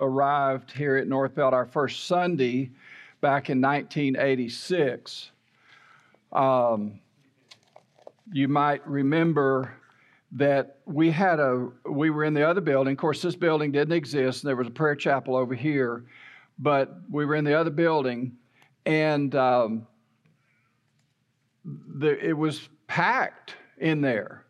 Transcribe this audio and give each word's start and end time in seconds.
arrived 0.00 0.72
here 0.72 0.96
at 0.96 1.06
North 1.06 1.34
Belt 1.34 1.54
our 1.54 1.66
first 1.66 2.06
Sunday 2.06 2.70
back 3.20 3.50
in 3.50 3.60
1986. 3.60 5.30
Um, 6.32 7.00
you 8.32 8.48
might 8.48 8.86
remember 8.86 9.74
that 10.32 10.78
we 10.86 11.10
had 11.10 11.40
a 11.40 11.68
we 11.90 12.10
were 12.10 12.24
in 12.24 12.34
the 12.34 12.48
other 12.48 12.60
building. 12.60 12.92
Of 12.92 12.98
course, 12.98 13.20
this 13.22 13.36
building 13.36 13.72
didn't 13.72 13.94
exist. 13.94 14.42
and 14.42 14.48
There 14.48 14.56
was 14.56 14.68
a 14.68 14.72
prayer 14.72 14.94
chapel 14.94 15.34
over 15.36 15.54
here, 15.54 16.04
but 16.58 16.94
we 17.10 17.26
were 17.26 17.34
in 17.34 17.44
the 17.44 17.54
other 17.54 17.70
building, 17.70 18.36
and 18.86 19.34
um, 19.34 19.86
the, 21.64 22.16
it 22.24 22.36
was 22.36 22.68
packed 22.86 23.56
in 23.78 24.00
there. 24.00 24.44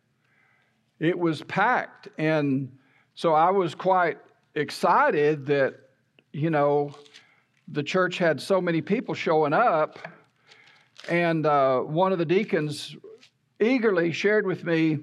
It 0.99 1.17
was 1.17 1.41
packed, 1.43 2.09
and 2.19 2.71
so 3.15 3.33
I 3.33 3.49
was 3.49 3.73
quite 3.73 4.19
excited 4.55 5.45
that 5.47 5.75
you 6.33 6.49
know 6.49 6.93
the 7.67 7.83
church 7.83 8.17
had 8.17 8.41
so 8.41 8.59
many 8.61 8.81
people 8.81 9.13
showing 9.13 9.53
up, 9.53 9.99
and 11.09 11.45
uh, 11.45 11.79
one 11.79 12.11
of 12.11 12.17
the 12.17 12.25
deacons 12.25 12.95
eagerly 13.61 14.11
shared 14.11 14.45
with 14.45 14.63
me 14.65 14.99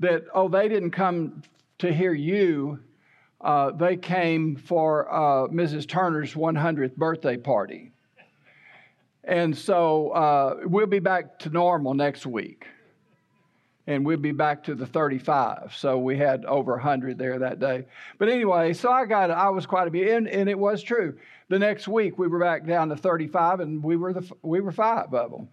that, 0.00 0.24
oh, 0.34 0.48
they 0.48 0.68
didn't 0.68 0.92
come 0.92 1.42
to 1.78 1.92
hear 1.92 2.14
you. 2.14 2.78
Uh, 3.40 3.72
they 3.72 3.96
came 3.96 4.56
for 4.56 5.12
uh, 5.12 5.48
Mrs. 5.48 5.86
Turner's 5.86 6.34
100th 6.34 6.96
birthday 6.96 7.36
party. 7.36 7.90
And 9.24 9.56
so 9.56 10.10
uh, 10.10 10.56
we'll 10.64 10.86
be 10.86 10.98
back 10.98 11.38
to 11.40 11.50
normal 11.50 11.94
next 11.94 12.26
week. 12.26 12.66
And 13.86 14.06
we'd 14.06 14.22
be 14.22 14.32
back 14.32 14.64
to 14.64 14.74
the 14.74 14.86
35. 14.86 15.74
So 15.76 15.98
we 15.98 16.16
had 16.16 16.46
over 16.46 16.72
100 16.72 17.18
there 17.18 17.38
that 17.40 17.60
day. 17.60 17.84
But 18.18 18.30
anyway, 18.30 18.72
so 18.72 18.90
I 18.90 19.04
got, 19.04 19.30
I 19.30 19.50
was 19.50 19.66
quite 19.66 19.88
a 19.88 19.90
bit, 19.90 20.08
and, 20.08 20.26
and 20.26 20.48
it 20.48 20.58
was 20.58 20.82
true. 20.82 21.18
The 21.48 21.58
next 21.58 21.86
week 21.86 22.18
we 22.18 22.26
were 22.26 22.40
back 22.40 22.66
down 22.66 22.88
to 22.88 22.96
35, 22.96 23.60
and 23.60 23.84
we 23.84 23.96
were, 23.96 24.14
the, 24.14 24.30
we 24.42 24.60
were 24.60 24.72
five 24.72 25.12
of 25.12 25.30
them. 25.30 25.48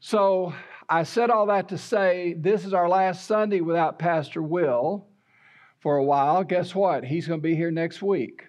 So 0.00 0.54
I 0.88 1.04
said 1.04 1.30
all 1.30 1.46
that 1.46 1.68
to 1.68 1.78
say 1.78 2.34
this 2.38 2.64
is 2.64 2.72
our 2.72 2.88
last 2.88 3.26
Sunday 3.26 3.60
without 3.60 3.98
Pastor 3.98 4.42
Will 4.42 5.06
for 5.80 5.96
a 5.96 6.04
while. 6.04 6.44
Guess 6.44 6.74
what? 6.74 7.04
He's 7.04 7.28
going 7.28 7.40
to 7.40 7.42
be 7.42 7.54
here 7.54 7.70
next 7.70 8.02
week. 8.02 8.44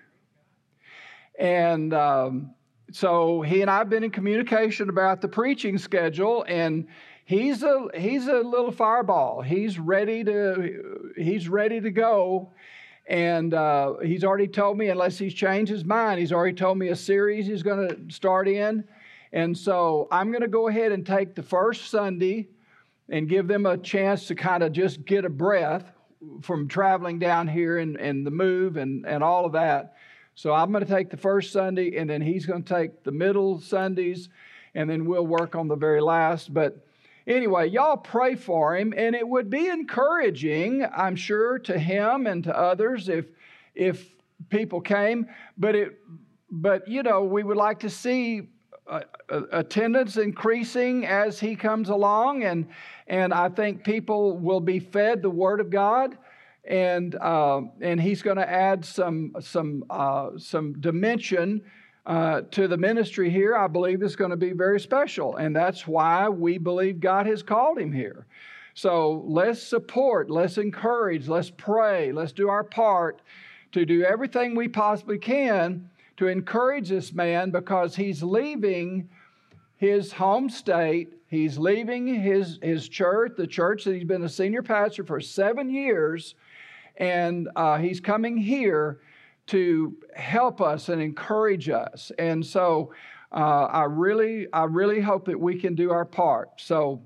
And 1.37 1.93
um, 1.93 2.53
so 2.91 3.41
he 3.41 3.61
and 3.61 3.69
I 3.69 3.79
have 3.79 3.89
been 3.89 4.03
in 4.03 4.11
communication 4.11 4.89
about 4.89 5.21
the 5.21 5.27
preaching 5.27 5.77
schedule, 5.77 6.45
and 6.47 6.87
he's 7.25 7.63
a 7.63 7.87
he's 7.95 8.27
a 8.27 8.39
little 8.39 8.71
fireball. 8.71 9.41
He's 9.41 9.79
ready 9.79 10.23
to 10.23 11.11
he's 11.15 11.49
ready 11.49 11.81
to 11.81 11.91
go. 11.91 12.51
And 13.05 13.53
uh, 13.53 13.95
he's 13.97 14.23
already 14.23 14.47
told 14.47 14.77
me, 14.77 14.87
unless 14.87 15.17
he's 15.17 15.33
changed 15.33 15.69
his 15.69 15.83
mind, 15.83 16.21
he's 16.21 16.31
already 16.31 16.55
told 16.55 16.77
me 16.77 16.87
a 16.87 16.95
series 16.95 17.45
he's 17.45 17.61
going 17.61 17.89
to 17.89 18.13
start 18.13 18.47
in. 18.47 18.85
And 19.33 19.57
so 19.57 20.07
I'm 20.09 20.31
going 20.31 20.41
to 20.43 20.47
go 20.47 20.69
ahead 20.69 20.93
and 20.93 21.05
take 21.05 21.35
the 21.35 21.43
first 21.43 21.89
Sunday 21.89 22.47
and 23.09 23.27
give 23.27 23.49
them 23.49 23.65
a 23.65 23.77
chance 23.77 24.27
to 24.27 24.35
kind 24.35 24.63
of 24.63 24.71
just 24.71 25.03
get 25.03 25.25
a 25.25 25.29
breath 25.29 25.83
from 26.41 26.69
traveling 26.69 27.19
down 27.19 27.49
here 27.49 27.79
and, 27.79 27.97
and 27.97 28.25
the 28.25 28.31
move 28.31 28.77
and, 28.77 29.05
and 29.05 29.21
all 29.21 29.45
of 29.45 29.51
that. 29.51 29.95
So 30.35 30.53
I'm 30.53 30.71
going 30.71 30.85
to 30.85 30.89
take 30.89 31.09
the 31.09 31.17
first 31.17 31.51
Sunday, 31.51 31.97
and 31.97 32.09
then 32.09 32.21
he's 32.21 32.45
going 32.45 32.63
to 32.63 32.73
take 32.73 33.03
the 33.03 33.11
middle 33.11 33.59
Sundays, 33.59 34.29
and 34.73 34.89
then 34.89 35.05
we'll 35.05 35.27
work 35.27 35.55
on 35.55 35.67
the 35.67 35.75
very 35.75 36.01
last. 36.01 36.53
But 36.53 36.85
anyway, 37.27 37.69
y'all 37.69 37.97
pray 37.97 38.35
for 38.35 38.75
him, 38.75 38.93
and 38.95 39.15
it 39.15 39.27
would 39.27 39.49
be 39.49 39.67
encouraging, 39.67 40.85
I'm 40.95 41.15
sure, 41.15 41.59
to 41.59 41.77
him 41.77 42.27
and 42.27 42.43
to 42.45 42.57
others 42.57 43.09
if 43.09 43.25
if 43.75 44.09
people 44.49 44.81
came. 44.81 45.27
But 45.57 45.75
it, 45.75 45.99
but 46.51 46.87
you 46.87 47.03
know, 47.03 47.23
we 47.23 47.43
would 47.43 47.57
like 47.57 47.79
to 47.79 47.89
see 47.89 48.49
uh, 48.87 49.01
attendance 49.51 50.17
increasing 50.17 51.05
as 51.05 51.39
he 51.39 51.55
comes 51.55 51.89
along, 51.89 52.43
and 52.43 52.67
and 53.07 53.33
I 53.33 53.49
think 53.49 53.83
people 53.83 54.37
will 54.37 54.59
be 54.59 54.79
fed 54.79 55.21
the 55.21 55.29
Word 55.29 55.59
of 55.59 55.69
God, 55.69 56.17
and 56.65 57.15
uh, 57.15 57.61
and 57.81 58.01
he's 58.01 58.21
going 58.21 58.37
to 58.37 58.49
add 58.49 58.85
some 58.85 59.33
some 59.39 59.85
uh, 59.89 60.31
some 60.37 60.79
dimension 60.79 61.63
uh, 62.05 62.41
to 62.51 62.67
the 62.67 62.77
ministry 62.77 63.29
here. 63.29 63.55
I 63.55 63.67
believe 63.67 64.03
is 64.03 64.15
going 64.15 64.31
to 64.31 64.37
be 64.37 64.51
very 64.51 64.79
special, 64.79 65.37
and 65.37 65.55
that's 65.55 65.87
why 65.87 66.29
we 66.29 66.57
believe 66.57 66.99
God 66.99 67.25
has 67.27 67.43
called 67.43 67.77
him 67.77 67.91
here. 67.91 68.25
So 68.73 69.23
let's 69.27 69.61
support, 69.61 70.29
let's 70.29 70.57
encourage, 70.57 71.27
let's 71.27 71.51
pray, 71.51 72.11
let's 72.11 72.31
do 72.31 72.49
our 72.49 72.63
part 72.63 73.21
to 73.71 73.85
do 73.85 74.03
everything 74.03 74.55
we 74.55 74.67
possibly 74.67 75.17
can 75.17 75.89
to 76.17 76.27
encourage 76.27 76.89
this 76.89 77.13
man 77.13 77.51
because 77.51 77.95
he's 77.95 78.23
leaving 78.23 79.09
his 79.77 80.11
home 80.13 80.49
state. 80.49 81.13
He's 81.27 81.57
leaving 81.57 82.07
his, 82.07 82.59
his 82.61 82.87
church, 82.87 83.33
the 83.35 83.47
church 83.47 83.83
that 83.85 83.95
he's 83.95 84.03
been 84.03 84.23
a 84.23 84.29
senior 84.29 84.61
pastor 84.61 85.03
for 85.03 85.19
seven 85.19 85.69
years, 85.69 86.35
and 86.97 87.49
uh, 87.55 87.77
he's 87.79 87.99
coming 87.99 88.37
here 88.37 88.99
to 89.47 89.95
help 90.15 90.61
us 90.61 90.89
and 90.89 91.01
encourage 91.01 91.69
us. 91.69 92.11
And 92.17 92.45
so 92.45 92.93
uh, 93.31 93.65
I 93.65 93.83
really, 93.83 94.47
I 94.53 94.63
really 94.63 95.01
hope 95.01 95.25
that 95.25 95.39
we 95.39 95.59
can 95.59 95.75
do 95.75 95.91
our 95.91 96.05
part. 96.05 96.49
So 96.57 97.01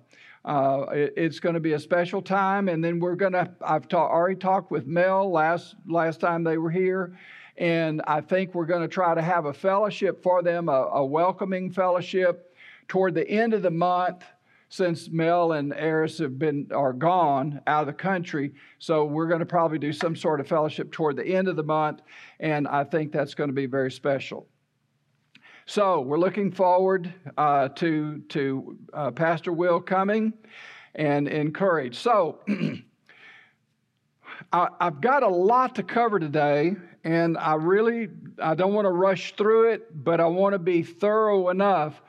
uh, 0.45 0.85
it, 0.91 1.13
it's 1.17 1.39
going 1.39 1.55
to 1.55 1.61
be 1.61 1.73
a 1.73 1.79
special 1.79 2.21
time, 2.21 2.69
and 2.69 2.83
then 2.83 2.99
we're 2.99 3.15
going 3.15 3.33
to. 3.33 3.49
I've 3.61 3.87
ta- 3.87 4.07
already 4.07 4.35
talked 4.35 4.71
with 4.71 4.87
Mel 4.87 5.29
last 5.29 5.75
last 5.85 6.21
time 6.21 6.43
they 6.43 6.57
were 6.57 6.71
here, 6.71 7.17
and 7.57 8.01
I 8.07 8.21
think 8.21 8.55
we're 8.55 8.65
going 8.65 8.81
to 8.81 8.87
try 8.87 9.13
to 9.13 9.21
have 9.21 9.45
a 9.45 9.53
fellowship 9.53 10.23
for 10.23 10.41
them, 10.41 10.69
a, 10.69 10.71
a 10.71 11.05
welcoming 11.05 11.69
fellowship 11.69 12.55
toward 12.87 13.13
the 13.13 13.29
end 13.29 13.53
of 13.53 13.61
the 13.61 13.71
month 13.71 14.23
since 14.69 15.09
Mel 15.09 15.53
and 15.53 15.73
Eris 15.73 16.17
have 16.17 16.37
been 16.37 16.67
are 16.73 16.93
gone 16.93 17.61
out 17.67 17.81
of 17.81 17.87
the 17.87 17.93
country. 17.93 18.53
So 18.79 19.05
we're 19.05 19.27
going 19.27 19.39
to 19.39 19.45
probably 19.45 19.79
do 19.79 19.93
some 19.93 20.15
sort 20.15 20.39
of 20.39 20.47
fellowship 20.47 20.91
toward 20.91 21.15
the 21.15 21.25
end 21.25 21.47
of 21.47 21.55
the 21.55 21.63
month, 21.63 22.01
and 22.39 22.67
I 22.67 22.83
think 22.83 23.11
that's 23.11 23.33
going 23.33 23.49
to 23.49 23.53
be 23.53 23.65
very 23.65 23.91
special. 23.91 24.47
So 25.65 26.01
we're 26.01 26.19
looking 26.19 26.51
forward 26.51 27.13
uh, 27.37 27.69
to 27.69 28.19
to 28.29 28.77
uh, 28.93 29.11
Pastor 29.11 29.51
Will 29.51 29.79
coming 29.79 30.33
and 30.95 31.27
encourage. 31.27 31.97
So 31.97 32.39
I, 34.53 34.67
I've 34.79 35.01
got 35.01 35.23
a 35.23 35.27
lot 35.27 35.75
to 35.75 35.83
cover 35.83 36.19
today, 36.19 36.75
and 37.03 37.37
I 37.37 37.55
really 37.55 38.09
I 38.41 38.55
don't 38.55 38.73
want 38.73 38.85
to 38.85 38.91
rush 38.91 39.35
through 39.35 39.71
it, 39.71 40.03
but 40.03 40.19
I 40.19 40.27
want 40.27 40.53
to 40.53 40.59
be 40.59 40.83
thorough 40.83 41.49
enough. 41.49 42.01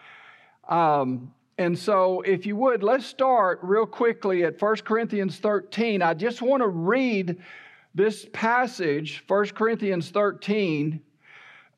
Um, 0.69 1.32
and 1.58 1.76
so, 1.76 2.20
if 2.20 2.46
you 2.46 2.54
would, 2.54 2.84
let's 2.84 3.04
start 3.04 3.58
real 3.62 3.84
quickly 3.84 4.44
at 4.44 4.62
1 4.62 4.76
Corinthians 4.76 5.38
13. 5.38 6.02
I 6.02 6.14
just 6.14 6.41
want 6.41 6.62
to 6.62 6.69
read 6.69 7.36
this 7.96 8.26
passage, 8.32 9.24
1 9.26 9.46
Corinthians 9.48 10.10
13, 10.10 11.00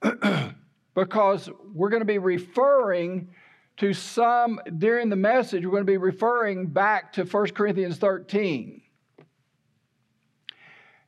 because 0.94 1.48
we're 1.72 1.88
going 1.88 2.02
to 2.02 2.06
be 2.06 2.18
referring 2.18 3.30
to 3.78 3.94
some, 3.94 4.60
during 4.76 5.08
the 5.08 5.16
message, 5.16 5.64
we're 5.64 5.70
going 5.70 5.86
to 5.86 5.91
be 5.91 5.97
referring 5.97 6.66
back 6.66 7.14
to 7.14 7.24
1 7.24 7.47
Corinthians 7.48 7.97
13 7.97 8.82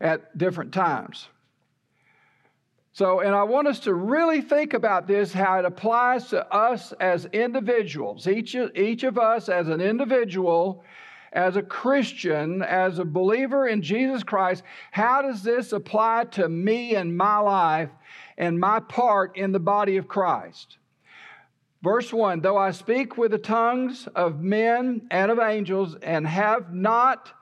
at 0.00 0.38
different 0.38 0.72
times. 0.72 1.28
So, 2.94 3.20
and 3.20 3.34
I 3.34 3.42
want 3.44 3.68
us 3.68 3.80
to 3.80 3.94
really 3.94 4.42
think 4.42 4.74
about 4.74 5.06
this, 5.06 5.32
how 5.32 5.58
it 5.58 5.64
applies 5.64 6.28
to 6.28 6.46
us 6.54 6.92
as 7.00 7.24
individuals. 7.26 8.28
Each, 8.28 8.54
each 8.54 9.02
of 9.02 9.18
us 9.18 9.48
as 9.48 9.68
an 9.68 9.80
individual, 9.80 10.84
as 11.32 11.56
a 11.56 11.62
Christian, 11.62 12.60
as 12.60 12.98
a 12.98 13.04
believer 13.06 13.66
in 13.66 13.80
Jesus 13.80 14.22
Christ, 14.22 14.62
how 14.90 15.22
does 15.22 15.42
this 15.42 15.72
apply 15.72 16.24
to 16.32 16.50
me 16.50 16.94
and 16.94 17.16
my 17.16 17.38
life 17.38 17.88
and 18.36 18.60
my 18.60 18.80
part 18.80 19.38
in 19.38 19.52
the 19.52 19.58
body 19.58 19.96
of 19.96 20.06
Christ? 20.06 20.76
Verse 21.82 22.12
1 22.12 22.42
Though 22.42 22.58
I 22.58 22.72
speak 22.72 23.16
with 23.16 23.30
the 23.30 23.38
tongues 23.38 24.06
of 24.14 24.42
men 24.42 25.06
and 25.10 25.30
of 25.30 25.38
angels 25.38 25.96
and 26.02 26.26
have 26.26 26.74
not 26.74 27.32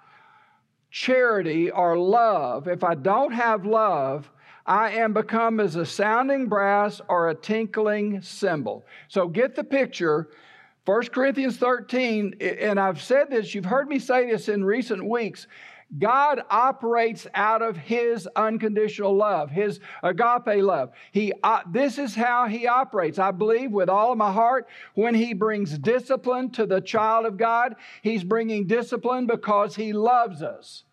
charity 0.93 1.73
or 1.73 1.99
love, 1.99 2.69
if 2.69 2.85
I 2.85 2.95
don't 2.95 3.33
have 3.33 3.67
love, 3.67 4.31
I 4.71 4.91
am 4.93 5.13
become 5.13 5.59
as 5.59 5.75
a 5.75 5.85
sounding 5.85 6.47
brass 6.47 7.01
or 7.09 7.29
a 7.29 7.35
tinkling 7.35 8.23
cymbal. 8.23 8.87
So 9.09 9.27
get 9.27 9.57
the 9.57 9.65
picture. 9.65 10.29
1 10.85 11.07
Corinthians 11.09 11.57
13, 11.57 12.37
and 12.41 12.79
I've 12.79 13.03
said 13.03 13.31
this, 13.31 13.53
you've 13.53 13.65
heard 13.65 13.89
me 13.89 13.99
say 13.99 14.31
this 14.31 14.49
in 14.49 14.63
recent 14.63 15.05
weeks. 15.05 15.49
God 15.99 16.43
operates 16.51 17.27
out 17.35 17.63
of 17.63 17.77
His 17.77 18.29
unconditional 18.37 19.17
love, 19.17 19.51
His 19.51 19.81
agape 20.05 20.63
love. 20.63 20.93
He, 21.11 21.33
uh, 21.43 21.63
this 21.69 21.99
is 21.99 22.15
how 22.15 22.47
He 22.47 22.69
operates. 22.69 23.19
I 23.19 23.33
believe 23.33 23.73
with 23.73 23.89
all 23.89 24.13
of 24.13 24.19
my 24.19 24.33
heart 24.33 24.69
when 24.95 25.17
He 25.17 25.35
brings 25.35 25.77
discipline 25.79 26.49
to 26.51 26.65
the 26.65 26.81
child 26.81 27.27
of 27.27 27.37
God, 27.37 27.75
He's 28.03 28.23
bringing 28.23 28.69
discipline 28.69 29.27
because 29.27 29.75
He 29.75 29.93
loves 29.93 30.45
us. 30.45 30.85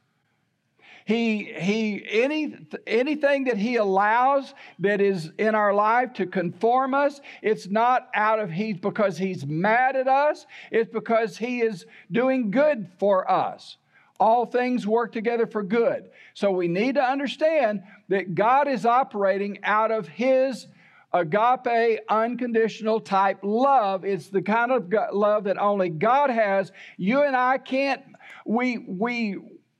He, 1.07 1.54
he, 1.57 2.06
any, 2.06 2.54
anything 2.86 3.45
that 3.45 3.56
He 3.56 3.77
allows 3.77 4.54
that 4.80 5.00
is 5.00 5.31
in 5.38 5.56
our 5.56 5.74
life 5.74 6.12
to 6.15 6.25
conform 6.25 6.94
us, 6.94 7.21
it's 7.42 7.68
not 7.69 8.09
out 8.13 8.39
of 8.39 8.51
He's 8.51 8.75
because 8.75 9.18
He's 9.18 9.45
mad 9.45 9.95
at 9.95 10.09
us, 10.09 10.45
it's 10.69 10.92
because 10.92 11.38
He 11.38 11.62
is 11.62 11.86
doing 12.12 12.51
good 12.51 12.89
for 13.00 13.31
us. 13.31 13.77
All 14.19 14.45
things 14.45 14.86
work 14.86 15.13
together 15.13 15.48
for 15.48 15.63
good. 15.63 16.09
So 16.33 16.51
we 16.51 16.68
need 16.68 16.95
to 16.95 17.04
understand 17.04 17.83
that 18.10 18.36
God 18.36 18.68
is 18.68 18.86
operating 18.86 19.63
out 19.63 19.92
of 19.92 20.10
His 20.10 20.68
agape, 21.13 22.01
unconditional 22.10 23.00
type 23.00 23.39
love. 23.44 24.03
It's 24.03 24.27
the 24.27 24.42
kind 24.42 24.74
of 24.74 24.94
love 25.13 25.45
that 25.45 25.57
only 25.57 25.88
God 25.88 26.31
has. 26.31 26.74
You 26.98 27.24
and 27.24 27.33
I 27.33 27.60
can't, 27.60 28.01
we, 28.45 28.80
we, 28.80 29.38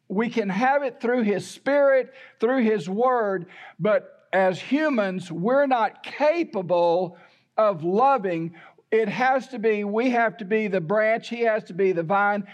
we 0.08 0.30
can 0.30 0.50
have 0.50 0.84
it 0.84 1.02
through 1.02 1.24
His 1.24 1.48
Spirit, 1.48 2.14
through 2.40 2.64
His 2.64 2.90
Word, 2.90 3.48
but 3.80 4.28
as 4.34 4.60
humans, 4.60 5.32
we're 5.32 5.68
not 5.68 6.04
capable 6.04 7.18
of 7.58 7.84
loving. 7.84 8.56
It 8.92 9.10
has 9.10 9.48
to 9.50 9.60
be, 9.60 9.84
we 9.84 10.12
have 10.12 10.38
to 10.38 10.46
be 10.46 10.68
the 10.68 10.82
branch, 10.82 11.30
He 11.30 11.42
has 11.42 11.64
to 11.66 11.74
be 11.74 11.92
the 11.92 12.04
vine, 12.04 12.48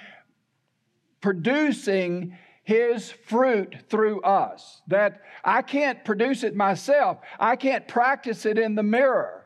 producing 1.22 2.38
his 2.64 3.12
fruit 3.12 3.76
through 3.90 4.22
us. 4.22 4.82
That 4.88 5.22
I 5.44 5.62
can't 5.62 6.04
produce 6.04 6.44
it 6.44 6.56
myself, 6.56 7.20
I 7.40 7.56
can't 7.56 7.88
practice 7.88 8.46
it 8.46 8.58
in 8.58 8.76
the 8.76 8.84
mirror. 8.84 9.46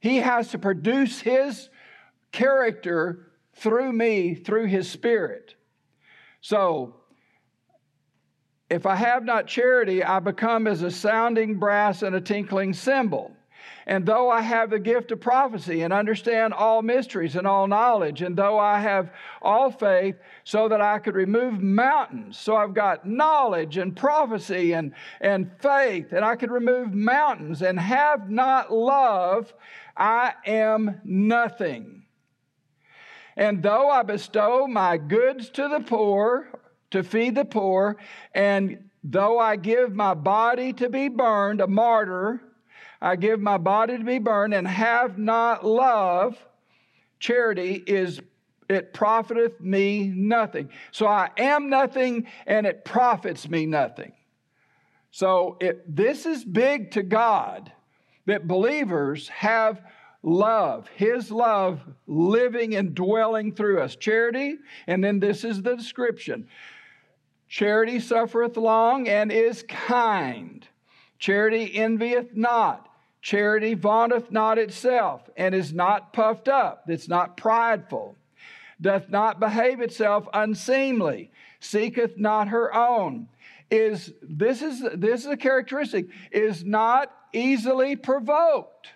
He 0.00 0.18
has 0.18 0.48
to 0.48 0.58
produce 0.58 1.20
his 1.20 1.68
character 2.32 3.32
through 3.54 3.92
me, 3.92 4.34
through 4.34 4.66
his 4.66 4.90
spirit. 4.90 5.54
So, 6.48 6.94
if 8.70 8.86
I 8.86 8.94
have 8.94 9.24
not 9.24 9.48
charity, 9.48 10.04
I 10.04 10.20
become 10.20 10.68
as 10.68 10.82
a 10.82 10.92
sounding 10.92 11.58
brass 11.58 12.02
and 12.02 12.14
a 12.14 12.20
tinkling 12.20 12.72
cymbal. 12.72 13.32
And 13.88 14.06
though 14.06 14.30
I 14.30 14.42
have 14.42 14.70
the 14.70 14.78
gift 14.78 15.10
of 15.10 15.20
prophecy 15.20 15.82
and 15.82 15.92
understand 15.92 16.54
all 16.54 16.82
mysteries 16.82 17.34
and 17.34 17.48
all 17.48 17.66
knowledge, 17.66 18.22
and 18.22 18.36
though 18.36 18.60
I 18.60 18.78
have 18.78 19.10
all 19.42 19.72
faith 19.72 20.14
so 20.44 20.68
that 20.68 20.80
I 20.80 21.00
could 21.00 21.16
remove 21.16 21.60
mountains, 21.60 22.38
so 22.38 22.54
I've 22.54 22.74
got 22.74 23.04
knowledge 23.04 23.76
and 23.76 23.96
prophecy 23.96 24.72
and, 24.72 24.94
and 25.20 25.50
faith, 25.60 26.12
and 26.12 26.24
I 26.24 26.36
could 26.36 26.52
remove 26.52 26.94
mountains 26.94 27.60
and 27.60 27.76
have 27.80 28.30
not 28.30 28.72
love, 28.72 29.52
I 29.96 30.34
am 30.46 31.00
nothing. 31.02 32.05
And 33.36 33.62
though 33.62 33.90
I 33.90 34.02
bestow 34.02 34.66
my 34.66 34.96
goods 34.96 35.50
to 35.50 35.68
the 35.68 35.80
poor, 35.80 36.48
to 36.90 37.02
feed 37.02 37.34
the 37.34 37.44
poor, 37.44 37.96
and 38.34 38.88
though 39.04 39.38
I 39.38 39.56
give 39.56 39.94
my 39.94 40.14
body 40.14 40.72
to 40.74 40.88
be 40.88 41.08
burned, 41.08 41.60
a 41.60 41.66
martyr, 41.66 42.40
I 43.00 43.16
give 43.16 43.40
my 43.40 43.58
body 43.58 43.98
to 43.98 44.04
be 44.04 44.18
burned 44.18 44.54
and 44.54 44.66
have 44.66 45.18
not 45.18 45.64
love, 45.66 46.36
charity 47.18 47.74
is 47.86 48.20
it 48.68 48.92
profiteth 48.92 49.60
me 49.60 50.08
nothing. 50.08 50.70
So 50.90 51.06
I 51.06 51.30
am 51.36 51.68
nothing 51.68 52.26
and 52.46 52.66
it 52.66 52.84
profits 52.84 53.48
me 53.48 53.66
nothing. 53.66 54.12
So 55.12 55.56
it, 55.60 55.94
this 55.94 56.26
is 56.26 56.44
big 56.44 56.90
to 56.92 57.02
God 57.02 57.70
that 58.26 58.48
believers 58.48 59.28
have 59.28 59.80
love, 60.22 60.88
His 60.94 61.30
love 61.30 61.80
living 62.06 62.74
and 62.74 62.94
dwelling 62.94 63.52
through 63.52 63.80
us. 63.80 63.96
Charity, 63.96 64.56
and 64.86 65.02
then 65.02 65.20
this 65.20 65.44
is 65.44 65.62
the 65.62 65.76
description 65.76 66.48
Charity 67.48 68.00
suffereth 68.00 68.56
long 68.56 69.08
and 69.08 69.30
is 69.30 69.64
kind. 69.68 70.66
Charity 71.18 71.78
envieth 71.78 72.34
not. 72.34 72.88
Charity 73.22 73.74
vaunteth 73.74 74.30
not 74.30 74.58
itself, 74.58 75.28
and 75.36 75.52
is 75.52 75.72
not 75.72 76.12
puffed 76.12 76.46
up, 76.46 76.84
it's 76.86 77.08
not 77.08 77.36
prideful, 77.36 78.14
doth 78.80 79.08
not 79.08 79.40
behave 79.40 79.80
itself 79.80 80.28
unseemly, 80.32 81.32
seeketh 81.58 82.16
not 82.16 82.46
her 82.48 82.72
own. 82.72 83.28
Is 83.68 84.12
this 84.22 84.62
is 84.62 84.80
this 84.94 85.22
is 85.22 85.26
a 85.26 85.36
characteristic, 85.36 86.06
is 86.30 86.64
not 86.64 87.10
easily 87.32 87.96
provoked. 87.96 88.92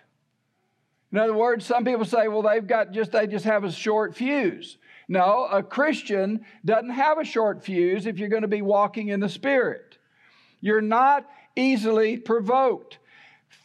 In 1.11 1.17
other 1.17 1.33
words, 1.33 1.65
some 1.65 1.83
people 1.83 2.05
say, 2.05 2.27
well, 2.27 2.41
they've 2.41 2.65
got 2.65 2.91
just 2.91 3.11
they 3.11 3.27
just 3.27 3.45
have 3.45 3.63
a 3.63 3.71
short 3.71 4.15
fuse. 4.15 4.77
No, 5.07 5.47
a 5.51 5.61
Christian 5.61 6.45
doesn't 6.63 6.91
have 6.91 7.17
a 7.17 7.25
short 7.25 7.63
fuse 7.63 8.05
if 8.05 8.17
you're 8.17 8.29
going 8.29 8.43
to 8.43 8.47
be 8.47 8.61
walking 8.61 9.09
in 9.09 9.19
the 9.19 9.27
Spirit. 9.27 9.97
You're 10.61 10.81
not 10.81 11.27
easily 11.55 12.17
provoked 12.17 12.99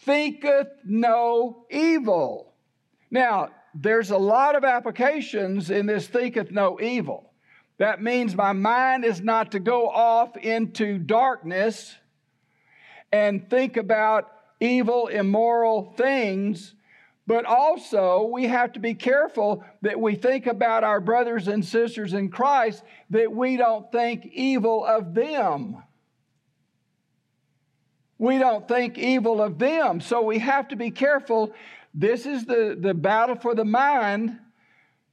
thinketh 0.06 0.68
no 0.84 1.66
evil. 1.70 2.54
Now, 3.10 3.50
there's 3.74 4.10
a 4.10 4.16
lot 4.16 4.56
of 4.56 4.64
applications 4.64 5.70
in 5.70 5.86
this 5.86 6.06
thinketh 6.06 6.50
no 6.50 6.80
evil. 6.80 7.32
That 7.78 8.02
means 8.02 8.34
my 8.34 8.52
mind 8.52 9.04
is 9.04 9.20
not 9.20 9.52
to 9.52 9.58
go 9.58 9.88
off 9.88 10.36
into 10.36 10.98
darkness 10.98 11.94
and 13.12 13.50
think 13.50 13.76
about 13.76 14.30
evil, 14.60 15.08
immoral 15.08 15.92
things, 15.96 16.74
but 17.26 17.44
also 17.44 18.30
we 18.32 18.44
have 18.44 18.72
to 18.72 18.80
be 18.80 18.94
careful 18.94 19.64
that 19.82 20.00
we 20.00 20.14
think 20.14 20.46
about 20.46 20.84
our 20.84 21.00
brothers 21.00 21.48
and 21.48 21.64
sisters 21.64 22.14
in 22.14 22.30
Christ, 22.30 22.82
that 23.10 23.32
we 23.32 23.56
don't 23.56 23.90
think 23.90 24.26
evil 24.26 24.84
of 24.84 25.14
them 25.14 25.82
we 28.18 28.38
don't 28.38 28.66
think 28.66 28.98
evil 28.98 29.42
of 29.42 29.58
them. 29.58 30.00
So 30.00 30.22
we 30.22 30.38
have 30.38 30.68
to 30.68 30.76
be 30.76 30.90
careful. 30.90 31.52
This 31.92 32.26
is 32.26 32.44
the, 32.44 32.76
the 32.78 32.94
battle 32.94 33.36
for 33.36 33.54
the 33.54 33.64
mind 33.64 34.38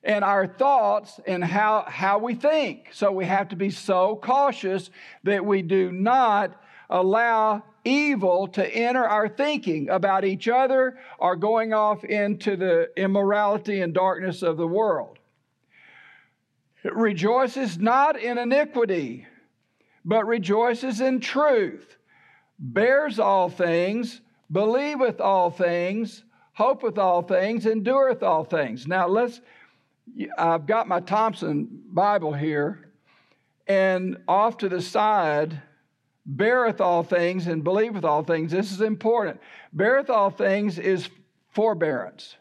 and 0.04 0.24
our 0.24 0.48
thoughts 0.48 1.20
and 1.26 1.44
how, 1.44 1.86
how 1.88 2.20
we 2.20 2.36
think. 2.36 2.90
So 2.94 3.12
we 3.12 3.26
have 3.26 3.50
to 3.50 3.56
be 3.56 3.70
so 3.70 4.20
cautious 4.22 4.90
that 5.24 5.46
we 5.46 5.62
do 5.62 5.92
not 5.92 6.56
allow 6.90 7.64
evil 7.86 8.48
to 8.48 8.68
enter 8.68 9.04
our 9.04 9.28
thinking 9.28 9.90
about 9.90 10.24
each 10.24 10.48
other 10.48 10.98
or 11.18 11.36
going 11.36 11.74
off 11.74 12.04
into 12.04 12.56
the 12.56 12.90
immorality 12.96 13.82
and 13.82 13.94
darkness 13.94 14.42
of 14.42 14.58
the 14.58 14.68
world. 14.68 15.20
It 16.84 16.96
rejoices 16.96 17.78
not 17.78 18.20
in 18.20 18.38
iniquity, 18.38 19.28
but 20.04 20.26
rejoices 20.28 21.00
in 21.02 21.20
truth 21.20 21.98
bears 22.60 23.20
all 23.20 23.50
things, 23.50 24.22
believeth 24.52 25.20
all 25.20 25.50
things, 25.50 26.24
hopeth 26.54 26.98
all 26.98 27.22
things, 27.22 27.66
endureth 27.66 28.24
all 28.24 28.44
things. 28.44 28.88
Now 28.88 29.08
let's, 29.08 29.42
I've 30.38 30.66
got 30.66 30.88
my 30.88 31.00
Thompson 31.00 31.68
Bible 31.92 32.34
here, 32.34 32.90
and 33.68 34.18
off 34.28 34.58
to 34.60 34.70
the 34.70 34.82
side, 34.82 35.62
beareth 36.26 36.82
all 36.82 37.04
things 37.04 37.48
and 37.48 37.64
believeth 37.64 38.04
all 38.04 38.24
things. 38.24 38.52
This 38.52 38.72
is 38.72 38.82
important. 38.82 39.40
Beareth 39.74 40.10
all 40.10 40.30
things 40.30 40.80
is 40.80 41.10
forbearance. 41.50 42.36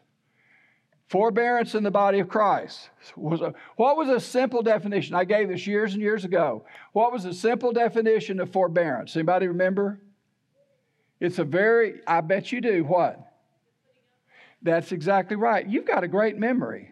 Forbearance 1.07 1.75
in 1.75 1.83
the 1.83 1.91
body 1.91 2.19
of 2.19 2.27
Christ. 2.27 2.89
Was 3.15 3.41
a, 3.41 3.53
what 3.75 3.97
was 3.97 4.09
a 4.09 4.19
simple 4.19 4.63
definition? 4.63 5.13
I 5.13 5.25
gave 5.25 5.49
this 5.49 5.67
years 5.67 5.93
and 5.93 6.01
years 6.01 6.25
ago. 6.25 6.65
What 6.93 7.11
was 7.11 7.25
a 7.25 7.33
simple 7.33 7.71
definition 7.71 8.39
of 8.39 8.51
forbearance? 8.51 9.15
Anybody 9.15 9.47
remember? 9.47 9.99
It's 11.19 11.39
a 11.39 11.43
very, 11.43 12.01
I 12.07 12.21
bet 12.21 12.51
you 12.51 12.61
do, 12.61 12.83
what? 12.83 13.19
That's 14.61 14.91
exactly 14.91 15.35
right. 15.35 15.67
You've 15.67 15.85
got 15.85 16.03
a 16.03 16.07
great 16.07 16.37
memory. 16.37 16.89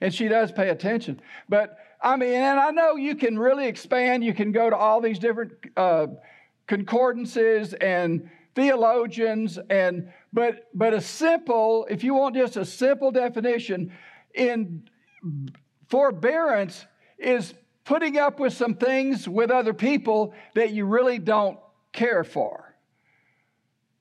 And 0.00 0.12
she 0.12 0.28
does 0.28 0.50
pay 0.50 0.70
attention. 0.70 1.20
But 1.48 1.78
I 2.06 2.16
mean, 2.16 2.34
and 2.34 2.58
I 2.58 2.70
know 2.70 2.96
you 2.96 3.16
can 3.16 3.38
really 3.38 3.66
expand. 3.66 4.22
You 4.22 4.32
can 4.32 4.52
go 4.52 4.70
to 4.70 4.76
all 4.76 5.00
these 5.00 5.18
different 5.18 5.52
uh, 5.76 6.06
concordances 6.66 7.74
and 7.74 8.30
theologians, 8.54 9.58
and 9.68 10.12
but 10.32 10.68
but 10.72 10.94
a 10.94 11.00
simple, 11.00 11.86
if 11.90 12.04
you 12.04 12.14
want 12.14 12.36
just 12.36 12.56
a 12.56 12.64
simple 12.64 13.10
definition, 13.10 13.92
in 14.34 14.88
forbearance 15.88 16.86
is 17.18 17.54
putting 17.84 18.18
up 18.18 18.38
with 18.38 18.52
some 18.52 18.74
things 18.74 19.28
with 19.28 19.50
other 19.50 19.74
people 19.74 20.32
that 20.54 20.70
you 20.72 20.86
really 20.86 21.18
don't 21.18 21.58
care 21.92 22.24
for 22.24 22.66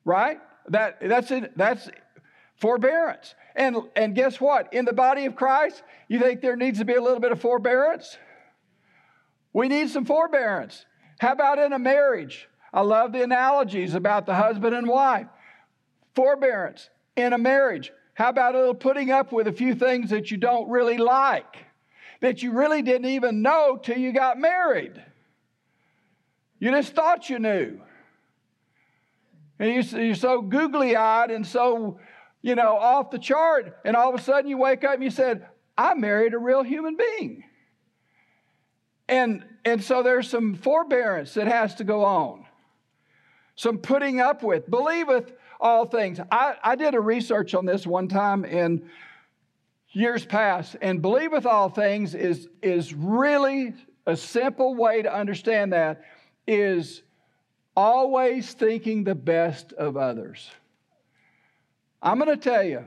right? 0.06 0.40
That, 0.70 1.00
that's, 1.02 1.32
it, 1.32 1.58
that's 1.58 1.90
forbearance. 2.56 3.36
And, 3.56 3.78
and 3.96 4.14
guess 4.14 4.42
what? 4.42 4.74
In 4.74 4.86
the 4.86 4.94
body 4.94 5.26
of 5.26 5.36
Christ, 5.36 5.82
you 6.08 6.20
think 6.20 6.42
there 6.42 6.58
needs 6.58 6.80
to 6.80 6.86
be 6.86 6.96
a 6.96 7.02
little 7.02 7.22
bit 7.22 7.32
of 7.32 7.40
forbearance? 7.40 8.18
We 9.54 9.70
need 9.70 9.90
some 9.90 10.06
forbearance. 10.06 10.86
How 11.20 11.32
about 11.32 11.60
in 11.60 11.72
a 11.72 11.80
marriage? 11.80 12.50
I 12.74 12.82
love 12.82 13.14
the 13.14 13.24
analogies 13.24 13.96
about 13.96 14.26
the 14.26 14.36
husband 14.36 14.76
and 14.76 14.88
wife. 14.88 15.28
Forbearance 16.14 16.90
in 17.16 17.32
a 17.32 17.38
marriage. 17.38 17.94
How 18.16 18.30
about 18.30 18.56
a 18.56 18.60
little 18.60 18.76
putting 18.76 19.12
up 19.12 19.32
with 19.32 19.48
a 19.48 19.54
few 19.54 19.76
things 19.76 20.10
that 20.10 20.32
you 20.32 20.38
don't 20.38 20.70
really 20.70 20.98
like, 20.98 21.66
that 22.22 22.44
you 22.44 22.52
really 22.52 22.82
didn't 22.82 23.10
even 23.10 23.42
know 23.42 23.78
till 23.82 23.98
you 23.98 24.12
got 24.12 24.38
married? 24.38 25.02
You 26.60 26.72
just 26.72 26.94
thought 26.94 27.30
you 27.30 27.40
knew. 27.40 27.80
And 29.60 29.86
you're 29.94 30.16
so 30.16 30.42
googly 30.42 30.96
eyed 30.98 31.32
and 31.32 31.48
so, 31.48 32.00
you 32.46 32.54
know, 32.54 32.78
off 32.78 33.10
the 33.10 33.18
chart. 33.18 33.76
And 33.86 33.96
all 33.96 34.14
of 34.14 34.20
a 34.20 34.22
sudden 34.24 34.48
you 34.48 34.60
wake 34.60 34.84
up 34.84 34.94
and 34.94 35.04
you 35.04 35.10
said, 35.10 35.48
I 35.76 35.96
married 35.96 36.36
a 36.36 36.38
real 36.38 36.62
human 36.62 36.96
being. 36.96 37.44
And, 39.10 39.44
and 39.66 39.84
so 39.84 40.04
there's 40.04 40.30
some 40.30 40.54
forbearance 40.54 41.34
that 41.34 41.48
has 41.48 41.74
to 41.76 41.84
go 41.84 42.06
on, 42.06 42.46
some 43.56 43.80
putting 43.80 44.22
up 44.22 44.44
with. 44.44 44.70
Believeth 44.70 45.34
all 45.60 45.88
things. 45.88 46.20
I, 46.32 46.54
I 46.64 46.76
did 46.76 46.94
a 46.94 47.00
research 47.00 47.56
on 47.56 47.66
this 47.66 47.88
one 47.88 48.08
time 48.08 48.46
in 48.46 48.92
years 49.90 50.24
past, 50.24 50.76
and 50.84 51.02
believeth 51.02 51.48
all 51.48 51.70
things 51.70 52.14
is, 52.14 52.48
is 52.62 52.94
really 52.94 53.74
a 54.06 54.16
simple 54.16 54.76
way 54.76 55.02
to 55.02 55.12
understand 55.12 55.74
that 55.74 56.04
is 56.46 57.02
always 57.76 58.54
thinking 58.54 59.04
the 59.04 59.16
best 59.16 59.74
of 59.74 59.98
others. 59.98 60.52
I'm 62.06 62.20
going 62.20 62.30
to 62.30 62.38
tell 62.38 62.64
you, 62.64 62.86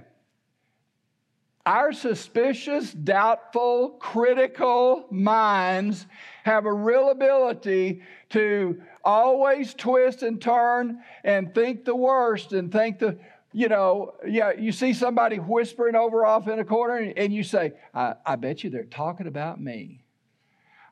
our 1.66 1.92
suspicious, 1.92 2.92
doubtful, 2.92 3.90
critical 3.98 5.06
minds 5.10 6.06
have 6.44 6.66
a 6.66 6.72
real 6.72 7.10
ability 7.10 8.02
to 8.30 8.80
always 9.04 9.74
twist 9.74 10.22
and 10.22 10.40
turn 10.40 11.02
and 11.24 11.52
think 11.52 11.84
the 11.84 11.96
worst 11.96 12.52
and 12.52 12.70
think 12.70 13.00
the, 13.00 13.18
you 13.52 13.68
know, 13.68 14.14
yeah, 14.24 14.52
you 14.52 14.70
see 14.70 14.92
somebody 14.92 15.36
whispering 15.36 15.96
over 15.96 16.24
off 16.24 16.46
in 16.46 16.60
a 16.60 16.64
corner 16.64 17.12
and 17.16 17.34
you 17.34 17.42
say, 17.42 17.72
I, 17.92 18.14
I 18.24 18.36
bet 18.36 18.62
you 18.62 18.70
they're 18.70 18.84
talking 18.84 19.26
about 19.26 19.60
me. 19.60 20.04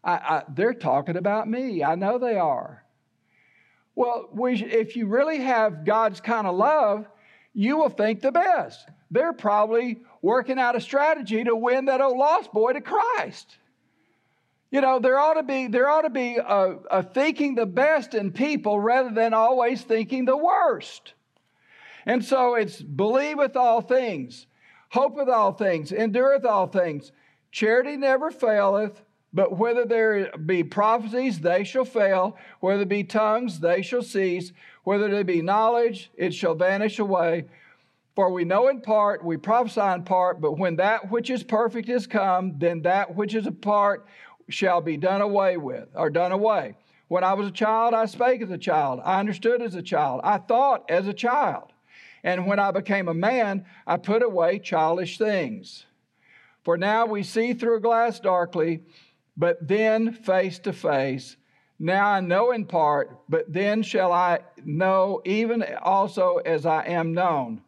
I, 0.02 0.12
I, 0.12 0.42
they're 0.49 0.75
talking 0.75 1.16
about 1.16 1.49
me. 1.49 1.85
I 1.85 1.95
know 1.95 2.18
they 2.18 2.37
are. 2.37 2.85
Well, 3.95 4.28
we, 4.33 4.62
if 4.62 4.97
you 4.97 5.06
really 5.06 5.38
have 5.38 5.85
God's 5.85 6.21
kind 6.21 6.47
of 6.49 6.56
love, 6.56 7.06
you 7.56 7.78
will 7.78 7.88
think 7.88 8.20
the 8.20 8.30
best. 8.30 8.86
They're 9.10 9.32
probably 9.32 10.02
working 10.20 10.58
out 10.58 10.76
a 10.76 10.80
strategy 10.80 11.42
to 11.42 11.56
win 11.56 11.86
that 11.86 12.02
old 12.02 12.18
lost 12.18 12.52
boy 12.52 12.75
to 12.75 12.82
Christ. 12.82 13.56
You 14.70 14.82
know, 14.82 14.98
there 14.98 15.18
ought 15.18 15.34
to 15.34 15.42
be 15.42 15.66
there 15.66 15.88
ought 15.88 16.02
to 16.02 16.10
be 16.10 16.36
a, 16.36 16.76
a 16.90 17.02
thinking 17.02 17.54
the 17.54 17.64
best 17.64 18.12
in 18.12 18.32
people 18.32 18.78
rather 18.78 19.10
than 19.10 19.32
always 19.32 19.80
thinking 19.80 20.26
the 20.26 20.36
worst. 20.36 21.14
And 22.04 22.22
so 22.22 22.56
it's 22.56 22.82
believeth 22.82 23.56
all 23.56 23.80
things, 23.80 24.46
hopeth 24.90 25.30
all 25.30 25.52
things, 25.52 25.92
endureth 25.92 26.44
all 26.44 26.66
things. 26.66 27.10
Charity 27.52 27.96
never 27.96 28.30
faileth, 28.30 29.00
but 29.37 29.59
whether 29.59 29.85
there 29.85 30.33
be 30.38 30.64
prophecies, 30.64 31.40
they 31.40 31.62
shall 31.62 31.85
fail. 31.85 32.38
Whether 32.61 32.78
there 32.78 32.87
be 32.87 33.05
tongues, 33.05 33.61
they 33.61 33.83
shall 33.83 34.00
cease. 34.00 34.50
Whether 34.83 35.11
there 35.11 35.25
be 35.25 35.43
knowledge, 35.43 36.11
it 36.16 36.33
shall 36.33 36.55
vanish 36.55 36.99
away. 36.99 37.45
For 38.14 38.31
we 38.31 38.47
know 38.47 38.69
in 38.69 38.81
part, 38.81 39.23
we 39.23 39.37
prophesy 39.37 39.83
in 39.83 40.05
part, 40.05 40.40
but 40.40 40.57
when 40.57 40.76
that 40.76 41.11
which 41.11 41.28
is 41.28 41.43
perfect 41.43 41.90
is 41.90 42.07
come, 42.07 42.55
then 42.57 42.81
that 42.83 43.14
which 43.14 43.35
is 43.35 43.47
a 43.47 43.52
part 43.52 44.07
shall 44.49 44.81
be 44.81 44.97
done 44.97 45.21
away 45.21 45.59
with, 45.59 45.90
or 45.95 46.09
done 46.09 46.33
away. 46.33 46.75
When 47.09 47.23
I 47.23 47.35
was 47.35 47.49
a 47.49 47.52
child, 47.52 47.93
I 47.93 48.07
spake 48.07 48.40
as 48.40 48.50
a 48.50 48.57
child. 48.57 49.02
I 49.05 49.21
understood 49.21 49.61
as 49.61 49.75
a 49.75 49.83
child. 49.83 50.23
I 50.25 50.38
thought 50.38 50.90
as 50.90 51.09
a 51.09 51.12
child. 51.12 51.75
And 52.25 52.47
when 52.47 52.59
I 52.59 52.71
became 52.71 53.09
a 53.09 53.14
man, 53.14 53.66
I 53.87 53.99
put 53.99 54.23
away 54.23 54.61
childish 54.61 55.19
things. 55.19 55.85
For 56.64 56.78
now 56.78 57.05
we 57.05 57.23
see 57.23 57.52
through 57.52 57.76
a 57.76 57.81
glass 57.81 58.19
darkly 58.19 58.81
but 59.37 59.66
then 59.66 60.12
face 60.12 60.59
to 60.61 60.73
face. 60.73 61.37
Now 61.78 62.07
I 62.09 62.21
know 62.21 62.52
in 62.52 62.64
part, 62.64 63.11
but 63.28 63.52
then 63.52 63.83
shall 63.83 64.12
I 64.12 64.40
know 64.64 65.21
even 65.25 65.64
also 65.83 66.37
as 66.38 66.64
I 66.64 66.85
am 66.87 67.12
known. 67.12 67.62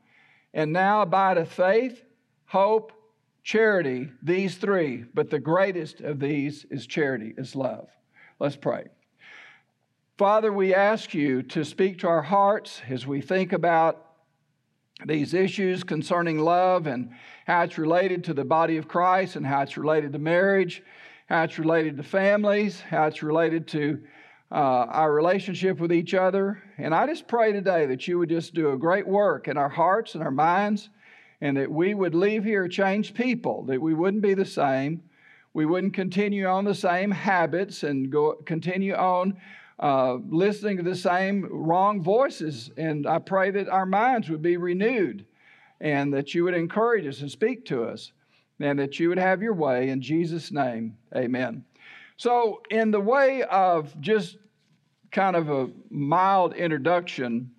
And 0.54 0.72
now 0.72 1.02
abideth 1.02 1.52
faith, 1.52 2.02
hope, 2.46 2.92
charity, 3.42 4.10
these 4.22 4.56
three, 4.56 5.04
but 5.12 5.30
the 5.30 5.38
greatest 5.38 6.00
of 6.00 6.20
these 6.20 6.64
is 6.70 6.86
charity, 6.86 7.34
is 7.36 7.54
love. 7.54 7.88
Let's 8.38 8.56
pray. 8.56 8.86
Father, 10.16 10.52
we 10.52 10.74
ask 10.74 11.14
you 11.14 11.42
to 11.44 11.64
speak 11.64 11.98
to 11.98 12.08
our 12.08 12.22
hearts 12.22 12.80
as 12.88 13.06
we 13.06 13.20
think 13.20 13.52
about 13.52 14.04
these 15.06 15.32
issues 15.32 15.84
concerning 15.84 16.38
love 16.38 16.86
and 16.86 17.10
how 17.46 17.62
it's 17.62 17.78
related 17.78 18.24
to 18.24 18.34
the 18.34 18.44
body 18.44 18.78
of 18.78 18.88
Christ 18.88 19.36
and 19.36 19.46
how 19.46 19.62
it's 19.62 19.76
related 19.76 20.12
to 20.12 20.18
marriage 20.18 20.82
how 21.28 21.42
it's 21.42 21.58
related 21.58 21.96
to 21.98 22.02
families, 22.02 22.80
how 22.80 23.06
it's 23.06 23.22
related 23.22 23.68
to 23.68 24.00
uh, 24.50 24.54
our 24.54 25.12
relationship 25.12 25.78
with 25.78 25.92
each 25.92 26.14
other. 26.14 26.62
And 26.78 26.94
I 26.94 27.06
just 27.06 27.28
pray 27.28 27.52
today 27.52 27.84
that 27.84 28.08
you 28.08 28.18
would 28.18 28.30
just 28.30 28.54
do 28.54 28.72
a 28.72 28.78
great 28.78 29.06
work 29.06 29.46
in 29.46 29.58
our 29.58 29.68
hearts 29.68 30.14
and 30.14 30.24
our 30.24 30.30
minds, 30.30 30.88
and 31.42 31.56
that 31.58 31.70
we 31.70 31.92
would 31.92 32.14
leave 32.14 32.44
here 32.44 32.66
changed 32.66 33.14
people, 33.14 33.62
that 33.64 33.80
we 33.80 33.92
wouldn't 33.92 34.22
be 34.22 34.32
the 34.32 34.46
same. 34.46 35.02
We 35.52 35.66
wouldn't 35.66 35.92
continue 35.92 36.46
on 36.46 36.64
the 36.64 36.74
same 36.74 37.10
habits 37.10 37.82
and 37.82 38.10
go, 38.10 38.36
continue 38.46 38.94
on 38.94 39.36
uh, 39.78 40.14
listening 40.30 40.78
to 40.78 40.82
the 40.82 40.96
same 40.96 41.46
wrong 41.50 42.02
voices. 42.02 42.70
And 42.78 43.06
I 43.06 43.18
pray 43.18 43.50
that 43.50 43.68
our 43.68 43.86
minds 43.86 44.30
would 44.30 44.42
be 44.42 44.56
renewed 44.56 45.26
and 45.78 46.12
that 46.14 46.34
you 46.34 46.44
would 46.44 46.54
encourage 46.54 47.06
us 47.06 47.20
and 47.20 47.30
speak 47.30 47.66
to 47.66 47.84
us 47.84 48.12
and 48.60 48.78
that 48.78 48.98
you 48.98 49.08
would 49.08 49.18
have 49.18 49.42
your 49.42 49.54
way. 49.54 49.88
In 49.90 50.00
Jesus' 50.00 50.50
name, 50.50 50.96
amen. 51.14 51.64
So, 52.16 52.62
in 52.70 52.90
the 52.90 53.00
way 53.00 53.42
of 53.44 53.98
just 54.00 54.38
kind 55.12 55.36
of 55.36 55.48
a 55.48 55.70
mild 55.90 56.54
introduction, 56.54 57.52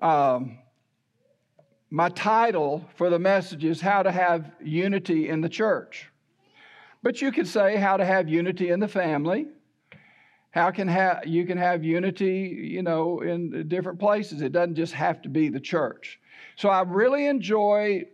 um, 0.00 0.58
my 1.90 2.08
title 2.10 2.84
for 2.96 3.08
the 3.08 3.18
message 3.18 3.64
is 3.64 3.80
How 3.80 4.02
to 4.02 4.12
Have 4.12 4.52
Unity 4.62 5.28
in 5.28 5.40
the 5.40 5.48
Church. 5.48 6.10
But 7.02 7.22
you 7.22 7.30
could 7.30 7.46
say 7.46 7.76
how 7.76 7.96
to 7.96 8.04
have 8.04 8.28
unity 8.28 8.70
in 8.70 8.80
the 8.80 8.88
family. 8.88 9.46
How 10.50 10.70
can 10.70 10.88
ha- 10.88 11.20
you 11.24 11.46
can 11.46 11.56
have 11.56 11.84
unity, 11.84 12.58
you 12.72 12.82
know, 12.82 13.20
in 13.20 13.68
different 13.68 14.00
places. 14.00 14.42
It 14.42 14.52
doesn't 14.52 14.74
just 14.74 14.92
have 14.94 15.22
to 15.22 15.28
be 15.28 15.48
the 15.48 15.60
church. 15.60 16.18
So 16.56 16.68
I 16.68 16.82
really 16.82 17.26
enjoy 17.26 18.06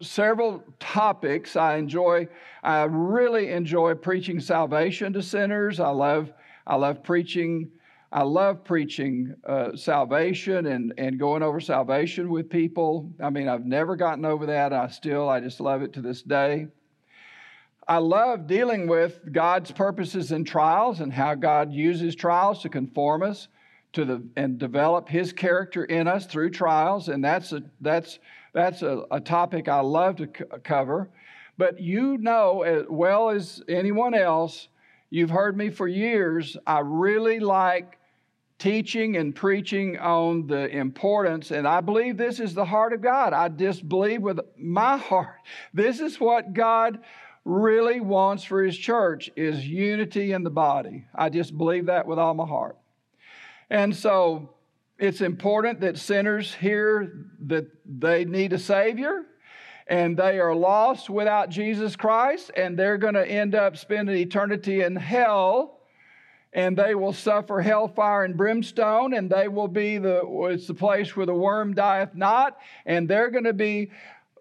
several 0.00 0.62
topics. 0.78 1.56
I 1.56 1.76
enjoy, 1.76 2.28
I 2.62 2.82
really 2.84 3.50
enjoy 3.50 3.94
preaching 3.94 4.40
salvation 4.40 5.12
to 5.12 5.22
sinners. 5.22 5.80
I 5.80 5.90
love, 5.90 6.32
I 6.66 6.76
love 6.76 7.02
preaching. 7.02 7.70
I 8.12 8.22
love 8.22 8.62
preaching 8.62 9.34
uh, 9.44 9.74
salvation 9.74 10.66
and, 10.66 10.94
and 10.98 11.18
going 11.18 11.42
over 11.42 11.58
salvation 11.58 12.30
with 12.30 12.48
people. 12.48 13.10
I 13.20 13.30
mean, 13.30 13.48
I've 13.48 13.66
never 13.66 13.96
gotten 13.96 14.24
over 14.24 14.46
that. 14.46 14.72
I 14.72 14.86
still, 14.86 15.28
I 15.28 15.40
just 15.40 15.58
love 15.58 15.82
it 15.82 15.92
to 15.94 16.00
this 16.00 16.22
day. 16.22 16.68
I 17.88 17.98
love 17.98 18.46
dealing 18.46 18.86
with 18.86 19.32
God's 19.32 19.72
purposes 19.72 20.30
in 20.30 20.44
trials 20.44 21.00
and 21.00 21.12
how 21.12 21.34
God 21.34 21.72
uses 21.72 22.14
trials 22.14 22.62
to 22.62 22.68
conform 22.68 23.22
us 23.22 23.48
to 23.94 24.04
the 24.04 24.22
and 24.36 24.58
develop 24.58 25.08
His 25.08 25.32
character 25.32 25.84
in 25.84 26.08
us 26.08 26.26
through 26.26 26.50
trials, 26.50 27.08
and 27.08 27.24
that's 27.24 27.52
a, 27.52 27.62
that's 27.80 28.18
that's 28.54 28.82
a, 28.82 29.04
a 29.10 29.20
topic 29.20 29.68
I 29.68 29.80
love 29.80 30.16
to 30.16 30.26
c- 30.26 30.44
cover. 30.62 31.10
But 31.58 31.80
you 31.80 32.16
know 32.18 32.62
as 32.62 32.86
well 32.88 33.30
as 33.30 33.62
anyone 33.68 34.14
else, 34.14 34.68
you've 35.10 35.30
heard 35.30 35.56
me 35.56 35.70
for 35.70 35.86
years, 35.86 36.56
I 36.66 36.80
really 36.80 37.40
like 37.40 37.98
teaching 38.58 39.16
and 39.16 39.34
preaching 39.34 39.98
on 39.98 40.46
the 40.46 40.68
importance, 40.68 41.50
and 41.50 41.66
I 41.66 41.80
believe 41.80 42.16
this 42.16 42.40
is 42.40 42.54
the 42.54 42.64
heart 42.64 42.92
of 42.92 43.02
God. 43.02 43.32
I 43.32 43.48
just 43.48 43.88
believe 43.88 44.22
with 44.22 44.40
my 44.56 44.96
heart, 45.10 45.36
this 45.72 46.00
is 46.00 46.18
what 46.18 46.54
God 46.54 47.00
really 47.44 48.00
wants 48.00 48.44
for 48.44 48.62
his 48.62 48.78
church 48.78 49.30
is 49.36 49.66
unity 49.66 50.32
in 50.32 50.44
the 50.44 50.50
body. 50.50 51.04
I 51.14 51.28
just 51.28 51.56
believe 51.58 51.86
that 51.86 52.06
with 52.06 52.18
all 52.18 52.34
my 52.34 52.46
heart. 52.46 52.78
And 53.68 53.94
so 53.94 54.53
it's 55.04 55.20
important 55.20 55.80
that 55.80 55.98
sinners 55.98 56.54
hear 56.54 57.26
that 57.46 57.66
they 57.84 58.24
need 58.24 58.52
a 58.52 58.58
Savior 58.58 59.22
and 59.86 60.16
they 60.16 60.38
are 60.40 60.54
lost 60.54 61.10
without 61.10 61.50
Jesus 61.50 61.94
Christ 61.94 62.50
and 62.56 62.78
they're 62.78 62.96
going 62.96 63.14
to 63.14 63.26
end 63.26 63.54
up 63.54 63.76
spending 63.76 64.16
eternity 64.16 64.80
in 64.80 64.96
hell 64.96 65.80
and 66.54 66.76
they 66.76 66.94
will 66.94 67.12
suffer 67.12 67.60
hellfire 67.60 68.24
and 68.24 68.36
brimstone 68.36 69.12
and 69.12 69.28
they 69.28 69.46
will 69.46 69.68
be 69.68 69.98
the 69.98 70.22
it's 70.50 70.66
the 70.68 70.74
place 70.74 71.14
where 71.14 71.26
the 71.26 71.34
worm 71.34 71.74
dieth 71.74 72.14
not 72.14 72.58
and 72.86 73.06
they're 73.06 73.30
going 73.30 73.44
to 73.44 73.52
be 73.52 73.90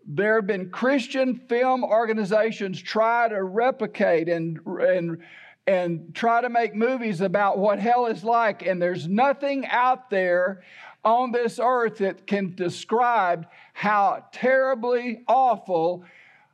there 0.05 0.36
have 0.36 0.48
been 0.48 0.70
Christian 0.70 1.36
film 1.50 1.84
organizations 1.84 2.82
try 2.82 3.27
to 3.27 3.43
replicate 3.43 4.29
and 4.29 4.60
and 4.65 5.17
and 5.65 6.13
try 6.13 6.41
to 6.41 6.50
make 6.50 6.75
movies 6.75 7.22
about 7.22 7.58
what 7.58 7.79
hell 7.79 8.05
is 8.08 8.24
like, 8.24 8.65
and 8.65 8.82
there's 8.82 9.08
nothing 9.08 9.65
out 9.67 10.10
there 10.10 10.63
on 11.05 11.32
this 11.32 11.60
earth 11.62 11.98
that 11.98 12.27
can 12.27 12.55
describe 12.55 13.48
how 13.74 14.25
terribly 14.32 15.24
awful 15.27 16.03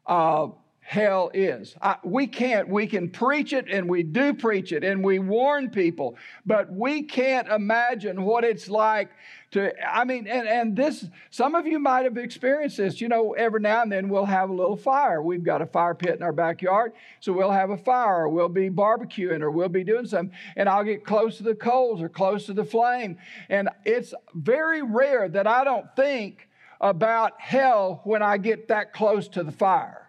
uh, 0.08 0.48
hell 0.90 1.30
is. 1.36 1.76
I, 1.82 1.98
we 2.04 2.26
can't. 2.26 2.68
We 2.68 2.88
can 2.88 3.10
preach 3.10 3.54
it 3.54 3.68
and 3.70 3.88
we 3.88 4.02
do 4.02 4.34
preach 4.34 4.72
it 4.72 4.84
and 4.84 5.04
we 5.04 5.20
warn 5.20 5.70
people, 5.70 6.18
but 6.48 6.72
we 6.72 7.04
can't 7.04 7.48
imagine 7.48 8.24
what 8.24 8.44
it's 8.44 8.70
like 8.70 9.12
to, 9.52 9.74
I 9.84 10.06
mean, 10.06 10.28
and, 10.28 10.48
and 10.48 10.76
this, 10.76 11.06
some 11.32 11.56
of 11.56 11.66
you 11.66 11.80
might 11.80 12.06
have 12.06 12.18
experienced 12.18 12.78
this. 12.78 13.02
You 13.02 13.08
know, 13.08 13.34
every 13.34 13.60
now 13.60 13.82
and 13.82 13.92
then 13.92 14.10
we'll 14.10 14.26
have 14.26 14.50
a 14.50 14.54
little 14.54 14.76
fire. 14.76 15.22
We've 15.22 15.44
got 15.44 15.62
a 15.62 15.66
fire 15.66 15.96
pit 15.96 16.16
in 16.16 16.22
our 16.22 16.32
backyard, 16.32 16.94
so 17.20 17.34
we'll 17.34 17.52
have 17.52 17.72
a 17.72 17.78
fire, 17.78 18.24
or 18.24 18.30
we'll 18.30 18.50
be 18.50 18.70
barbecuing, 18.70 19.42
or 19.42 19.50
we'll 19.50 19.70
be 19.70 19.84
doing 19.84 20.06
something, 20.06 20.36
and 20.56 20.70
I'll 20.70 20.84
get 20.84 21.04
close 21.04 21.38
to 21.38 21.44
the 21.44 21.56
coals 21.56 22.02
or 22.02 22.10
close 22.10 22.46
to 22.46 22.54
the 22.54 22.66
flame. 22.66 23.18
And 23.50 23.70
it's 23.86 24.14
very 24.36 24.82
rare 24.82 25.28
that 25.30 25.48
I 25.48 25.64
don't 25.64 25.88
think 25.96 26.48
about 26.80 27.40
hell 27.40 28.02
when 28.04 28.22
I 28.22 28.38
get 28.38 28.68
that 28.68 28.94
close 28.94 29.28
to 29.30 29.44
the 29.44 29.52
fire. 29.52 30.09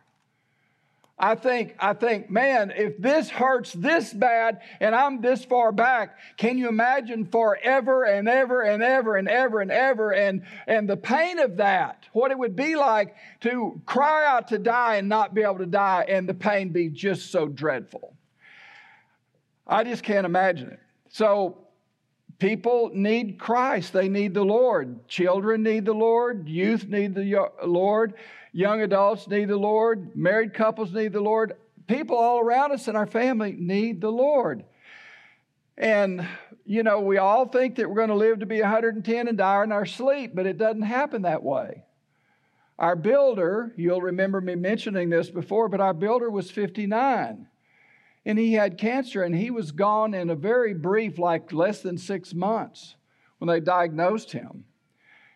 I 1.22 1.34
think, 1.34 1.74
I 1.78 1.92
think, 1.92 2.30
man, 2.30 2.72
if 2.74 2.96
this 2.96 3.28
hurts 3.28 3.74
this 3.74 4.10
bad 4.10 4.62
and 4.80 4.94
I'm 4.94 5.20
this 5.20 5.44
far 5.44 5.70
back, 5.70 6.16
can 6.38 6.56
you 6.56 6.68
imagine 6.70 7.26
forever 7.26 8.04
and 8.04 8.26
ever 8.26 8.62
and 8.62 8.82
ever 8.82 9.16
and 9.16 9.28
ever 9.28 9.60
and 9.60 9.70
ever 9.70 10.12
and, 10.12 10.42
and 10.66 10.88
the 10.88 10.96
pain 10.96 11.38
of 11.38 11.58
that? 11.58 12.06
What 12.14 12.30
it 12.30 12.38
would 12.38 12.56
be 12.56 12.74
like 12.74 13.14
to 13.42 13.82
cry 13.84 14.24
out 14.26 14.48
to 14.48 14.58
die 14.58 14.96
and 14.96 15.10
not 15.10 15.34
be 15.34 15.42
able 15.42 15.58
to 15.58 15.66
die 15.66 16.06
and 16.08 16.26
the 16.26 16.32
pain 16.32 16.70
be 16.70 16.88
just 16.88 17.30
so 17.30 17.46
dreadful. 17.46 18.16
I 19.66 19.84
just 19.84 20.02
can't 20.02 20.24
imagine 20.24 20.70
it. 20.70 20.80
So 21.10 21.66
people 22.40 22.90
need 22.92 23.38
Christ. 23.38 23.92
They 23.92 24.08
need 24.08 24.34
the 24.34 24.44
Lord. 24.44 25.06
Children 25.06 25.62
need 25.62 25.84
the 25.84 25.92
Lord. 25.92 26.48
Youth 26.48 26.88
need 26.88 27.14
the 27.14 27.48
Lord. 27.64 28.14
Young 28.52 28.80
adults 28.80 29.28
need 29.28 29.48
the 29.48 29.56
Lord. 29.56 30.16
Married 30.16 30.54
couples 30.54 30.92
need 30.92 31.12
the 31.12 31.20
Lord. 31.20 31.52
People 31.86 32.16
all 32.16 32.40
around 32.40 32.72
us 32.72 32.88
in 32.88 32.96
our 32.96 33.06
family 33.06 33.54
need 33.56 34.00
the 34.00 34.10
Lord. 34.10 34.64
And, 35.78 36.26
you 36.66 36.82
know, 36.82 37.00
we 37.00 37.18
all 37.18 37.46
think 37.46 37.76
that 37.76 37.88
we're 37.88 37.94
going 37.94 38.08
to 38.08 38.14
live 38.14 38.40
to 38.40 38.46
be 38.46 38.60
110 38.60 39.28
and 39.28 39.38
die 39.38 39.62
in 39.62 39.72
our 39.72 39.86
sleep, 39.86 40.32
but 40.34 40.46
it 40.46 40.58
doesn't 40.58 40.82
happen 40.82 41.22
that 41.22 41.42
way. 41.42 41.84
Our 42.78 42.96
builder, 42.96 43.72
you'll 43.76 44.00
remember 44.00 44.40
me 44.40 44.54
mentioning 44.54 45.10
this 45.10 45.30
before, 45.30 45.68
but 45.68 45.80
our 45.80 45.94
builder 45.94 46.30
was 46.30 46.50
59 46.50 47.46
and 48.30 48.38
he 48.38 48.52
had 48.52 48.78
cancer 48.78 49.24
and 49.24 49.34
he 49.34 49.50
was 49.50 49.72
gone 49.72 50.14
in 50.14 50.30
a 50.30 50.36
very 50.36 50.72
brief, 50.72 51.18
like 51.18 51.52
less 51.52 51.82
than 51.82 51.98
six 51.98 52.32
months 52.32 52.94
when 53.38 53.48
they 53.48 53.58
diagnosed 53.58 54.30
him 54.30 54.62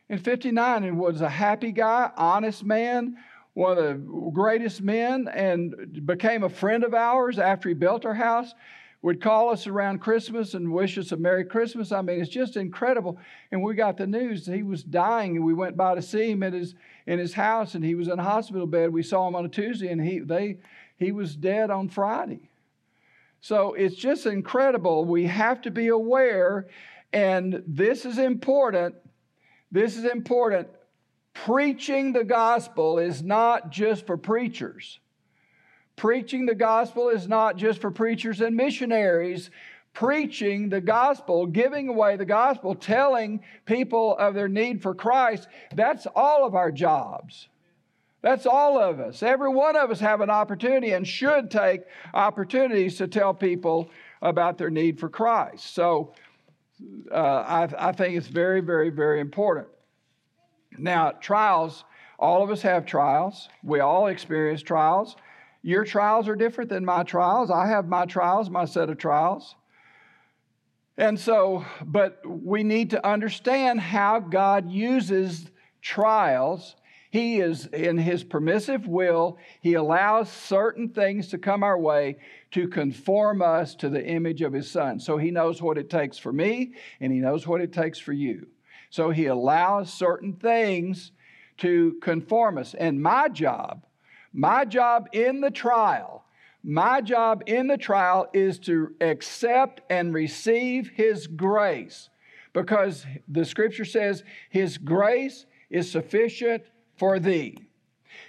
in 0.09 0.19
59 0.19 0.85
and 0.85 0.97
was 0.97 1.21
a 1.21 1.29
happy 1.29 1.73
guy, 1.73 2.13
honest 2.17 2.63
man, 2.63 3.17
one 3.55 3.77
of 3.77 3.85
the 3.85 4.31
greatest 4.33 4.81
men, 4.81 5.27
and 5.27 6.07
became 6.07 6.45
a 6.45 6.49
friend 6.49 6.85
of 6.85 6.95
ours 6.95 7.37
after 7.37 7.69
he 7.69 7.75
built 7.75 8.05
our 8.05 8.15
house. 8.15 8.55
Would 9.03 9.21
call 9.21 9.51
us 9.51 9.67
around 9.67 9.99
Christmas 9.99 10.55
and 10.55 10.73
wish 10.73 10.97
us 10.97 11.11
a 11.11 11.17
Merry 11.17 11.45
Christmas. 11.45 11.91
I 11.91 12.01
mean, 12.01 12.21
it's 12.21 12.31
just 12.31 12.57
incredible. 12.57 13.19
And 13.51 13.61
we 13.61 13.75
got 13.75 13.97
the 13.97 14.07
news 14.07 14.47
he 14.47 14.63
was 14.63 14.85
dying, 14.85 15.37
and 15.37 15.45
we 15.45 15.53
went 15.53 15.77
by 15.77 15.97
to 15.97 16.01
see 16.01 16.31
him 16.31 16.45
at 16.45 16.53
his 16.53 16.77
in 17.07 17.19
his 17.19 17.35
house, 17.35 17.75
and 17.75 17.85
he 17.85 17.97
was 17.97 18.07
in 18.07 18.21
a 18.21 18.23
hospital 18.23 18.69
bed. 18.69 18.93
We 18.93 19.03
saw 19.03 19.27
him 19.27 19.35
on 19.35 19.45
a 19.45 19.49
Tuesday, 19.49 19.89
and 19.89 20.01
he 20.01 20.21
they 20.21 20.59
he 20.97 21.11
was 21.11 21.35
dead 21.35 21.71
on 21.71 21.89
Friday. 21.89 22.49
So 23.45 23.75
it's 23.75 23.95
just 23.95 24.25
incredible. 24.25 25.05
We 25.05 25.27
have 25.27 25.61
to 25.63 25.71
be 25.71 25.89
aware, 25.89 26.69
and 27.13 27.63
this 27.67 28.07
is 28.07 28.17
important 28.17 28.95
this 29.75 29.97
is 29.97 30.05
important. 30.05 30.69
Preaching 31.33 32.13
the 32.13 32.23
gospel 32.23 33.01
is 33.01 33.25
not 33.25 33.71
just 33.71 34.07
for 34.07 34.17
preachers. 34.17 35.01
Preaching 35.97 36.47
the 36.47 36.55
gospel 36.55 37.09
is 37.09 37.27
not 37.27 37.57
just 37.57 37.81
for 37.81 37.91
preachers 37.91 38.41
and 38.41 38.55
missionaries. 38.55 39.51
Preaching 39.93 40.69
the 40.69 40.81
gospel, 40.81 41.47
giving 41.47 41.89
away 41.89 42.17
the 42.17 42.25
gospel, 42.25 42.77
telling 42.77 43.43
people 43.67 44.17
of 44.17 44.35
their 44.35 44.49
need 44.49 44.81
for 44.81 44.95
Christ, 44.95 45.49
that's 45.75 46.07
all 46.15 46.47
of 46.47 46.55
our 46.55 46.71
jobs. 46.71 47.49
That's 48.25 48.47
all 48.47 48.79
of 48.81 49.01
us. 49.01 49.23
Every 49.23 49.51
one 49.51 49.77
of 49.77 49.91
us 49.91 50.01
have 50.01 50.23
an 50.23 50.31
opportunity 50.31 50.93
and 50.93 51.07
should 51.07 51.51
take 51.51 51.83
opportunities 52.15 52.97
to 52.97 53.07
tell 53.07 53.35
people 53.35 53.91
about 54.23 54.57
their 54.57 54.71
need 54.71 54.99
for 54.99 55.11
Christ. 55.11 55.75
So 55.75 56.15
uh, 57.13 57.17
I, 57.17 57.69
I 57.91 57.93
think 57.93 58.17
it's 58.17 58.27
very, 58.27 58.63
very, 58.63 58.89
very 58.89 59.21
important. 59.21 59.67
Now, 60.79 61.11
trials, 61.11 61.85
all 62.19 62.43
of 62.43 62.49
us 62.49 62.63
have 62.63 62.87
trials. 62.87 63.51
We 63.63 63.81
all 63.81 64.07
experience 64.07 64.63
trials. 64.63 65.17
Your 65.61 65.85
trials 65.85 66.27
are 66.27 66.35
different 66.35 66.71
than 66.71 66.83
my 66.83 67.03
trials. 67.03 67.51
I 67.51 67.67
have 67.67 67.89
my 67.89 68.07
trials, 68.07 68.49
my 68.49 68.65
set 68.65 68.89
of 68.89 68.97
trials. 68.97 69.55
And 70.97 71.21
so, 71.21 71.63
but 71.85 72.23
we 72.25 72.63
need 72.63 72.89
to 72.91 73.07
understand 73.07 73.81
how 73.81 74.19
God 74.19 74.71
uses 74.71 75.51
trials. 75.83 76.75
He 77.15 77.39
is 77.39 77.67
in 77.67 77.97
His 77.97 78.25
permissive 78.25 78.89
will, 78.89 79.39
He 79.61 79.75
allows 79.75 80.29
certain 80.29 80.89
things 80.89 81.29
to 81.29 81.39
come 81.39 81.63
our 81.63 81.79
way 81.79 82.17
to 82.51 82.67
conform 82.67 83.41
us 83.41 83.77
to 83.77 83.89
the 83.89 84.05
image 84.05 84.43
of 84.43 84.53
His 84.53 84.69
Son. 84.69 84.99
So 84.99 85.17
He 85.17 85.31
knows 85.31 85.63
what 85.63 85.79
it 85.79 85.89
takes 85.89 86.19
for 86.19 86.33
me, 86.33 86.75
and 86.99 87.13
He 87.13 87.21
knows 87.21 87.47
what 87.47 87.61
it 87.61 87.73
takes 87.73 88.01
for 88.01 88.13
you. 88.13 88.49
So 88.91 89.11
he 89.11 89.27
allows 89.27 89.93
certain 89.93 90.33
things 90.33 91.13
to 91.59 91.97
conform 92.03 92.59
us. 92.59 92.75
And 92.75 93.01
my 93.01 93.29
job, 93.29 93.87
my 94.33 94.65
job 94.65 95.07
in 95.13 95.41
the 95.41 95.53
trial, 95.53 96.25
my 96.65 97.01
job 97.01 97.45
in 97.47 97.69
the 97.69 97.79
trial 97.79 98.27
is 98.33 98.59
to 98.61 98.93
accept 99.01 99.83
and 99.89 100.13
receive 100.13 100.91
his 100.97 101.29
grace 101.29 102.11
because 102.53 103.07
the 103.29 103.45
scripture 103.45 103.85
says 103.85 104.25
his 104.51 104.79
grace 104.79 105.47
is 105.71 105.89
sufficient 105.89 106.65
for 106.97 107.19
thee. 107.19 107.59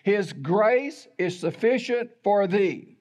His 0.03 0.33
grace 0.33 1.07
is 1.17 1.39
sufficient 1.39 2.11
for 2.23 2.47
thee. 2.47 2.95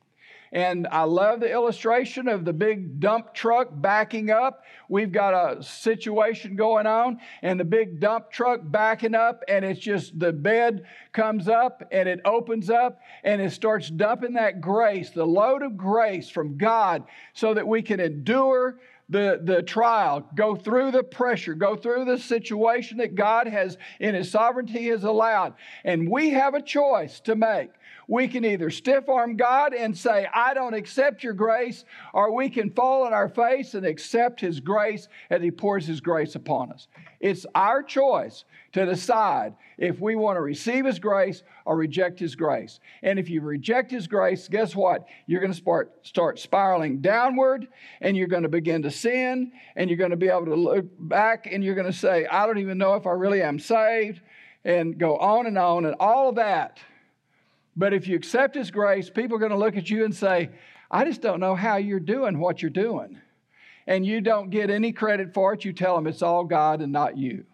And 0.55 0.87
I 0.93 1.03
love 1.03 1.41
the 1.41 1.51
illustration 1.51 2.29
of 2.29 2.45
the 2.45 2.53
big 2.53 3.01
dump 3.01 3.35
truck 3.35 3.71
backing 3.73 4.31
up. 4.31 4.63
We've 4.89 5.11
got 5.11 5.35
a 5.35 5.61
situation 5.65 6.55
going 6.55 6.87
on, 6.87 7.19
and 7.43 7.59
the 7.59 7.65
big 7.65 7.99
dump 7.99 8.31
truck 8.31 8.61
backing 8.63 9.17
up, 9.17 9.43
and 9.49 9.65
it's 9.65 9.81
just 9.81 10.17
the 10.17 10.33
bed 10.33 10.85
comes 11.13 11.49
up 11.49 11.83
and 11.91 12.09
it 12.09 12.21
opens 12.25 12.71
up 12.71 13.01
and 13.25 13.43
it 13.43 13.51
starts 13.51 13.91
dumping 13.91 14.35
that 14.35 14.61
grace, 14.61 15.11
the 15.11 15.27
load 15.27 15.63
of 15.63 15.77
grace 15.77 16.29
from 16.29 16.57
God, 16.57 17.03
so 17.33 17.53
that 17.55 17.67
we 17.67 17.83
can 17.83 17.99
endure 17.99 18.79
the, 19.09 19.41
the 19.43 19.63
trial, 19.63 20.29
go 20.35 20.57
through 20.57 20.91
the 20.91 21.03
pressure, 21.03 21.55
go 21.55 21.77
through 21.77 22.07
the 22.07 22.19
situation 22.19 22.99
that 22.99 23.15
God 23.15 23.47
has 23.47 23.77
in 24.01 24.15
His 24.15 24.31
sovereignty 24.31 24.89
has 24.89 25.05
allowed. 25.05 25.55
And 25.85 26.09
we 26.11 26.31
have 26.31 26.55
a 26.55 26.63
choice 26.63 27.21
to 27.21 27.37
make. 27.37 27.71
We 28.07 28.29
can 28.29 28.45
either 28.45 28.71
stiff 28.71 29.09
arm 29.09 29.37
God 29.37 29.73
and 29.73 29.97
say, 29.97 30.27
I 30.33 30.55
don't 30.55 30.75
accept 30.75 31.23
your 31.23 31.33
grace, 31.33 31.85
or 32.13 32.35
we 32.35 32.51
can 32.51 32.71
fall 32.71 33.05
on 33.05 33.13
our 33.13 33.29
face 33.29 33.75
and 33.75 33.87
accept 33.87 34.41
His 34.41 34.61
grace 34.61 35.09
as 35.31 35.43
He 35.43 35.51
pours 35.51 35.87
His 35.87 36.01
grace 36.01 36.35
upon 36.35 36.73
us. 36.73 36.89
It's 37.25 37.47
our 37.55 37.83
choice 37.83 38.45
to 38.73 38.85
decide 38.85 39.55
if 39.79 39.99
we 39.99 40.15
want 40.15 40.37
to 40.37 40.43
receive 40.43 40.85
His 40.85 40.99
grace 40.99 41.43
or 41.65 41.77
reject 41.77 42.21
His 42.21 42.37
grace. 42.37 42.81
And 43.03 43.19
if 43.19 43.31
you 43.31 43.41
reject 43.41 43.91
His 43.91 44.07
grace, 44.07 44.47
guess 44.47 44.77
what? 44.77 45.07
You're 45.27 45.41
going 45.41 45.53
to 45.53 45.59
start, 45.59 46.07
start 46.07 46.39
spiraling 46.39 47.01
downward 47.01 47.67
and 48.03 48.15
you're 48.15 48.27
going 48.27 48.43
to 48.43 48.51
begin 48.51 48.83
to 48.83 48.91
sin 48.91 49.53
and 49.75 49.89
you're 49.89 49.97
going 49.97 50.11
to 50.11 50.17
be 50.17 50.29
able 50.29 50.45
to 50.45 50.55
look 50.55 50.85
back 50.99 51.49
and 51.51 51.65
you're 51.65 51.75
going 51.75 51.91
to 51.91 51.99
say, 51.99 52.27
I 52.27 52.47
don't 52.47 52.59
even 52.59 52.77
know 52.77 52.95
if 52.95 53.07
I 53.07 53.13
really 53.13 53.41
am 53.41 53.59
saved 53.59 54.21
and 54.63 54.99
go 54.99 55.17
on 55.17 55.47
and 55.47 55.57
on 55.57 55.87
and 55.87 55.97
all 55.99 56.29
of 56.29 56.35
that 56.35 56.79
but 57.77 57.93
if 57.93 58.07
you 58.07 58.17
accept 58.17 58.55
His 58.55 58.71
grace, 58.71 59.11
people 59.11 59.37
are 59.37 59.41
going 59.41 59.51
to 59.51 59.59
look 59.59 59.77
at 59.77 59.91
you 59.91 60.05
and 60.05 60.15
say, 60.15 60.51
I 60.91 61.05
just 61.05 61.21
don't 61.21 61.41
know 61.41 61.55
how 61.55 61.77
you're 61.77 62.01
doing 62.01 62.39
what 62.39 62.63
you're 62.63 62.71
doing. 62.71 63.21
And 63.87 64.07
you 64.07 64.21
don't 64.21 64.51
get 64.51 64.71
any 64.71 64.93
credit 64.93 65.35
for 65.35 65.53
it. 65.53 65.65
You 65.65 65.73
tell 65.73 65.97
them 65.97 66.07
it's 66.07 66.23
all 66.23 66.45
God 66.45 66.81
and 66.81 66.93
not 66.93 67.17
you. 67.19 67.45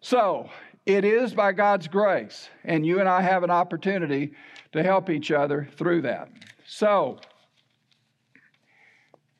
So, 0.00 0.50
it 0.86 1.04
is 1.04 1.34
by 1.34 1.52
God's 1.52 1.88
grace, 1.88 2.48
and 2.64 2.86
you 2.86 3.00
and 3.00 3.08
I 3.08 3.20
have 3.20 3.42
an 3.42 3.50
opportunity 3.50 4.32
to 4.72 4.82
help 4.82 5.10
each 5.10 5.30
other 5.30 5.68
through 5.76 6.02
that. 6.02 6.30
So, 6.66 7.18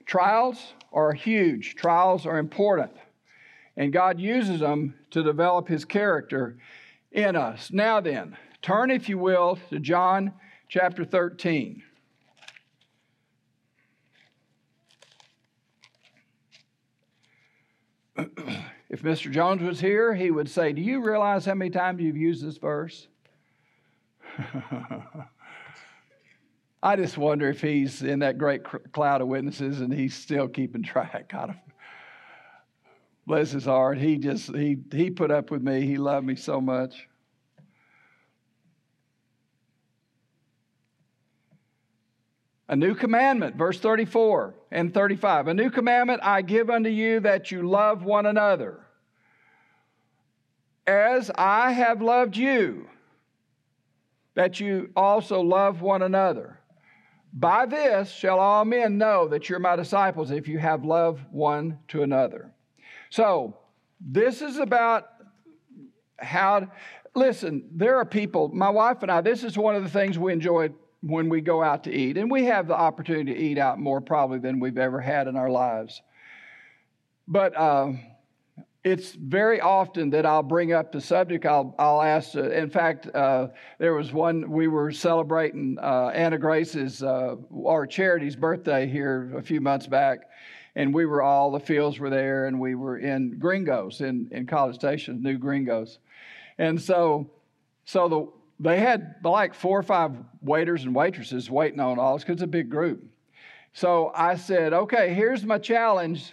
trials 0.05 0.75
are 0.93 1.13
huge, 1.13 1.75
trials 1.77 2.27
are 2.27 2.39
important, 2.39 2.91
and 3.77 3.93
God 3.93 4.21
uses 4.21 4.61
them 4.61 4.95
to 5.11 5.23
develop 5.23 5.69
His 5.69 5.85
character 5.85 6.59
in 7.13 7.37
us. 7.37 7.71
Now, 7.73 8.01
then, 8.01 8.37
Turn, 8.61 8.91
if 8.91 9.09
you 9.09 9.19
will, 9.19 9.59
to 9.71 9.79
John 9.79 10.33
chapter 10.69 11.05
13. 11.05 11.83
if 18.89 19.03
Mr. 19.03 19.31
Jones 19.31 19.63
was 19.63 19.81
here, 19.81 20.15
he 20.15 20.31
would 20.31 20.49
say, 20.49 20.73
Do 20.73 20.83
you 20.83 21.05
realize 21.05 21.45
how 21.45 21.55
many 21.55 21.71
times 21.71 22.01
you've 22.01 22.17
used 22.17 22.45
this 22.45 22.59
verse? 22.59 23.09
I 26.83 26.97
just 26.97 27.19
wonder 27.19 27.49
if 27.49 27.61
he's 27.61 28.03
in 28.03 28.21
that 28.21 28.39
great 28.39 28.63
cloud 28.93 29.21
of 29.21 29.27
witnesses 29.29 29.81
and 29.81 29.93
he's 29.93 30.15
still 30.15 30.47
keeping 30.47 30.83
track. 30.85 31.31
Don't, 31.31 31.57
bless 33.29 33.51
his 33.51 33.67
heart. 33.67 33.99
He 33.99 34.17
just 34.17 34.55
he 34.57 34.79
he 34.91 35.11
put 35.11 35.31
up 35.31 35.51
with 35.51 35.63
me. 35.63 35.83
He 35.83 35.99
loved 35.99 36.27
me 36.27 36.35
so 36.35 36.61
much. 36.61 37.07
A 42.69 42.77
new 42.77 42.95
commandment, 42.95 43.57
verse 43.57 43.81
34 43.81 44.55
and 44.71 44.93
35. 44.93 45.49
A 45.49 45.55
new 45.55 45.71
commandment 45.71 46.21
I 46.23 46.43
give 46.43 46.69
unto 46.69 46.91
you 46.91 47.21
that 47.21 47.51
you 47.51 47.69
love 47.69 48.05
one 48.05 48.27
another. 48.27 48.81
As 50.87 51.31
I 51.37 51.73
have 51.73 52.03
loved 52.03 52.37
you, 52.37 52.89
that 54.35 54.61
you 54.61 54.91
also 54.95 55.41
love 55.41 55.81
one 55.81 56.03
another. 56.03 56.61
By 57.33 57.67
this 57.67 58.11
shall 58.11 58.39
all 58.39 58.65
men 58.65 58.99
know 58.99 59.29
that 59.29 59.49
you're 59.49 59.59
my 59.59 59.77
disciples 59.77 60.31
if 60.31 60.47
you 60.47 60.59
have 60.59 60.85
love 60.85 61.21
one 61.31 61.79
to 61.89 62.03
another. 62.03 62.53
So, 63.11 63.57
this 64.01 64.43
is 64.43 64.59
about 64.59 65.09
how, 66.19 66.71
listen, 67.15 67.65
there 67.73 67.97
are 67.97 68.05
people, 68.05 68.49
my 68.49 68.71
wife 68.71 69.03
and 69.03 69.11
I, 69.11 69.21
this 69.21 69.43
is 69.43 69.59
one 69.59 69.75
of 69.75 69.83
the 69.83 69.91
things 69.91 70.19
we 70.19 70.33
enjoy 70.33 70.71
when 71.01 71.29
we 71.29 71.41
go 71.41 71.63
out 71.63 71.85
to 71.85 71.93
eat. 71.93 72.17
And 72.17 72.31
we 72.31 72.45
have 72.47 72.67
the 72.67 72.75
opportunity 72.75 73.33
to 73.35 73.41
eat 73.41 73.59
out 73.59 73.79
more 73.79 74.01
probably 74.01 74.39
than 74.39 74.61
we've 74.61 74.79
ever 74.79 75.01
had 75.01 75.29
in 75.29 75.37
our 75.37 75.51
lives. 75.51 76.03
But 77.27 77.57
uh, 77.57 77.93
it's 78.85 79.13
very 79.13 79.61
often 79.61 80.11
that 80.11 80.25
I'll 80.25 80.43
bring 80.43 80.73
up 80.73 80.93
the 80.93 81.01
subject. 81.01 81.47
I'll, 81.47 81.75
I'll 81.79 82.03
ask, 82.03 82.35
uh, 82.37 82.51
in 82.51 82.71
fact, 82.71 83.09
uh, 83.15 83.49
there 83.79 83.95
was 83.95 84.13
one, 84.13 84.51
we 84.51 84.67
were 84.67 84.91
celebrating 84.91 85.79
uh, 85.81 86.11
Anna 86.15 86.39
Grace's, 86.39 87.03
uh, 87.03 87.37
our 87.67 87.87
charity's 87.87 88.37
birthday 88.37 88.87
here 88.87 89.33
a 89.37 89.43
few 89.43 89.61
months 89.61 89.87
back. 89.87 90.21
And 90.75 90.95
we 90.95 91.07
were 91.07 91.23
all, 91.23 91.51
the 91.51 91.61
fields 91.61 91.99
were 91.99 92.11
there, 92.11 92.47
and 92.47 92.61
we 92.61 92.77
were 92.77 92.99
in 92.99 93.39
Gringos, 93.39 94.01
in, 94.01 94.29
in 94.31 94.47
College 94.47 94.77
Station, 94.77 95.23
new 95.23 95.37
Gringos. 95.37 95.99
And 96.57 96.81
so, 96.81 97.29
so 97.85 98.09
the, 98.09 98.29
they 98.61 98.81
had 98.81 99.17
like 99.23 99.55
four 99.55 99.79
or 99.79 99.83
five 99.83 100.13
waiters 100.43 100.85
and 100.85 100.95
waitresses 100.95 101.51
waiting 101.51 101.81
on 101.81 101.99
us 101.99 102.23
because 102.23 102.35
it's 102.35 102.43
a 102.43 102.47
big 102.47 102.71
group. 102.71 103.05
So 103.73 104.11
I 104.15 104.37
said, 104.37 104.73
okay, 104.73 105.15
here's 105.15 105.45
my 105.45 105.59
challenge 105.59 106.33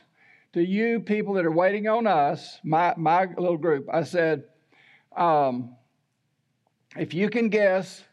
to 0.54 0.64
you 0.64 1.00
people 1.00 1.34
that 1.36 1.46
are 1.46 1.52
waiting 1.52 1.88
on 1.88 2.08
us, 2.08 2.60
my, 2.64 2.94
my 2.98 3.26
little 3.26 3.58
group. 3.58 3.88
I 3.92 4.04
said, 4.04 4.46
um, 5.16 5.76
if 6.98 7.14
you 7.14 7.30
can 7.30 7.50
guess 7.50 8.04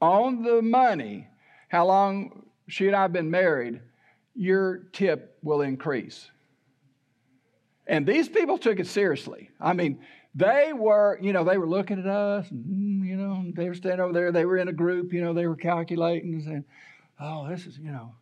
on 0.00 0.42
the 0.42 0.62
money 0.62 1.26
how 1.68 1.86
long 1.86 2.46
she 2.68 2.86
and 2.86 2.94
I 2.94 3.02
have 3.02 3.12
been 3.12 3.30
married, 3.30 3.80
your 4.34 4.84
tip 4.92 5.38
will 5.42 5.62
increase. 5.62 6.30
And 7.86 8.06
these 8.06 8.28
people 8.28 8.58
took 8.58 8.78
it 8.78 8.86
seriously. 8.86 9.50
I 9.60 9.72
mean, 9.72 10.00
they 10.38 10.72
were, 10.72 11.18
you 11.20 11.32
know, 11.32 11.42
they 11.42 11.58
were 11.58 11.68
looking 11.68 11.98
at 11.98 12.06
us, 12.06 12.48
and, 12.50 12.64
mm, 12.64 13.06
you 13.06 13.16
know, 13.16 13.44
they 13.56 13.68
were 13.68 13.74
standing 13.74 14.00
over 14.00 14.12
there. 14.12 14.30
They 14.30 14.44
were 14.44 14.56
in 14.56 14.68
a 14.68 14.72
group, 14.72 15.12
you 15.12 15.20
know, 15.20 15.34
they 15.34 15.48
were 15.48 15.56
calculating 15.56 16.34
and 16.34 16.42
saying, 16.44 16.64
oh, 17.18 17.48
this 17.48 17.66
is, 17.66 17.76
you 17.76 17.90
know. 17.90 18.14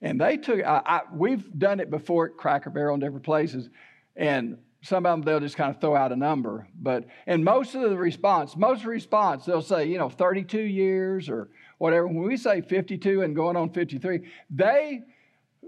And 0.00 0.20
they 0.20 0.36
took, 0.36 0.64
I, 0.64 0.82
I, 0.86 1.00
we've 1.12 1.44
done 1.58 1.80
it 1.80 1.90
before 1.90 2.26
at 2.26 2.36
Cracker 2.36 2.70
Barrel 2.70 2.94
and 2.94 3.02
different 3.02 3.24
places. 3.24 3.70
And 4.14 4.58
some 4.82 5.04
of 5.04 5.12
them, 5.12 5.22
they'll 5.22 5.40
just 5.40 5.56
kind 5.56 5.74
of 5.74 5.80
throw 5.80 5.96
out 5.96 6.12
a 6.12 6.16
number. 6.16 6.68
But, 6.80 7.06
and 7.26 7.44
most 7.44 7.74
of 7.74 7.82
the 7.82 7.96
response, 7.96 8.56
most 8.56 8.78
of 8.78 8.84
the 8.84 8.90
response, 8.90 9.44
they'll 9.44 9.62
say, 9.62 9.86
you 9.86 9.98
know, 9.98 10.08
32 10.08 10.60
years 10.60 11.28
or 11.28 11.50
whatever. 11.78 12.06
When 12.06 12.22
we 12.22 12.36
say 12.36 12.60
52 12.60 13.22
and 13.22 13.34
going 13.34 13.56
on 13.56 13.70
53, 13.70 14.28
they, 14.50 15.02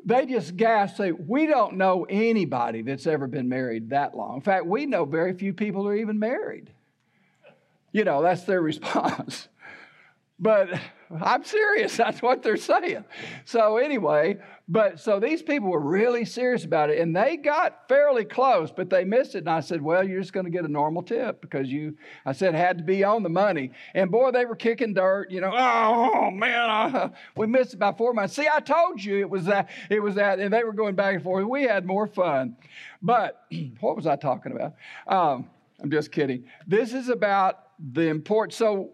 they 0.05 0.27
just 0.27 0.57
gasp, 0.57 0.97
say, 0.97 1.12
We 1.12 1.47
don't 1.47 1.77
know 1.77 2.07
anybody 2.09 2.83
that's 2.83 3.07
ever 3.07 3.27
been 3.27 3.49
married 3.49 3.90
that 3.90 4.14
long. 4.14 4.37
In 4.37 4.40
fact, 4.43 4.67
we 4.67 4.87
know 4.87 5.05
very 5.05 5.33
few 5.33 5.53
people 5.53 5.87
are 5.88 5.95
even 5.97 6.19
married. 6.19 6.71
You 7.93 8.05
know, 8.05 8.23
that's 8.23 8.45
their 8.45 8.61
response. 8.62 9.49
But 10.38 10.69
I'm 11.23 11.45
serious. 11.45 11.97
That's 11.97 12.23
what 12.23 12.43
they're 12.43 12.57
saying. 12.57 13.05
So, 13.45 13.77
anyway, 13.77 14.38
but 14.67 14.99
so 14.99 15.21
these 15.21 15.43
people 15.43 15.69
were 15.69 15.81
really 15.81 16.25
serious 16.25 16.64
about 16.64 16.88
it 16.88 16.99
and 16.99 17.14
they 17.14 17.37
got 17.37 17.87
fairly 17.88 18.25
close, 18.25 18.71
but 18.71 18.88
they 18.88 19.05
missed 19.05 19.35
it. 19.35 19.38
And 19.38 19.51
I 19.51 19.61
said, 19.61 19.83
Well, 19.83 20.07
you're 20.07 20.21
just 20.21 20.33
going 20.33 20.47
to 20.47 20.51
get 20.51 20.64
a 20.64 20.69
normal 20.69 21.03
tip 21.03 21.40
because 21.43 21.69
you, 21.71 21.97
I 22.25 22.33
said, 22.33 22.55
had 22.55 22.79
to 22.79 22.85
be 22.85 23.05
on 23.05 23.23
the 23.23 23.29
money. 23.29 23.73
And 23.95 24.11
boy, 24.11 24.31
they 24.31 24.47
were 24.47 24.57
kicking 24.57 24.95
dirt, 24.95 25.31
you 25.31 25.40
know, 25.40 25.53
oh 25.55 26.31
man, 26.31 26.71
I, 26.71 27.11
we 27.37 27.47
missed 27.47 27.75
it 27.75 27.79
by 27.79 27.93
four 27.93 28.14
months. 28.14 28.35
See, 28.35 28.49
I 28.53 28.61
told 28.61 29.05
you 29.05 29.21
it 29.21 29.29
was 29.29 29.45
that, 29.45 29.69
it 29.90 30.01
was 30.01 30.14
that. 30.14 30.38
And 30.38 30.53
they 30.53 30.64
were 30.64 30.73
going 30.73 30.95
back 30.95 31.14
and 31.14 31.23
forth. 31.23 31.45
We 31.45 31.64
had 31.64 31.85
more 31.85 32.07
fun. 32.07 32.57
But 33.03 33.45
what 33.81 33.97
was 33.97 34.07
I 34.07 34.17
talking 34.17 34.53
about? 34.53 34.75
Um, 35.07 35.51
I'm 35.83 35.90
just 35.90 36.11
kidding. 36.11 36.45
This 36.67 36.95
is 36.95 37.11
about 37.11 37.64
the 37.79 38.09
importance. 38.09 38.57
So, 38.57 38.93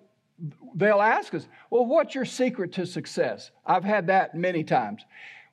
they'll 0.75 1.01
ask 1.01 1.35
us, 1.35 1.47
well, 1.71 1.87
what's 1.87 2.15
your 2.15 2.25
secret 2.25 2.73
to 2.73 2.87
success? 2.87 3.51
I've 3.67 3.85
had 3.85 4.07
that 4.09 4.35
many 4.35 4.65
times. 4.65 5.05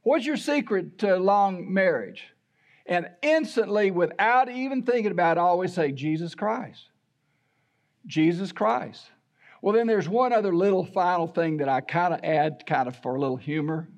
What's 0.04 0.26
your 0.26 0.38
secret 0.38 1.00
to 1.00 1.18
long 1.18 1.74
marriage? 1.74 2.26
And 2.86 3.10
instantly, 3.22 3.92
without 3.92 4.50
even 4.50 4.84
thinking 4.84 5.12
about 5.12 5.38
it, 5.38 5.42
I 5.42 5.44
always 5.44 5.74
say, 5.74 5.92
Jesus 5.92 6.36
Christ. 6.36 6.90
Jesus 8.06 8.52
Christ. 8.52 9.12
Well, 9.62 9.74
then 9.74 9.88
there's 9.88 10.08
one 10.08 10.32
other 10.32 10.56
little 10.56 10.86
final 10.86 11.28
thing 11.28 11.58
that 11.58 11.68
I 11.68 11.82
kind 11.82 12.14
of 12.14 12.22
add, 12.24 12.66
kind 12.66 12.88
of 12.88 12.96
for 13.02 13.16
a 13.16 13.20
little 13.20 13.36
humor. 13.36 13.90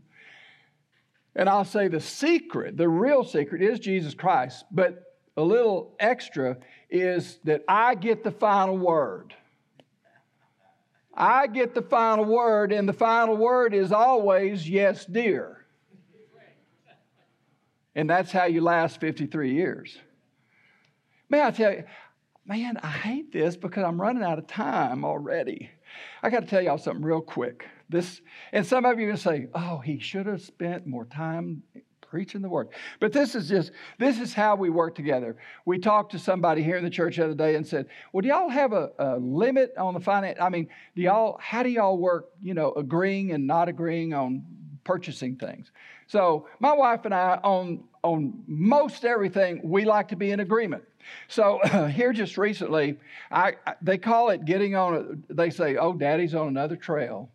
And 1.36 1.48
I'll 1.48 1.66
say 1.66 1.88
the 1.88 2.00
secret, 2.00 2.76
the 2.76 2.90
real 2.90 3.24
secret 3.24 3.62
is 3.62 3.80
Jesus 3.80 4.16
Christ, 4.16 4.66
but 4.72 5.04
a 5.38 5.44
little 5.44 5.96
extra 6.00 6.58
is 6.90 7.40
that 7.44 7.64
I 7.68 7.96
get 7.96 8.24
the 8.24 8.32
final 8.32 8.78
word. 8.78 9.36
I 11.20 11.48
get 11.48 11.76
the 11.76 11.82
final 11.82 12.24
word, 12.24 12.72
and 12.72 12.88
the 12.88 12.94
final 12.94 13.36
word 13.36 13.74
is 13.74 13.92
always 13.92 14.68
yes, 14.68 15.06
dear. 15.06 15.66
And 17.94 18.10
that's 18.10 18.32
how 18.32 18.46
you 18.46 18.62
last 18.62 19.02
53 19.02 19.54
years. 19.54 19.98
May 21.30 21.44
I 21.44 21.52
tell 21.52 21.74
you, 21.74 21.84
man, 22.46 22.78
I 22.82 22.88
hate 22.88 23.34
this 23.34 23.58
because 23.58 23.84
I'm 23.84 24.00
running 24.00 24.24
out 24.24 24.40
of 24.40 24.48
time 24.48 25.04
already. 25.04 25.70
I 26.24 26.30
got 26.30 26.42
to 26.42 26.48
tell 26.48 26.62
y'all 26.62 26.78
something 26.78 27.04
real 27.04 27.22
quick. 27.22 27.66
This, 27.90 28.22
and 28.54 28.66
some 28.66 28.86
of 28.86 29.00
you 29.00 29.16
say, 29.18 29.48
"Oh, 29.54 29.80
he 29.80 30.00
should 30.00 30.28
have 30.28 30.42
spent 30.42 30.88
more 30.88 31.06
time 31.06 31.64
preaching 32.10 32.42
the 32.42 32.50
word." 32.50 32.70
But 33.00 33.14
this 33.14 33.36
is 33.36 33.48
just 33.48 33.72
this 33.98 34.20
is 34.20 34.34
how 34.34 34.56
we 34.56 34.70
work 34.70 34.96
together. 34.96 35.38
We 35.66 35.80
talked 35.80 36.12
to 36.14 36.20
somebody 36.20 36.64
here 36.64 36.78
in 36.78 36.84
the 36.84 36.90
church 36.90 37.18
the 37.18 37.26
other 37.26 37.34
day 37.34 37.56
and 37.56 37.66
said, 37.66 37.88
"Well, 38.12 38.22
do 38.22 38.28
y'all 38.28 38.50
have 38.50 38.74
a, 38.74 38.92
a 39.00 39.18
limit 39.18 39.74
on 39.78 39.94
the 39.94 40.00
finance? 40.00 40.40
I 40.42 40.50
mean, 40.50 40.68
do 40.96 41.02
y'all 41.02 41.38
how 41.42 41.64
do 41.64 41.70
y'all 41.70 41.98
work? 41.98 42.30
You 42.42 42.54
know, 42.54 42.72
agreeing 42.74 43.32
and 43.32 43.48
not 43.48 43.70
agreeing 43.70 44.14
on 44.14 44.44
purchasing 44.84 45.36
things?" 45.36 45.72
So 46.10 46.48
my 46.60 46.74
wife 46.74 47.06
and 47.06 47.14
I, 47.14 47.40
on, 47.44 47.84
on 48.04 48.44
most 48.48 49.06
everything, 49.06 49.62
we 49.64 49.86
like 49.86 50.08
to 50.08 50.16
be 50.16 50.32
in 50.32 50.40
agreement. 50.40 50.84
So 51.28 51.60
uh, 51.62 51.86
here 52.00 52.12
just 52.14 52.36
recently, 52.36 52.98
I, 53.30 53.54
I, 53.68 53.76
they 53.84 54.00
call 54.00 54.30
it 54.32 54.44
getting 54.44 54.76
on, 54.76 55.22
a, 55.30 55.34
they 55.34 55.52
say, 55.52 55.78
oh, 55.78 55.94
daddy's 55.94 56.34
on 56.34 56.48
another 56.48 56.76
trail. 56.76 57.30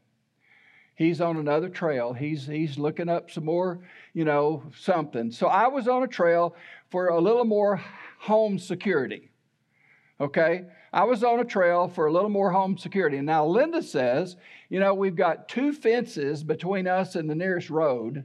He's 0.96 1.20
on 1.20 1.36
another 1.36 1.68
trail. 1.68 2.12
He's, 2.12 2.46
he's 2.46 2.78
looking 2.78 3.08
up 3.08 3.30
some 3.30 3.44
more, 3.44 3.80
you 4.12 4.24
know, 4.24 4.62
something. 4.78 5.30
So 5.30 5.48
I 5.48 5.66
was 5.66 5.88
on 5.88 6.02
a 6.02 6.08
trail 6.08 6.54
for 6.90 7.08
a 7.08 7.20
little 7.20 7.44
more 7.44 7.82
home 8.20 8.58
security. 8.58 9.30
Okay? 10.20 10.66
I 10.92 11.04
was 11.04 11.24
on 11.24 11.40
a 11.40 11.44
trail 11.44 11.88
for 11.88 12.06
a 12.06 12.12
little 12.12 12.30
more 12.30 12.52
home 12.52 12.78
security. 12.78 13.16
And 13.16 13.26
now 13.26 13.44
Linda 13.44 13.82
says, 13.82 14.36
you 14.68 14.78
know, 14.78 14.94
we've 14.94 15.16
got 15.16 15.48
two 15.48 15.72
fences 15.72 16.44
between 16.44 16.86
us 16.86 17.16
and 17.16 17.28
the 17.28 17.34
nearest 17.34 17.70
road 17.70 18.24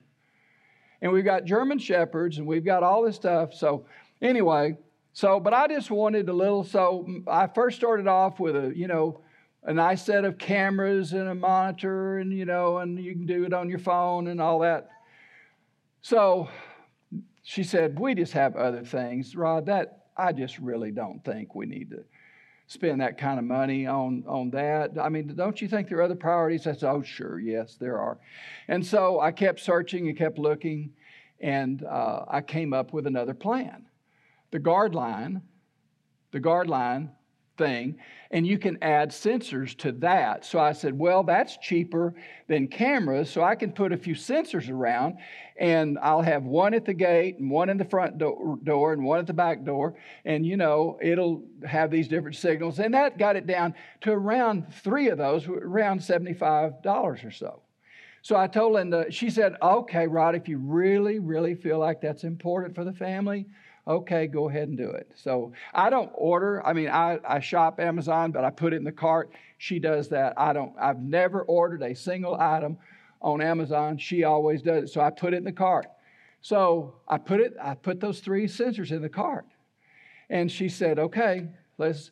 and 1.02 1.12
we've 1.12 1.26
got 1.26 1.46
German 1.46 1.80
shepherds 1.80 2.38
and 2.38 2.48
we've 2.48 2.66
got 2.66 2.84
all 2.84 3.04
this 3.04 3.16
stuff. 3.16 3.54
So, 3.54 3.86
anyway, 4.22 4.78
so, 5.14 5.40
but 5.40 5.54
I 5.54 5.68
just 5.68 5.92
wanted 5.92 6.30
a 6.30 6.34
little. 6.34 6.64
So, 6.64 7.08
I 7.28 7.48
first 7.48 7.78
started 7.78 8.08
off 8.08 8.40
with 8.40 8.56
a, 8.56 8.74
you 8.76 8.88
know, 8.88 9.22
a 9.63 9.74
nice 9.74 10.06
set 10.06 10.26
of 10.26 10.38
cameras 10.38 11.13
and 11.13 11.28
a 11.28 11.36
monitor, 11.36 12.19
and, 12.19 12.32
you 12.32 12.45
know, 12.45 12.78
and 12.78 12.98
you 12.98 13.13
can 13.13 13.26
do 13.26 13.43
it 13.43 13.54
on 13.54 13.69
your 13.69 13.80
phone 13.80 14.28
and 14.28 14.41
all 14.41 14.60
that. 14.60 14.89
So, 16.02 16.50
she 17.43 17.63
said, 17.63 18.00
We 18.00 18.15
just 18.15 18.34
have 18.34 18.56
other 18.56 18.84
things, 18.84 19.36
Rod. 19.36 19.65
That 19.65 20.06
I 20.15 20.34
just 20.34 20.60
really 20.60 20.91
don't 20.91 21.24
think 21.24 21.56
we 21.56 21.65
need 21.65 21.89
to 21.91 22.04
spend 22.69 23.02
that 23.02 23.17
kind 23.17 23.39
of 23.39 23.45
money 23.45 23.88
on, 23.88 24.24
on 24.28 24.52
that. 24.52 24.91
I 25.02 25.10
mean, 25.10 25.34
don't 25.36 25.60
you 25.60 25.67
think 25.67 25.89
there 25.89 25.98
are 25.98 26.04
other 26.04 26.15
priorities? 26.15 26.67
I 26.67 26.74
said, 26.74 26.91
oh, 26.91 27.02
sure, 27.02 27.39
yes, 27.39 27.76
there 27.80 27.98
are. 28.00 28.19
And 28.67 28.86
so 28.86 29.19
I 29.19 29.32
kept 29.32 29.60
searching 29.60 30.08
and 30.08 30.15
kept 30.15 30.38
looking, 30.38 30.91
and 31.39 31.84
uh, 31.84 32.26
I 32.28 32.41
came 32.41 32.72
up 32.74 32.93
with 32.93 33.08
another 33.08 33.34
plan. 33.34 33.88
The 34.52 34.60
Guardline, 34.60 35.41
the 36.32 36.39
Guardline 36.39 37.10
thing, 37.60 37.98
and 38.32 38.48
you 38.48 38.58
can 38.58 38.78
add 38.82 39.12
sensors 39.12 39.78
to 39.78 39.91
that. 39.91 40.45
So 40.45 40.58
I 40.58 40.72
said, 40.72 40.98
well, 40.98 41.24
that's 41.24 41.58
cheaper 41.58 42.15
than 42.48 42.67
cameras, 42.67 43.30
so 43.30 43.43
I 43.43 43.54
can 43.54 43.72
put 43.72 43.91
a 43.91 43.98
few 43.98 44.15
sensors 44.15 44.72
around, 44.72 45.17
and 45.58 46.00
I'll 46.02 46.24
have 46.24 46.45
one 46.45 46.74
at 46.74 46.86
the 46.86 46.93
gate, 46.93 47.38
and 47.38 47.52
one 47.52 47.69
in 47.69 47.78
the 47.78 47.86
front 47.86 48.17
do- 48.17 48.60
door, 48.63 48.93
and 48.93 49.04
one 49.04 49.19
at 49.19 49.28
the 49.28 49.34
back 49.34 49.63
door, 49.63 49.95
and 50.26 50.43
you 50.43 50.58
know, 50.58 50.98
it'll 51.02 51.43
have 51.63 51.91
these 51.91 52.08
different 52.08 52.38
signals. 52.38 52.80
And 52.80 52.95
that 52.95 53.19
got 53.19 53.36
it 53.36 53.45
down 53.45 53.76
to 54.02 54.12
around 54.12 54.74
three 54.74 55.10
of 55.10 55.19
those, 55.19 55.48
around 55.48 56.00
$75 56.00 57.26
or 57.26 57.32
so. 57.32 57.62
So 58.22 58.36
I 58.36 58.48
told 58.48 58.74
Linda, 58.74 59.12
she 59.12 59.30
said, 59.30 59.56
okay, 59.62 60.08
Rod, 60.08 60.36
if 60.36 60.48
you 60.48 60.58
really, 60.58 61.19
really 61.19 61.56
feel 61.56 61.80
like 61.80 62.02
that's 62.02 62.24
important 62.24 62.76
for 62.76 62.84
the 62.84 62.93
family, 62.93 63.45
okay, 63.89 64.28
go 64.28 64.47
ahead 64.47 64.69
and 64.69 64.78
do 64.78 64.89
it. 64.89 65.12
So 65.15 65.52
I 65.73 65.89
don't 65.89 66.12
order. 66.13 66.65
I 66.65 66.73
mean, 66.73 66.89
I, 66.89 67.19
I 67.28 67.39
shop 67.39 67.80
Amazon, 67.80 68.32
but 68.32 68.45
I 68.45 68.52
put 68.52 68.73
it 68.73 68.78
in 68.78 68.84
the 68.84 68.91
cart. 68.91 69.32
She 69.58 69.80
does 69.80 70.10
that. 70.10 70.34
I 70.38 70.54
don't, 70.54 70.73
I've 70.80 71.02
never 71.02 71.41
ordered 71.41 71.82
a 71.82 71.95
single 71.95 72.36
item 72.39 72.78
on 73.19 73.41
Amazon. 73.41 73.97
She 73.97 74.23
always 74.23 74.62
does 74.62 74.84
it. 74.84 74.88
So 74.89 75.02
I 75.02 75.10
put 75.10 75.34
it 75.34 75.38
in 75.38 75.43
the 75.43 75.52
cart. 75.52 75.88
So 76.41 76.95
I 77.08 77.17
put 77.17 77.41
it, 77.41 77.56
I 77.62 77.73
put 77.73 77.99
those 77.99 78.19
three 78.19 78.45
sensors 78.45 78.91
in 78.91 79.02
the 79.02 79.10
cart. 79.10 79.45
And 80.30 80.52
she 80.52 80.69
said, 80.69 80.99
okay, 80.99 81.47
let's, 81.80 82.12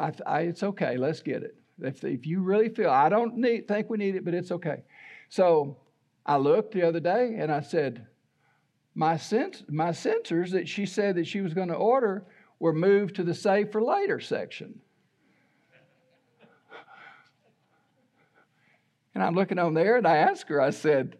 I, 0.00 0.12
I, 0.24 0.40
it's 0.42 0.62
okay, 0.62 0.96
let's 0.96 1.20
get 1.20 1.42
it. 1.42 1.56
If, 1.82 2.04
if 2.04 2.24
you 2.24 2.40
really 2.40 2.68
feel, 2.68 2.88
I 2.88 3.08
don't 3.08 3.36
need, 3.36 3.66
think 3.66 3.90
we 3.90 3.98
need 3.98 4.14
it, 4.14 4.24
but 4.24 4.32
it's 4.32 4.52
okay. 4.52 4.84
So 5.28 5.76
I 6.24 6.36
looked 6.36 6.72
the 6.72 6.86
other 6.86 7.00
day 7.00 7.34
and 7.36 7.50
I 7.50 7.60
said, 7.60 8.06
my, 8.94 9.16
sens- 9.16 9.64
my 9.68 9.90
sensors 9.90 10.50
that 10.50 10.68
she 10.68 10.86
said 10.86 11.16
that 11.16 11.26
she 11.26 11.40
was 11.40 11.54
going 11.54 11.68
to 11.68 11.74
order 11.74 12.24
were 12.58 12.72
moved 12.72 13.16
to 13.16 13.24
the 13.24 13.34
save 13.34 13.72
for 13.72 13.82
later 13.82 14.20
section. 14.20 14.80
And 19.14 19.22
I'm 19.22 19.34
looking 19.34 19.58
on 19.58 19.74
there 19.74 19.96
and 19.96 20.06
I 20.06 20.16
asked 20.16 20.48
her, 20.48 20.60
I 20.60 20.70
said, 20.70 21.16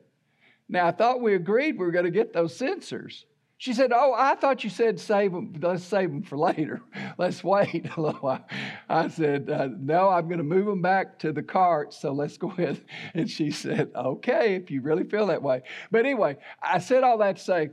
Now 0.69 0.87
I 0.87 0.91
thought 0.91 1.21
we 1.21 1.35
agreed 1.35 1.79
we 1.79 1.85
were 1.87 1.93
going 1.93 2.05
to 2.05 2.11
get 2.11 2.33
those 2.33 2.59
sensors. 2.59 3.25
She 3.65 3.73
said, 3.73 3.93
Oh, 3.95 4.13
I 4.15 4.35
thought 4.35 4.63
you 4.63 4.69
said 4.69 5.01
save 5.01 5.33
them, 5.33 5.55
let's 5.63 5.83
save 5.83 6.11
them 6.11 6.23
for 6.23 6.37
later. 6.51 6.83
Let's 7.17 7.43
wait 7.43 7.89
a 7.97 7.99
little 7.99 8.21
while. 8.21 8.45
I 8.91 9.09
said, 9.09 9.49
uh, 9.49 9.69
No, 9.79 10.11
I'm 10.11 10.27
going 10.27 10.37
to 10.37 10.45
move 10.45 10.67
them 10.67 10.83
back 10.83 11.19
to 11.21 11.33
the 11.33 11.43
cart, 11.43 11.95
so 11.95 12.13
let's 12.13 12.37
go 12.37 12.51
ahead. 12.51 12.85
And 13.15 13.31
she 13.31 13.51
said, 13.51 13.91
Okay, 13.97 14.57
if 14.57 14.71
you 14.71 14.83
really 14.83 15.05
feel 15.05 15.29
that 15.29 15.43
way. 15.43 15.63
But 15.91 16.01
anyway, 16.01 16.37
I 16.63 16.79
said 16.79 17.05
all 17.05 17.17
that 17.19 17.39
to 17.39 17.43
say 17.43 17.71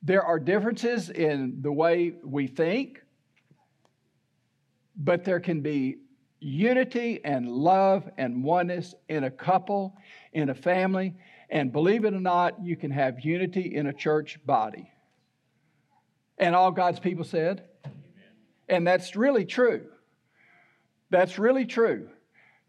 there 0.00 0.22
are 0.22 0.38
differences 0.38 1.10
in 1.10 1.58
the 1.60 1.72
way 1.72 2.12
we 2.22 2.46
think, 2.46 3.02
but 4.94 5.24
there 5.24 5.40
can 5.40 5.60
be 5.60 5.96
unity 6.38 7.18
and 7.24 7.48
love 7.48 8.08
and 8.16 8.44
oneness 8.44 8.94
in 9.08 9.24
a 9.24 9.30
couple, 9.32 9.96
in 10.32 10.50
a 10.50 10.54
family. 10.54 11.16
And 11.50 11.72
believe 11.72 12.04
it 12.04 12.14
or 12.14 12.20
not, 12.20 12.64
you 12.64 12.76
can 12.76 12.92
have 12.92 13.24
unity 13.24 13.74
in 13.74 13.88
a 13.88 13.92
church 13.92 14.38
body. 14.46 14.89
And 16.40 16.56
all 16.56 16.72
God's 16.72 16.98
people 16.98 17.24
said, 17.24 17.62
and 18.66 18.86
that's 18.86 19.14
really 19.14 19.44
true. 19.44 19.86
That's 21.10 21.38
really 21.38 21.66
true. 21.66 22.08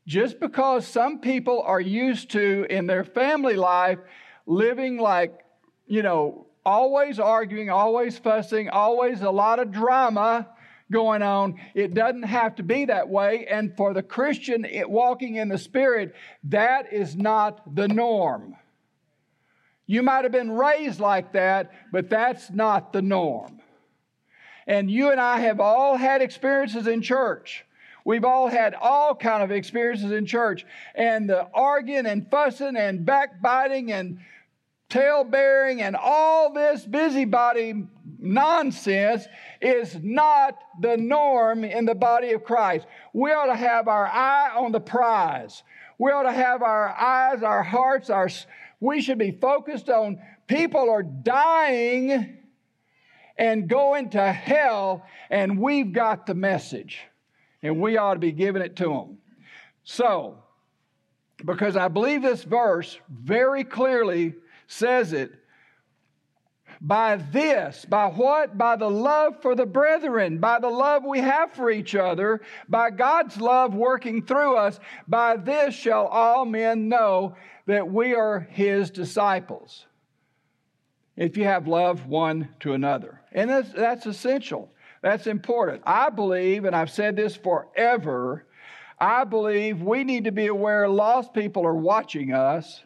Just 0.05 0.39
because 0.39 0.85
some 0.85 1.19
people 1.19 1.61
are 1.61 1.79
used 1.79 2.31
to, 2.31 2.65
in 2.69 2.85
their 2.85 3.05
family 3.05 3.55
life, 3.55 3.99
living 4.45 4.97
like, 4.97 5.39
you 5.87 6.03
know, 6.03 6.47
always 6.65 7.17
arguing, 7.17 7.69
always 7.69 8.17
fussing, 8.17 8.69
always 8.69 9.21
a 9.21 9.31
lot 9.31 9.59
of 9.59 9.71
drama 9.71 10.49
going 10.91 11.21
on. 11.21 11.57
It 11.73 11.93
doesn't 11.93 12.23
have 12.23 12.55
to 12.55 12.63
be 12.63 12.85
that 12.85 13.07
way. 13.07 13.47
And 13.49 13.77
for 13.77 13.93
the 13.93 14.03
Christian 14.03 14.65
it, 14.65 14.89
walking 14.89 15.35
in 15.35 15.47
the 15.47 15.57
Spirit, 15.57 16.13
that 16.45 16.91
is 16.91 17.15
not 17.15 17.73
the 17.73 17.87
norm. 17.87 18.57
You 19.85 20.03
might 20.03 20.23
have 20.23 20.33
been 20.33 20.51
raised 20.51 20.99
like 20.99 21.31
that, 21.33 21.71
but 21.93 22.09
that's 22.09 22.49
not 22.49 22.91
the 22.91 23.01
norm. 23.01 23.60
And 24.67 24.89
you 24.89 25.11
and 25.11 25.19
I 25.19 25.39
have 25.39 25.59
all 25.59 25.97
had 25.97 26.21
experiences 26.21 26.87
in 26.87 27.01
church. 27.01 27.65
We've 28.03 28.25
all 28.25 28.47
had 28.47 28.73
all 28.73 29.15
kind 29.15 29.43
of 29.43 29.51
experiences 29.51 30.11
in 30.11 30.25
church. 30.25 30.65
And 30.95 31.29
the 31.29 31.47
arguing 31.53 32.05
and 32.05 32.29
fussing 32.29 32.75
and 32.75 33.05
backbiting 33.05 33.91
and 33.91 34.19
tail 34.89 35.23
bearing 35.23 35.81
and 35.81 35.95
all 35.95 36.53
this 36.53 36.85
busybody 36.85 37.87
nonsense 38.19 39.25
is 39.61 39.97
not 40.01 40.57
the 40.81 40.97
norm 40.97 41.63
in 41.63 41.85
the 41.85 41.95
body 41.95 42.33
of 42.33 42.43
Christ. 42.43 42.85
We 43.13 43.31
ought 43.31 43.45
to 43.45 43.55
have 43.55 43.87
our 43.87 44.07
eye 44.07 44.51
on 44.55 44.71
the 44.71 44.81
prize. 44.81 45.63
We 45.97 46.11
ought 46.11 46.23
to 46.23 46.31
have 46.31 46.61
our 46.61 46.89
eyes, 46.89 47.43
our 47.43 47.63
hearts, 47.63 48.09
our 48.09 48.29
we 48.79 49.01
should 49.01 49.19
be 49.19 49.31
focused 49.31 49.89
on 49.89 50.19
people 50.47 50.89
are 50.89 51.03
dying 51.03 52.37
and 53.37 53.67
going 53.67 54.09
to 54.11 54.31
hell, 54.31 55.05
and 55.29 55.59
we've 55.59 55.93
got 55.93 56.25
the 56.25 56.35
message, 56.35 56.99
and 57.61 57.79
we 57.79 57.97
ought 57.97 58.15
to 58.15 58.19
be 58.19 58.31
giving 58.31 58.61
it 58.61 58.75
to 58.77 58.89
them. 58.89 59.17
So, 59.83 60.37
because 61.43 61.75
I 61.75 61.87
believe 61.87 62.21
this 62.21 62.43
verse 62.43 62.99
very 63.09 63.63
clearly 63.63 64.35
says 64.67 65.13
it, 65.13 65.31
by 66.79 67.17
this, 67.17 67.85
by 67.85 68.07
what? 68.07 68.57
By 68.57 68.75
the 68.75 68.89
love 68.89 69.41
for 69.43 69.53
the 69.53 69.67
brethren, 69.67 70.39
by 70.39 70.59
the 70.59 70.69
love 70.69 71.03
we 71.03 71.19
have 71.19 71.51
for 71.51 71.69
each 71.69 71.93
other, 71.93 72.41
by 72.67 72.89
God's 72.89 73.39
love 73.39 73.75
working 73.75 74.25
through 74.25 74.55
us, 74.55 74.79
by 75.07 75.35
this 75.37 75.75
shall 75.75 76.07
all 76.07 76.43
men 76.43 76.89
know 76.89 77.35
that 77.67 77.87
we 77.87 78.15
are 78.15 78.39
his 78.39 78.89
disciples. 78.89 79.85
If 81.15 81.37
you 81.37 81.43
have 81.43 81.67
love 81.67 82.07
one 82.07 82.49
to 82.61 82.73
another. 82.73 83.21
And 83.31 83.49
that's, 83.49 83.71
that's 83.73 84.05
essential. 84.05 84.71
That's 85.01 85.27
important. 85.27 85.83
I 85.85 86.09
believe, 86.09 86.65
and 86.65 86.75
I've 86.75 86.91
said 86.91 87.15
this 87.15 87.35
forever, 87.35 88.45
I 88.99 89.23
believe 89.23 89.81
we 89.81 90.03
need 90.03 90.25
to 90.25 90.31
be 90.31 90.47
aware 90.47 90.87
lost 90.87 91.33
people 91.33 91.65
are 91.65 91.75
watching 91.75 92.33
us 92.33 92.83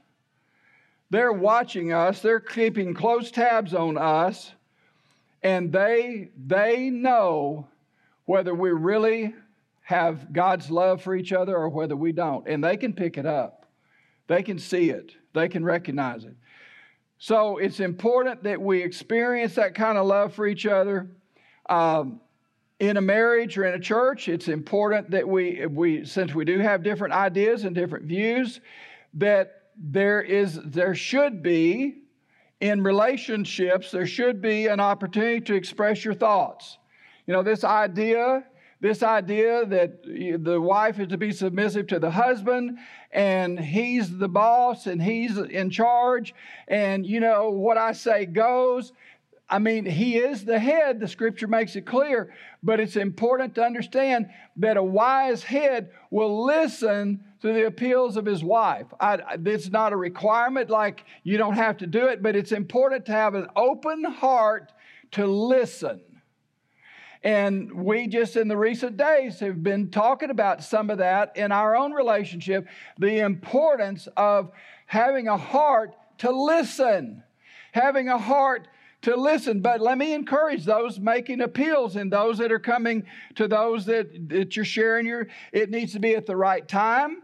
they're 1.10 1.32
watching 1.32 1.94
us, 1.94 2.22
they're 2.22 2.40
keeping 2.40 2.94
close 2.94 3.32
tabs 3.32 3.74
on 3.74 3.98
us, 3.98 4.52
and 5.44 5.72
they, 5.72 6.30
they 6.46 6.90
know 6.90 7.68
whether 8.26 8.54
we 8.56 8.72
really 8.72 9.36
have 9.84 10.34
God's 10.34 10.72
love 10.72 11.02
for 11.04 11.16
each 11.16 11.32
other 11.32 11.56
or 11.56 11.70
whether 11.70 11.96
we 11.96 12.12
don't. 12.12 12.48
And 12.48 12.64
they 12.64 12.76
can 12.76 12.94
pick 12.94 13.18
it 13.18 13.26
up, 13.26 13.68
they 14.28 14.42
can 14.42 14.58
see 14.58 14.90
it, 14.90 15.16
they 15.34 15.48
can 15.48 15.64
recognize 15.64 16.26
it. 16.26 16.36
So 17.18 17.58
it's 17.58 17.80
important 17.80 18.44
that 18.44 18.62
we 18.62 18.84
experience 18.84 19.56
that 19.56 19.74
kind 19.74 19.98
of 19.98 20.06
love 20.06 20.34
for 20.34 20.46
each 20.48 20.66
other. 20.66 21.10
Um, 21.70 22.20
in 22.80 22.98
a 22.98 23.02
marriage 23.02 23.58
or 23.58 23.66
in 23.66 23.74
a 23.74 23.80
church, 23.80 24.28
it's 24.28 24.50
important 24.50 25.12
that 25.12 25.28
we, 25.28 25.66
we, 25.66 26.06
since 26.06 26.36
we 26.36 26.44
do 26.44 26.60
have 26.60 26.84
different 26.84 27.14
ideas 27.14 27.64
and 27.64 27.74
different 27.74 28.06
views, 28.06 28.60
that 29.14 29.64
there 29.78 30.22
is 30.22 30.60
there 30.64 30.96
should 30.96 31.44
be 31.44 31.96
in 32.62 32.82
relationships 32.82 33.92
there 33.92 34.06
should 34.06 34.42
be 34.42 34.68
an 34.68 34.80
opportunity 34.80 35.42
to 35.42 35.54
express 35.54 36.06
your 36.06 36.14
thoughts 36.14 36.78
you 37.28 37.34
know 37.34 37.44
this 37.44 37.64
idea 37.64 38.44
this 38.82 39.02
idea 39.02 39.66
that 39.66 40.04
the 40.04 40.60
wife 40.60 41.00
is 41.00 41.08
to 41.08 41.18
be 41.18 41.32
submissive 41.32 41.88
to 41.88 42.00
the 42.00 42.12
husband 42.12 42.78
and 43.12 43.60
he's 43.60 44.18
the 44.18 44.28
boss 44.28 44.86
and 44.86 45.02
he's 45.02 45.38
in 45.38 45.70
charge 45.70 46.34
and 46.68 47.06
you 47.06 47.20
know 47.20 47.50
what 47.50 47.78
i 47.78 47.94
say 47.94 48.26
goes 48.26 48.92
I 49.48 49.60
mean, 49.60 49.86
he 49.86 50.18
is 50.18 50.44
the 50.44 50.58
head, 50.58 51.00
the 51.00 51.08
scripture 51.08 51.48
makes 51.48 51.76
it 51.76 51.86
clear, 51.86 52.34
but 52.64 52.80
it's 52.80 52.96
important 52.96 53.54
to 53.56 53.64
understand 53.64 54.32
that 54.58 54.76
a 54.76 54.84
wise 54.84 55.44
head 55.44 55.92
will 56.10 56.46
listen 56.46 57.24
to 57.42 57.54
the 57.54 57.68
appeals 57.68 58.18
of 58.18 58.26
his 58.26 58.44
wife. 58.44 58.88
I, 59.00 59.20
it's 59.46 59.70
not 59.70 59.94
a 59.94 59.98
requirement, 59.98 60.72
like 60.72 61.06
you 61.24 61.38
don't 61.38 61.56
have 61.56 61.78
to 61.78 61.88
do 61.88 62.08
it, 62.08 62.24
but 62.24 62.36
it's 62.36 62.52
important 62.52 63.06
to 63.06 63.12
have 63.12 63.36
an 63.36 63.48
open 63.56 64.04
heart 64.04 64.72
to 65.12 65.28
listen. 65.28 66.02
And 67.26 67.72
we 67.74 68.06
just 68.06 68.36
in 68.36 68.48
the 68.48 68.56
recent 68.56 68.98
days 68.98 69.40
have 69.40 69.64
been 69.64 69.90
talking 69.90 70.30
about 70.30 70.64
some 70.64 70.92
of 70.92 71.00
that 71.00 71.36
in 71.36 71.52
our 71.52 71.76
own 71.76 71.92
relationship 71.92 72.68
the 73.00 73.18
importance 73.18 74.08
of 74.16 74.52
having 74.86 75.28
a 75.28 75.36
heart 75.36 75.96
to 76.20 76.30
listen, 76.30 77.24
having 77.72 78.10
a 78.10 78.20
heart 78.20 78.68
to 79.02 79.16
listen. 79.16 79.62
But 79.62 79.82
let 79.82 79.98
me 79.98 80.14
encourage 80.14 80.66
those 80.66 81.00
making 81.00 81.42
appeals 81.42 81.96
and 81.96 82.14
those 82.14 82.38
that 82.38 82.52
are 82.52 82.60
coming 82.60 83.08
to 83.38 83.48
those 83.48 83.88
that, 83.88 84.30
that 84.30 84.56
you're 84.56 84.64
sharing 84.64 85.08
your, 85.08 85.26
it 85.52 85.72
needs 85.72 85.94
to 85.94 86.00
be 86.00 86.16
at 86.16 86.28
the 86.28 86.38
right 86.38 86.66
time. 86.68 87.24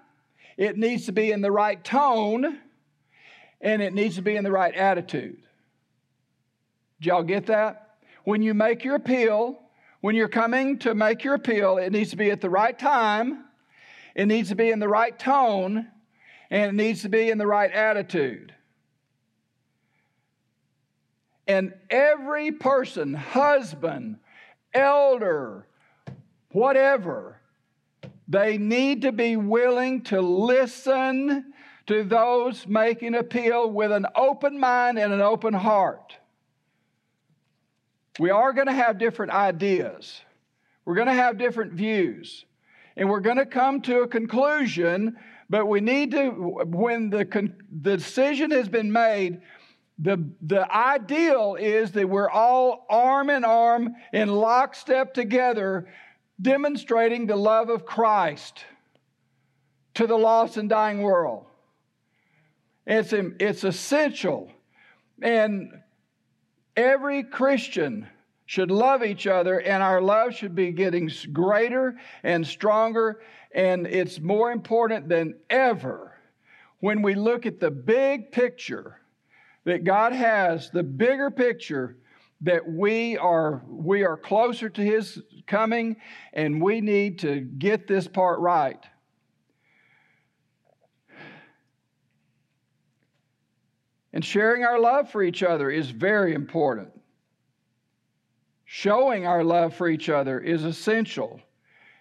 It 0.58 0.80
needs 0.80 1.06
to 1.06 1.12
be 1.12 1.32
in 1.32 1.42
the 1.42 1.52
right 1.52 1.82
tone 1.84 2.58
and 3.62 3.84
it 3.84 3.94
needs 3.94 4.16
to 4.16 4.24
be 4.24 4.36
in 4.36 4.44
the 4.44 4.52
right 4.52 4.74
attitude. 4.74 5.38
Did 7.00 7.08
y'all 7.08 7.22
get 7.22 7.46
that? 7.46 7.98
When 8.24 8.42
you 8.42 8.56
make 8.56 8.84
your 8.84 8.96
appeal, 8.96 9.60
When 10.02 10.16
you're 10.16 10.28
coming 10.28 10.80
to 10.80 10.96
make 10.96 11.24
your 11.24 11.36
appeal, 11.36 11.78
it 11.78 11.92
needs 11.92 12.10
to 12.10 12.18
be 12.18 12.32
at 12.32 12.42
the 12.42 12.50
right 12.50 12.78
time, 12.78 13.46
it 14.16 14.26
needs 14.26 14.50
to 14.50 14.56
be 14.56 14.72
in 14.72 14.80
the 14.80 14.90
right 14.90 15.18
tone, 15.18 15.88
and 16.50 16.70
it 16.70 16.84
needs 16.84 17.04
to 17.04 17.10
be 17.10 17.30
in 17.30 17.38
the 17.38 17.48
right 17.48 17.72
attitude. 17.72 18.54
And 21.48 21.74
every 21.90 22.52
person, 22.52 23.14
husband, 23.14 24.18
elder, 24.74 25.68
whatever, 26.52 27.40
they 28.28 28.58
need 28.58 29.04
to 29.04 29.12
be 29.12 29.36
willing 29.36 30.02
to 30.06 30.22
listen 30.22 31.54
to 31.88 32.04
those 32.04 32.66
making 32.66 33.16
appeal 33.16 33.70
with 33.70 33.92
an 33.92 34.08
open 34.16 34.60
mind 34.60 34.98
and 34.98 35.14
an 35.14 35.22
open 35.22 35.54
heart. 35.54 36.16
We 38.20 38.30
are 38.30 38.54
going 38.54 38.68
to 38.68 38.74
have 38.74 38.98
different 38.98 39.32
ideas. 39.32 40.22
We're 40.86 40.96
going 40.96 41.08
to 41.08 41.14
have 41.14 41.38
different 41.38 41.74
views. 41.74 42.46
And 42.98 43.10
we're 43.10 43.22
going 43.22 43.38
to 43.38 43.46
come 43.46 43.82
to 43.84 44.02
a 44.02 44.08
conclusion, 44.08 45.16
but 45.50 45.66
we 45.66 45.80
need 45.80 46.12
to, 46.12 46.30
when 46.30 47.10
the, 47.10 47.26
the 47.82 47.98
decision 47.98 48.52
has 48.52 48.68
been 48.68 48.92
made, 48.92 49.42
the, 49.98 50.30
the 50.42 50.70
ideal 50.74 51.56
is 51.60 51.92
that 51.92 52.10
we're 52.10 52.30
all 52.30 52.86
arm 52.90 53.30
in 53.30 53.46
arm 53.46 53.96
in 54.12 54.30
lockstep 54.30 55.14
together, 55.14 55.88
demonstrating 56.42 57.28
the 57.28 57.36
love 57.36 57.70
of 57.70 57.86
Christ 57.86 58.66
to 59.94 60.08
the 60.08 60.18
lost 60.18 60.58
and 60.58 60.70
dying 60.70 61.02
world. 61.02 61.46
It's, 62.88 63.14
it's 63.14 63.64
essential. 63.64 64.52
And 65.22 65.72
every 66.76 67.24
Christian 67.24 68.08
should 68.46 68.72
love 68.72 69.04
each 69.04 69.28
other, 69.28 69.60
and 69.60 69.82
our 69.82 70.02
love 70.02 70.36
should 70.36 70.56
be 70.56 70.72
getting 70.72 71.10
greater 71.32 71.96
and 72.24 72.46
stronger. 72.46 73.22
And 73.54 73.88
it's 73.88 74.20
more 74.20 74.52
important 74.52 75.08
than 75.08 75.36
ever 75.50 76.18
when 76.80 77.02
we 77.02 77.16
look 77.16 77.46
at 77.46 77.60
the 77.60 77.72
big 77.72 78.32
picture 78.32 79.00
that 79.64 79.84
God 79.84 80.14
has, 80.14 80.70
the 80.72 80.84
bigger 80.84 81.32
picture 81.32 81.98
that 82.42 82.68
we 82.68 83.18
are 83.18 83.64
we 83.68 84.04
are 84.04 84.18
closer 84.18 84.68
to 84.68 84.82
his 84.82 85.22
coming 85.48 85.96
and 86.34 86.62
we 86.62 86.82
need 86.82 87.20
to 87.20 87.42
get 87.42 87.88
this 87.88 88.08
part 88.08 88.40
right 88.40 88.84
And 94.14 94.24
sharing 94.24 94.64
our 94.64 94.80
love 94.80 95.10
for 95.10 95.24
each 95.24 95.44
other 95.44 95.70
is 95.70 95.90
very 95.90 96.34
important. 96.34 96.90
Showing 98.66 99.26
our 99.26 99.44
love 99.44 99.76
for 99.76 99.88
each 99.88 100.10
other 100.10 100.40
is 100.40 100.64
essential. 100.64 101.40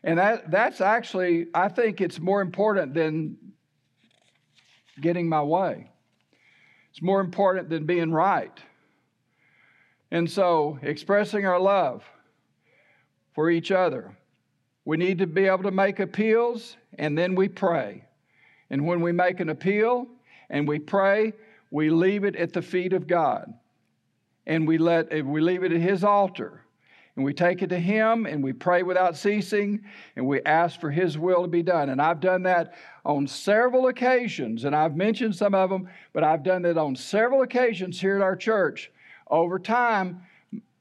And 0.02 0.18
that, 0.18 0.50
that's 0.50 0.80
actually, 0.80 1.48
I 1.54 1.68
think 1.68 2.00
it's 2.00 2.18
more 2.18 2.40
important 2.40 2.94
than 2.94 3.36
getting 5.00 5.28
my 5.28 5.42
way. 5.42 5.90
It's 6.90 7.02
more 7.02 7.20
important 7.20 7.68
than 7.68 7.86
being 7.86 8.12
right. 8.12 8.56
And 10.10 10.28
so, 10.28 10.78
expressing 10.82 11.46
our 11.46 11.60
love 11.60 12.04
for 13.34 13.50
each 13.50 13.70
other. 13.70 14.16
We 14.84 14.96
need 14.96 15.18
to 15.18 15.26
be 15.26 15.46
able 15.46 15.62
to 15.64 15.70
make 15.70 16.00
appeals 16.00 16.76
and 16.98 17.16
then 17.16 17.34
we 17.34 17.48
pray. 17.48 18.04
And 18.70 18.86
when 18.86 19.00
we 19.00 19.12
make 19.12 19.40
an 19.40 19.48
appeal 19.48 20.06
and 20.48 20.66
we 20.66 20.78
pray, 20.78 21.32
we 21.70 21.90
leave 21.90 22.24
it 22.24 22.36
at 22.36 22.52
the 22.52 22.62
feet 22.62 22.92
of 22.92 23.06
God. 23.06 23.52
And 24.46 24.66
we 24.66 24.78
let 24.78 25.12
eh, 25.12 25.20
we 25.20 25.40
leave 25.40 25.62
it 25.62 25.72
at 25.72 25.80
his 25.80 26.04
altar. 26.04 26.64
And 27.16 27.24
we 27.24 27.34
take 27.34 27.60
it 27.60 27.68
to 27.68 27.78
him 27.78 28.24
and 28.24 28.42
we 28.42 28.52
pray 28.52 28.82
without 28.82 29.16
ceasing 29.16 29.84
and 30.16 30.26
we 30.26 30.40
ask 30.42 30.80
for 30.80 30.90
his 30.90 31.18
will 31.18 31.42
to 31.42 31.48
be 31.48 31.62
done. 31.62 31.90
And 31.90 32.00
I've 32.00 32.20
done 32.20 32.44
that 32.44 32.74
on 33.04 33.26
several 33.26 33.88
occasions, 33.88 34.64
and 34.64 34.74
I've 34.74 34.96
mentioned 34.96 35.34
some 35.34 35.54
of 35.54 35.70
them, 35.70 35.88
but 36.12 36.22
I've 36.22 36.42
done 36.42 36.62
that 36.62 36.78
on 36.78 36.94
several 36.96 37.42
occasions 37.42 38.00
here 38.00 38.16
at 38.16 38.22
our 38.22 38.36
church 38.36 38.90
over 39.28 39.58
time 39.58 40.22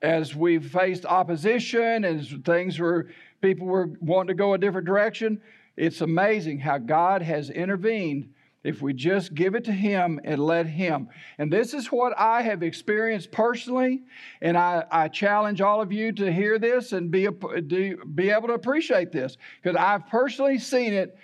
as 0.01 0.35
we've 0.35 0.65
faced 0.65 1.05
opposition 1.05 2.05
and 2.05 2.45
things 2.45 2.79
where 2.79 3.07
people 3.41 3.67
were 3.67 3.89
wanting 3.99 4.29
to 4.29 4.33
go 4.33 4.53
a 4.53 4.57
different 4.57 4.87
direction. 4.87 5.41
It's 5.77 6.01
amazing 6.01 6.59
how 6.59 6.77
God 6.77 7.21
has 7.21 7.49
intervened 7.49 8.33
if 8.69 8.83
we 8.83 8.93
just 8.93 9.33
give 9.33 9.55
it 9.55 9.63
to 9.65 9.71
Him 9.71 10.19
and 10.23 10.39
let 10.39 10.67
Him. 10.67 11.09
And 11.39 11.51
this 11.51 11.73
is 11.73 11.91
what 11.91 12.13
I 12.17 12.43
have 12.43 12.61
experienced 12.61 13.31
personally, 13.31 14.03
and 14.41 14.55
I, 14.55 14.85
I 14.91 15.07
challenge 15.07 15.59
all 15.59 15.81
of 15.81 15.91
you 15.91 16.11
to 16.13 16.31
hear 16.31 16.59
this 16.59 16.93
and 16.93 17.09
be, 17.09 17.27
be 17.27 18.29
able 18.29 18.47
to 18.47 18.53
appreciate 18.53 19.11
this 19.11 19.37
because 19.61 19.75
I've 19.75 20.07
personally 20.07 20.59
seen 20.59 20.93
it 20.93 21.17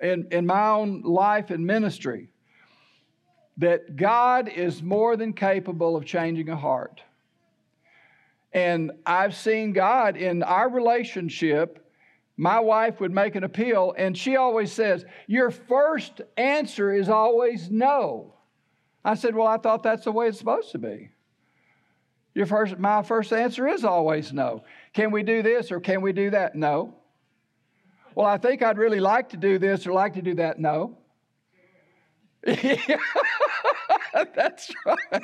in, 0.00 0.26
in 0.30 0.46
my 0.46 0.68
own 0.68 1.02
life 1.02 1.50
and 1.50 1.66
ministry 1.66 2.30
that 3.58 3.96
God 3.96 4.48
is 4.48 4.82
more 4.82 5.16
than 5.16 5.34
capable 5.34 5.96
of 5.96 6.06
changing 6.06 6.48
a 6.48 6.56
heart. 6.56 7.02
And 8.52 8.92
I've 9.04 9.34
seen 9.34 9.72
God 9.74 10.16
in 10.16 10.42
our 10.42 10.70
relationship 10.70 11.85
my 12.36 12.60
wife 12.60 13.00
would 13.00 13.12
make 13.12 13.34
an 13.34 13.44
appeal, 13.44 13.94
and 13.96 14.16
she 14.16 14.36
always 14.36 14.70
says, 14.70 15.04
Your 15.26 15.50
first 15.50 16.20
answer 16.36 16.92
is 16.92 17.08
always 17.08 17.70
no. 17.70 18.34
I 19.04 19.14
said, 19.14 19.34
Well, 19.34 19.46
I 19.46 19.56
thought 19.56 19.82
that's 19.82 20.04
the 20.04 20.12
way 20.12 20.28
it's 20.28 20.38
supposed 20.38 20.72
to 20.72 20.78
be. 20.78 21.10
Your 22.34 22.44
first, 22.44 22.78
my 22.78 23.02
first 23.02 23.32
answer 23.32 23.66
is 23.66 23.84
always 23.84 24.32
no. 24.32 24.64
Can 24.92 25.10
we 25.10 25.22
do 25.22 25.42
this 25.42 25.72
or 25.72 25.80
can 25.80 26.02
we 26.02 26.12
do 26.12 26.28
that? 26.30 26.54
No. 26.54 26.94
Well, 28.14 28.26
I 28.26 28.36
think 28.36 28.62
I'd 28.62 28.76
really 28.76 29.00
like 29.00 29.30
to 29.30 29.38
do 29.38 29.58
this 29.58 29.86
or 29.86 29.92
like 29.94 30.14
to 30.14 30.22
do 30.22 30.34
that. 30.34 30.58
No. 30.58 30.98
that's 34.34 34.70
right. 34.84 35.22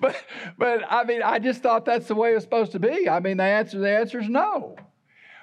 But 0.00 0.16
but 0.56 0.82
I 0.88 1.04
mean, 1.04 1.22
I 1.22 1.40
just 1.40 1.62
thought 1.62 1.84
that's 1.84 2.06
the 2.06 2.14
way 2.14 2.34
it's 2.34 2.44
supposed 2.44 2.72
to 2.72 2.78
be. 2.78 3.08
I 3.08 3.20
mean, 3.20 3.36
the 3.36 3.42
answer 3.42 3.78
the 3.78 3.90
answer 3.90 4.20
is 4.20 4.28
no. 4.28 4.76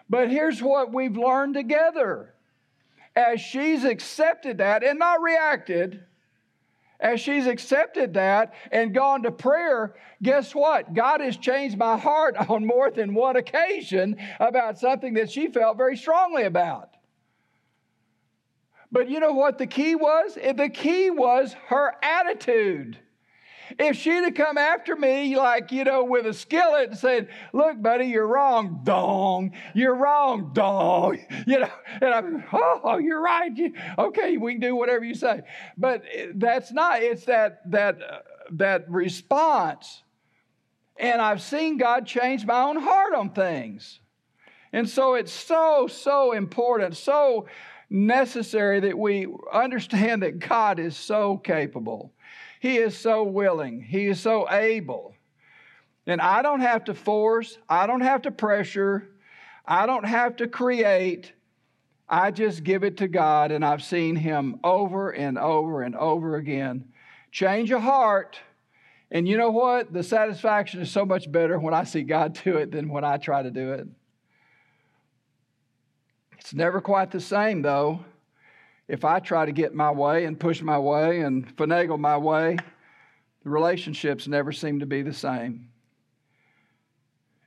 But 0.10 0.30
here's 0.30 0.62
what 0.62 0.94
we've 0.94 1.18
learned 1.18 1.56
together. 1.56 2.34
As 3.15 3.39
she's 3.39 3.84
accepted 3.84 4.58
that 4.58 4.84
and 4.84 5.00
not 5.00 5.22
reacted, 5.22 6.04
as 7.00 7.20
she's 7.20 7.48
accepted 7.48 8.13
that 8.13 8.54
and 8.72 8.94
gone 8.94 9.24
to 9.24 9.32
prayer, 9.32 9.96
guess 10.22 10.56
what? 10.56 10.94
God 10.94 11.22
has 11.22 11.38
changed 11.38 11.78
my 11.78 11.98
heart 11.98 12.36
on 12.50 12.65
more 12.65 12.91
than 12.91 13.13
one 13.13 13.36
occasion 13.36 14.18
about 14.39 14.80
something 14.80 15.15
that 15.15 15.32
she 15.32 15.48
felt 15.48 15.78
very 15.78 15.98
strongly 15.98 16.44
about. 16.44 16.89
But 18.91 19.10
you 19.10 19.20
know 19.20 19.34
what 19.34 19.58
the 19.58 19.68
key 19.68 19.96
was? 19.96 20.36
The 20.36 20.70
key 20.70 21.10
was 21.10 21.54
her 21.68 21.94
attitude. 22.02 22.98
If 23.78 23.98
she'd 23.98 24.24
have 24.24 24.34
come 24.34 24.58
after 24.58 24.96
me, 24.96 25.36
like, 25.36 25.72
you 25.72 25.84
know, 25.84 26.04
with 26.04 26.26
a 26.26 26.34
skillet 26.34 26.90
and 26.90 26.98
said, 26.98 27.30
Look, 27.54 27.82
buddy, 27.82 28.06
you're 28.06 28.28
wrong, 28.28 28.82
dong. 28.84 29.54
You're 29.74 29.96
wrong, 29.96 30.52
dong. 30.54 31.20
You 31.46 31.60
know, 31.60 31.72
and 32.02 32.14
I'm, 32.14 32.44
Oh, 32.54 32.98
you're 32.98 33.22
right. 33.22 33.52
Okay, 33.98 34.38
we 34.38 34.54
can 34.54 34.62
do 34.62 34.76
whatever 34.76 35.04
you 35.04 35.16
say. 35.16 35.42
But 35.78 36.04
that's 36.36 36.72
not, 36.72 37.04
it's 37.04 37.26
that, 37.26 37.70
that, 37.72 37.98
uh, 38.02 38.20
that 38.52 38.90
response. 38.90 40.04
And 40.98 41.22
I've 41.22 41.42
seen 41.42 41.78
God 41.78 42.06
change 42.06 42.46
my 42.46 42.62
own 42.62 42.78
heart 42.78 43.14
on 43.14 43.32
things. 43.32 44.00
And 44.72 44.90
so 44.90 45.16
it's 45.16 45.32
so, 45.32 45.88
so 45.88 46.32
important, 46.32 46.96
so 46.96 47.48
necessary 47.90 48.80
that 48.80 48.98
we 48.98 49.28
understand 49.52 50.24
that 50.24 50.40
God 50.40 50.80
is 50.80 50.98
so 50.98 51.38
capable 51.38 52.14
he 52.65 52.78
is 52.78 52.97
so 52.97 53.21
willing, 53.21 53.80
He 53.80 54.08
is 54.08 54.19
so 54.19 54.49
able. 54.49 55.13
And 56.08 56.19
I 56.19 56.41
don't 56.41 56.62
have 56.62 56.86
to 56.86 56.95
force, 56.95 57.60
I 57.69 57.86
don't 57.86 58.01
have 58.01 58.23
to 58.23 58.32
pressure, 58.32 59.08
I 59.67 59.86
don't 59.86 60.06
have 60.06 60.38
to 60.38 60.47
create. 60.47 61.32
I 62.10 62.32
just 62.32 62.63
give 62.63 62.84
it 62.84 62.97
to 62.97 63.08
God, 63.08 63.51
and 63.51 63.63
I've 63.63 63.84
seen 63.84 64.15
Him 64.15 64.60
over 64.63 65.12
and 65.12 65.38
over 65.38 65.84
and 65.84 65.96
over 65.96 66.37
again 66.37 66.85
change 67.31 67.69
a 67.69 67.79
heart. 67.79 68.40
And 69.12 69.27
you 69.27 69.37
know 69.37 69.52
what? 69.52 69.94
The 69.94 70.02
satisfaction 70.02 70.81
is 70.81 70.92
so 70.92 71.06
much 71.06 71.31
better 71.31 71.60
when 71.60 71.75
I 71.75 71.83
see 71.83 72.02
God 72.02 72.40
do 72.44 72.58
it 72.58 72.71
than 72.71 72.90
when 72.90 73.04
I 73.04 73.17
try 73.17 73.44
to 73.44 73.52
do 73.52 73.73
it. 73.73 73.87
It's 76.40 76.56
never 76.56 76.81
quite 76.81 77.12
the 77.12 77.21
same, 77.21 77.62
though 77.62 78.06
if 78.88 79.04
I 79.04 79.19
try 79.19 79.46
to 79.46 79.52
get 79.52 79.73
my 79.73 79.92
way 79.92 80.25
and 80.25 80.40
push 80.40 80.62
my 80.62 80.77
way 80.77 81.21
and 81.21 81.56
finagle 81.58 82.00
my 82.00 82.17
way, 82.17 82.58
the 83.44 83.50
relationships 83.50 84.27
never 84.27 84.52
seem 84.52 84.79
to 84.79 84.86
be 84.86 85.02
the 85.02 85.13
same. 85.13 85.69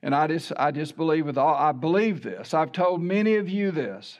And 0.02 0.14
I 0.14 0.26
just, 0.28 0.52
I 0.56 0.70
just 0.70 0.96
believe 0.96 1.26
with 1.26 1.38
all, 1.38 1.54
I 1.54 1.72
believe 1.72 2.22
this. 2.22 2.54
I've 2.54 2.72
told 2.72 3.02
many 3.02 3.36
of 3.36 3.48
you 3.48 3.70
this 3.70 4.18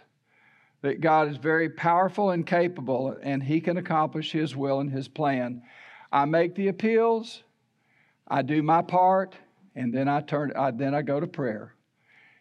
that 0.83 1.01
God 1.01 1.29
is 1.29 1.37
very 1.39 1.69
powerful 1.69 2.31
and 2.31 2.47
capable, 2.47 3.17
and 3.23 3.43
He 3.43 3.61
can 3.61 3.77
accomplish 3.77 4.31
His 4.31 4.55
will 4.55 4.79
and 4.81 4.91
His 4.91 5.09
plan. 5.09 5.63
I 6.13 6.25
make 6.25 6.55
the 6.55 6.69
appeals, 6.69 7.43
I 8.29 8.43
do 8.43 8.63
my 8.63 8.83
part, 8.83 9.35
and 9.75 9.93
then 9.93 10.09
I 10.09 10.21
turn, 10.21 10.53
I, 10.57 10.71
then 10.71 10.95
I 10.95 11.03
go 11.03 11.19
to 11.19 11.27
prayer. 11.27 11.75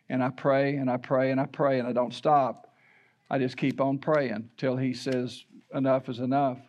and 0.09 0.23
I 0.23 0.29
pray 0.29 0.75
and 0.77 0.89
I 0.89 0.97
pray 0.97 1.31
and 1.31 1.39
I 1.39 1.45
pray 1.45 1.79
and 1.79 1.87
I 1.87 1.93
don't 1.93 2.13
stop. 2.13 2.66
I 3.29 3.39
just 3.39 3.57
keep 3.57 3.81
on 3.81 3.97
praying 3.97 4.49
till 4.57 4.77
He 4.77 4.93
says, 4.93 5.43
enough 5.73 6.09
is 6.09 6.19
enough. 6.19 6.59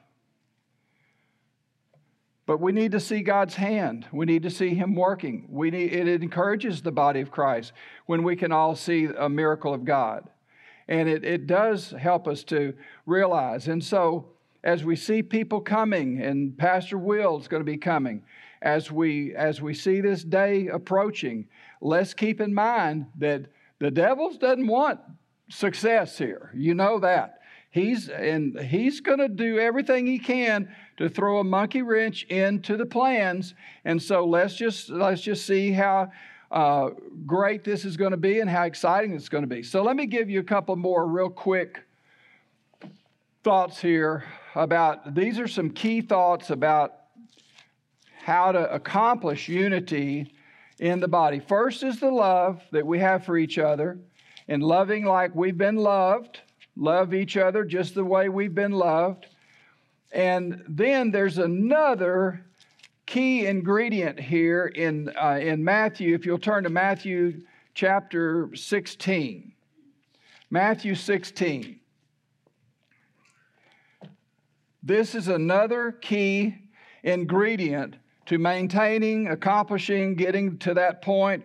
But 2.46 2.60
we 2.60 2.72
need 2.72 2.92
to 2.92 3.00
see 3.00 3.20
God's 3.20 3.54
hand. 3.54 4.06
We 4.10 4.24
need 4.24 4.42
to 4.44 4.50
see 4.50 4.70
Him 4.70 4.94
working. 4.94 5.46
We 5.50 5.70
need, 5.70 5.92
it 5.92 6.22
encourages 6.22 6.80
the 6.80 6.90
body 6.90 7.20
of 7.20 7.30
Christ 7.30 7.72
when 8.06 8.22
we 8.22 8.36
can 8.36 8.52
all 8.52 8.74
see 8.74 9.04
a 9.04 9.28
miracle 9.28 9.74
of 9.74 9.84
God. 9.84 10.28
And 10.88 11.08
it, 11.08 11.24
it 11.24 11.46
does 11.46 11.90
help 11.90 12.26
us 12.26 12.42
to 12.44 12.72
realize. 13.04 13.68
And 13.68 13.84
so, 13.84 14.30
as 14.64 14.82
we 14.82 14.96
see 14.96 15.22
people 15.22 15.60
coming, 15.60 16.22
and 16.22 16.56
Pastor 16.56 16.96
Will 16.96 17.38
is 17.38 17.48
going 17.48 17.60
to 17.60 17.70
be 17.70 17.76
coming, 17.76 18.24
as 18.62 18.90
we 18.90 19.34
as 19.36 19.60
we 19.60 19.74
see 19.74 20.00
this 20.00 20.24
day 20.24 20.68
approaching, 20.68 21.46
let's 21.80 22.14
keep 22.14 22.40
in 22.40 22.52
mind 22.52 23.06
that 23.18 23.46
the 23.78 23.90
devil 23.90 24.32
doesn't 24.32 24.66
want 24.66 24.98
success 25.48 26.18
here. 26.18 26.50
You 26.54 26.74
know 26.74 27.00
that. 27.00 27.40
He's 27.70 28.08
and 28.08 28.58
he's 28.58 29.00
going 29.00 29.18
to 29.18 29.28
do 29.28 29.58
everything 29.58 30.06
he 30.06 30.18
can 30.18 30.74
to 30.96 31.08
throw 31.08 31.38
a 31.38 31.44
monkey 31.44 31.82
wrench 31.82 32.24
into 32.24 32.76
the 32.76 32.86
plans. 32.86 33.54
And 33.84 34.02
so 34.02 34.24
let's 34.24 34.54
just 34.54 34.88
let's 34.88 35.20
just 35.20 35.46
see 35.46 35.72
how 35.72 36.10
uh, 36.50 36.90
great 37.26 37.64
this 37.64 37.84
is 37.84 37.96
going 37.96 38.12
to 38.12 38.16
be 38.16 38.40
and 38.40 38.48
how 38.48 38.64
exciting 38.64 39.12
it's 39.12 39.28
going 39.28 39.42
to 39.42 39.48
be. 39.48 39.62
So 39.62 39.82
let 39.82 39.96
me 39.96 40.06
give 40.06 40.30
you 40.30 40.40
a 40.40 40.44
couple 40.44 40.76
more 40.76 41.06
real 41.06 41.28
quick 41.28 41.84
thoughts 43.44 43.80
here 43.80 44.24
about 44.54 45.14
these 45.14 45.38
are 45.38 45.48
some 45.48 45.70
key 45.70 46.00
thoughts 46.00 46.50
about 46.50 46.94
how 48.24 48.52
to 48.52 48.72
accomplish 48.72 49.48
unity 49.48 50.34
in 50.78 51.00
the 51.00 51.08
body. 51.08 51.38
First 51.38 51.82
is 51.82 52.00
the 52.00 52.10
love 52.10 52.62
that 52.72 52.86
we 52.86 52.98
have 52.98 53.24
for 53.24 53.36
each 53.36 53.58
other 53.58 53.98
and 54.48 54.62
loving 54.62 55.04
like 55.04 55.34
we've 55.34 55.58
been 55.58 55.76
loved. 55.76 56.40
Love 56.76 57.12
each 57.12 57.36
other 57.36 57.64
just 57.64 57.94
the 57.94 58.04
way 58.04 58.28
we've 58.28 58.54
been 58.54 58.72
loved. 58.72 59.26
And 60.12 60.62
then 60.68 61.10
there's 61.10 61.38
another 61.38 62.44
key 63.04 63.46
ingredient 63.46 64.18
here 64.18 64.66
in, 64.66 65.12
uh, 65.20 65.38
in 65.40 65.62
Matthew. 65.62 66.14
If 66.14 66.24
you'll 66.24 66.38
turn 66.38 66.64
to 66.64 66.70
Matthew 66.70 67.42
chapter 67.74 68.50
16. 68.54 69.52
Matthew 70.50 70.94
16. 70.94 71.80
This 74.82 75.14
is 75.14 75.28
another 75.28 75.92
key 75.92 76.54
ingredient 77.02 77.96
to 78.26 78.38
maintaining, 78.38 79.28
accomplishing, 79.28 80.14
getting 80.14 80.58
to 80.58 80.74
that 80.74 81.02
point 81.02 81.44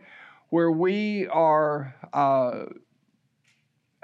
where 0.50 0.72
we 0.72 1.28
are 1.28 1.96
uh, 2.14 2.66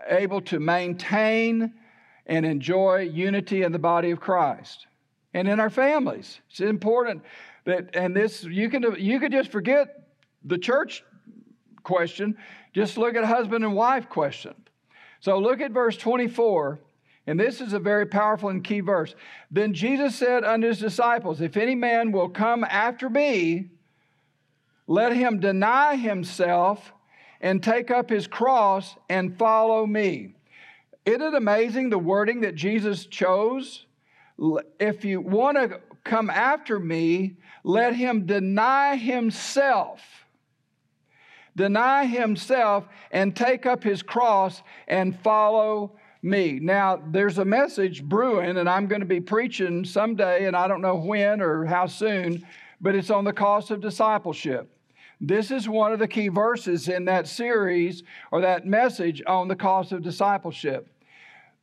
able 0.07 0.41
to 0.41 0.59
maintain 0.59 1.73
and 2.25 2.45
enjoy 2.45 2.99
unity 2.99 3.63
in 3.63 3.71
the 3.71 3.79
body 3.79 4.11
of 4.11 4.19
Christ 4.19 4.87
and 5.33 5.47
in 5.47 5.59
our 5.59 5.69
families. 5.69 6.39
It's 6.49 6.59
important 6.59 7.23
that, 7.65 7.95
and 7.95 8.15
this, 8.15 8.43
you 8.43 8.69
can, 8.69 8.83
you 8.97 9.19
can 9.19 9.31
just 9.31 9.51
forget 9.51 10.07
the 10.43 10.57
church 10.57 11.03
question, 11.83 12.37
just 12.73 12.97
look 12.97 13.15
at 13.15 13.25
husband 13.25 13.63
and 13.63 13.73
wife 13.73 14.09
question. 14.09 14.53
So 15.19 15.37
look 15.39 15.59
at 15.59 15.71
verse 15.71 15.97
24, 15.97 16.79
and 17.27 17.39
this 17.39 17.61
is 17.61 17.73
a 17.73 17.79
very 17.79 18.05
powerful 18.05 18.49
and 18.49 18.63
key 18.63 18.79
verse. 18.79 19.15
Then 19.51 19.73
Jesus 19.73 20.15
said 20.15 20.43
unto 20.43 20.67
his 20.67 20.79
disciples, 20.79 21.41
If 21.41 21.57
any 21.57 21.75
man 21.75 22.11
will 22.11 22.29
come 22.29 22.63
after 22.63 23.09
me, 23.09 23.69
let 24.87 25.13
him 25.13 25.39
deny 25.39 25.95
himself 25.95 26.93
and 27.41 27.63
take 27.63 27.91
up 27.91 28.09
his 28.09 28.27
cross 28.27 28.95
and 29.09 29.37
follow 29.37 29.85
me. 29.85 30.35
Isn't 31.05 31.21
it 31.21 31.33
amazing 31.33 31.89
the 31.89 31.97
wording 31.97 32.41
that 32.41 32.55
Jesus 32.55 33.05
chose? 33.05 33.85
If 34.79 35.05
you 35.05 35.21
want 35.21 35.57
to 35.57 35.79
come 36.03 36.29
after 36.29 36.79
me, 36.79 37.35
let 37.63 37.95
him 37.95 38.25
deny 38.25 38.95
himself. 38.95 40.01
Deny 41.55 42.05
himself 42.05 42.87
and 43.11 43.35
take 43.35 43.65
up 43.65 43.83
his 43.83 44.01
cross 44.01 44.61
and 44.87 45.19
follow 45.21 45.93
me. 46.21 46.59
Now, 46.61 47.01
there's 47.11 47.37
a 47.37 47.45
message 47.45 48.03
brewing, 48.03 48.57
and 48.57 48.69
I'm 48.69 48.87
going 48.87 49.01
to 49.01 49.07
be 49.07 49.21
preaching 49.21 49.85
someday, 49.85 50.45
and 50.45 50.55
I 50.55 50.67
don't 50.67 50.81
know 50.81 50.95
when 50.95 51.41
or 51.41 51.65
how 51.65 51.87
soon, 51.87 52.45
but 52.81 52.95
it's 52.95 53.09
on 53.09 53.23
the 53.23 53.33
cost 53.33 53.71
of 53.71 53.81
discipleship. 53.81 54.69
This 55.21 55.51
is 55.51 55.67
one 55.67 55.91
of 55.91 55.99
the 55.99 56.07
key 56.07 56.29
verses 56.29 56.87
in 56.87 57.05
that 57.05 57.27
series 57.27 58.03
or 58.31 58.41
that 58.41 58.65
message 58.65 59.21
on 59.27 59.47
the 59.47 59.55
cost 59.55 59.91
of 59.91 60.01
discipleship. 60.01 60.87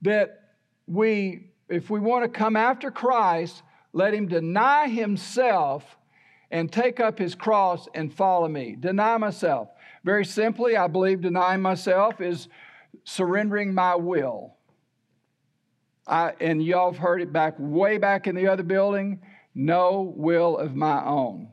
That 0.03 0.41
we, 0.87 1.51
if 1.69 1.89
we 1.89 1.99
want 1.99 2.25
to 2.25 2.29
come 2.29 2.55
after 2.57 2.91
Christ, 2.91 3.63
let 3.93 4.13
him 4.13 4.29
deny 4.29 4.89
himself 4.89 5.97
and 6.51 6.71
take 6.71 7.01
up 7.01 7.19
his 7.19 7.35
cross 7.35 7.89
and 7.95 8.13
follow 8.13 8.47
me. 8.47 8.77
Deny 8.79 9.17
myself. 9.17 9.69
Very 10.05 10.25
simply, 10.25 10.77
I 10.77 10.87
believe 10.87 11.23
denying 11.23 11.63
myself 11.63 12.21
is 12.21 12.49
surrendering 13.05 13.75
my 13.75 13.95
will. 13.95 14.55
I, 16.07 16.35
and 16.41 16.63
y'all 16.63 16.93
have 16.93 17.01
heard 17.01 17.21
it 17.21 17.33
back 17.33 17.55
way 17.59 17.99
back 17.99 18.27
in 18.27 18.37
the 18.37 18.49
other 18.49 18.63
building 18.63 19.23
no 19.55 20.13
will 20.15 20.59
of 20.59 20.77
my 20.77 21.03
own. 21.05 21.49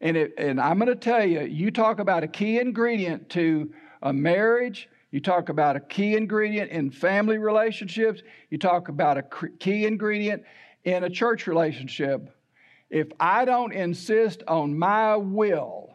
And, 0.00 0.16
it, 0.16 0.34
and 0.38 0.60
I'm 0.60 0.78
going 0.78 0.88
to 0.88 0.96
tell 0.96 1.24
you, 1.24 1.42
you 1.42 1.70
talk 1.70 1.98
about 1.98 2.24
a 2.24 2.28
key 2.28 2.58
ingredient 2.58 3.28
to 3.30 3.72
a 4.02 4.12
marriage, 4.12 4.88
you 5.10 5.20
talk 5.20 5.50
about 5.50 5.76
a 5.76 5.80
key 5.80 6.16
ingredient 6.16 6.70
in 6.70 6.90
family 6.90 7.36
relationships, 7.36 8.22
you 8.48 8.56
talk 8.56 8.88
about 8.88 9.18
a 9.18 9.24
key 9.58 9.84
ingredient 9.84 10.44
in 10.84 11.04
a 11.04 11.10
church 11.10 11.46
relationship. 11.46 12.34
If 12.88 13.08
I 13.20 13.44
don't 13.44 13.72
insist 13.72 14.42
on 14.48 14.78
my 14.78 15.16
will, 15.16 15.94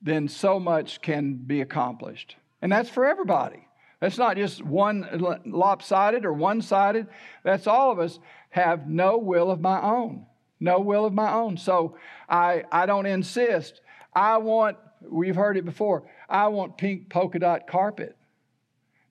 then 0.00 0.28
so 0.28 0.60
much 0.60 1.00
can 1.00 1.34
be 1.34 1.62
accomplished. 1.62 2.36
And 2.62 2.70
that's 2.70 2.90
for 2.90 3.06
everybody. 3.06 3.66
That's 4.00 4.18
not 4.18 4.36
just 4.36 4.62
one 4.62 5.40
lopsided 5.46 6.24
or 6.24 6.32
one 6.32 6.62
sided. 6.62 7.08
That's 7.42 7.66
all 7.66 7.90
of 7.90 7.98
us 7.98 8.20
have 8.50 8.86
no 8.86 9.18
will 9.18 9.50
of 9.50 9.60
my 9.60 9.80
own 9.80 10.26
no 10.64 10.80
will 10.80 11.04
of 11.04 11.12
my 11.12 11.30
own. 11.30 11.56
So 11.58 11.96
I, 12.28 12.64
I 12.72 12.86
don't 12.86 13.06
insist. 13.06 13.82
I 14.14 14.38
want, 14.38 14.78
we've 15.02 15.36
heard 15.36 15.58
it 15.58 15.64
before, 15.64 16.04
I 16.28 16.48
want 16.48 16.78
pink 16.78 17.10
polka 17.10 17.38
dot 17.38 17.66
carpet. 17.68 18.16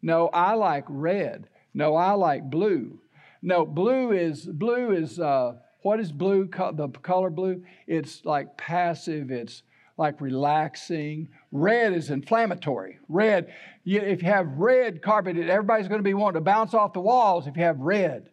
No, 0.02 0.30
I 0.30 0.54
like 0.56 0.86
red. 0.90 1.48
No, 1.74 1.96
I 1.96 2.14
like 2.14 2.50
blue. 2.50 3.00
No, 3.42 3.66
blue 3.66 4.12
is, 4.12 4.46
blue 4.46 4.92
is, 4.92 5.20
uh, 5.20 5.54
what 5.84 6.00
is 6.00 6.12
blue, 6.12 6.50
the 6.74 6.90
color 7.04 7.30
blue? 7.30 7.64
It's 7.88 8.26
like 8.26 8.58
passive, 8.58 9.32
it's 9.32 9.62
like 9.96 10.22
relaxing. 10.22 11.30
Red 11.52 11.94
is 11.94 12.10
inflammatory. 12.10 12.98
Red, 13.08 13.54
if 13.86 14.24
you 14.24 14.30
have 14.30 14.48
red 14.58 15.04
carpet, 15.04 15.38
everybody's 15.38 15.88
going 15.88 16.00
to 16.00 16.04
be 16.04 16.16
wanting 16.16 16.40
to 16.40 16.42
bounce 16.42 16.74
off 16.74 16.94
the 16.94 17.00
walls 17.00 17.46
if 17.46 17.56
you 17.56 17.64
have 17.64 17.80
red. 17.80 18.30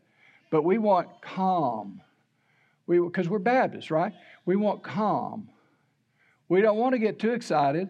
But 0.51 0.65
we 0.65 0.79
want 0.79 1.09
calm 1.21 2.01
because 2.99 3.29
we, 3.29 3.33
we're 3.33 3.39
Baptists, 3.39 3.91
right? 3.91 4.13
We 4.45 4.57
want 4.57 4.83
calm. 4.83 5.49
We 6.49 6.61
don't 6.61 6.79
want 6.79 6.95
to 6.95 6.99
get 6.99 7.19
too 7.19 7.33
excited. 7.33 7.89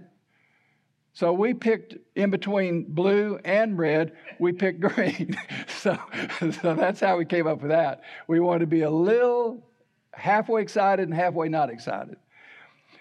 So 1.13 1.33
we 1.33 1.55
picked 1.55 1.97
in 2.15 2.31
between 2.31 2.85
blue 2.85 3.39
and 3.45 3.77
red, 3.79 4.13
we 4.39 4.53
picked 4.53 4.81
green. 4.95 5.37
so, 5.67 5.99
so 6.63 6.75
that's 6.75 7.01
how 7.01 7.17
we 7.17 7.25
came 7.25 7.47
up 7.47 7.63
with 7.63 7.71
that. 7.71 8.03
We 8.29 8.41
wanted 8.41 8.61
to 8.61 8.67
be 8.67 8.83
a 8.83 8.91
little 8.91 9.67
halfway 10.13 10.63
excited 10.63 11.09
and 11.09 11.15
halfway 11.15 11.49
not 11.49 11.71
excited. 11.71 12.17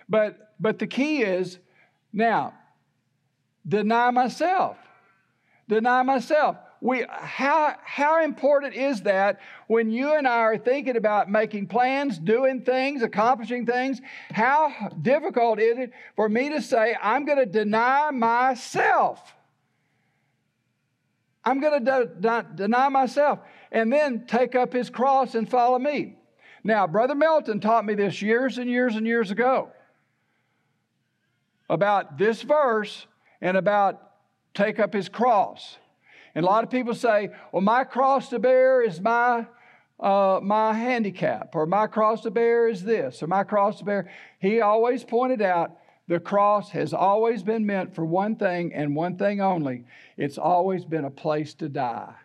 But 0.08 0.56
but 0.60 0.80
the 0.80 0.88
key 0.88 1.22
is 1.22 1.60
now 2.12 2.54
deny 3.68 4.10
myself. 4.12 4.78
Deny 5.68 6.02
myself 6.02 6.58
we, 6.82 7.06
how, 7.10 7.76
how 7.84 8.24
important 8.24 8.74
is 8.74 9.02
that 9.02 9.40
when 9.68 9.90
you 9.90 10.14
and 10.16 10.28
I 10.28 10.40
are 10.40 10.58
thinking 10.58 10.96
about 10.96 11.30
making 11.30 11.68
plans, 11.68 12.18
doing 12.18 12.62
things, 12.62 13.02
accomplishing 13.02 13.66
things? 13.66 14.00
How 14.32 14.90
difficult 15.02 15.60
is 15.60 15.78
it 15.78 15.92
for 16.16 16.30
me 16.30 16.50
to 16.50 16.62
say, 16.62 16.96
I'm 17.02 17.26
going 17.26 17.38
to 17.38 17.46
deny 17.46 18.12
myself? 18.12 19.20
I'm 21.44 21.60
going 21.60 21.84
to 21.84 21.86
de- 21.86 22.22
de- 22.22 22.48
deny 22.56 22.88
myself 22.90 23.40
and 23.72 23.92
then 23.92 24.26
take 24.26 24.56
up 24.56 24.72
his 24.72 24.90
cross 24.90 25.36
and 25.36 25.50
follow 25.50 25.80
me. 25.80 26.16
Now, 26.64 26.88
Brother 26.88 27.16
Melton 27.16 27.60
taught 27.60 27.86
me 27.86 27.96
this 27.96 28.22
years 28.22 28.58
and 28.58 28.70
years 28.70 28.96
and 28.96 29.06
years 29.06 29.32
ago 29.32 29.70
about 31.70 32.18
this 32.18 32.42
verse 32.42 33.06
and 33.42 33.58
about 33.58 34.02
take 34.54 34.80
up 34.80 34.94
his 34.94 35.10
cross. 35.10 35.78
And 36.36 36.46
a 36.46 36.48
lot 36.48 36.64
of 36.64 36.70
people 36.70 36.94
say, 36.94 37.30
well, 37.52 37.62
my 37.62 37.84
cross 37.84 38.30
to 38.30 38.40
bear 38.40 38.82
is 38.82 39.00
my, 39.02 39.46
uh, 40.00 40.40
my 40.42 40.74
handicap, 40.74 41.56
or 41.56 41.66
my 41.66 41.88
cross 41.88 42.22
to 42.22 42.32
bear 42.32 42.68
is 42.68 42.84
this, 42.84 43.22
or 43.24 43.28
my 43.28 43.44
cross 43.44 43.80
to 43.80 43.86
bear. 43.86 44.10
He 44.40 44.62
always 44.62 45.04
pointed 45.04 45.42
out 45.42 45.78
The 46.08 46.20
cross 46.20 46.72
has 46.72 46.94
always 46.94 47.44
been 47.44 47.66
meant 47.66 47.94
for 47.94 48.04
one 48.04 48.36
thing 48.36 48.74
and 48.74 48.96
one 48.96 49.18
thing 49.18 49.42
only 49.42 49.86
it's 50.18 50.38
always 50.38 50.84
been 50.86 51.06
a 51.06 51.12
place 51.12 51.54
to 51.56 51.70
die. 51.70 52.16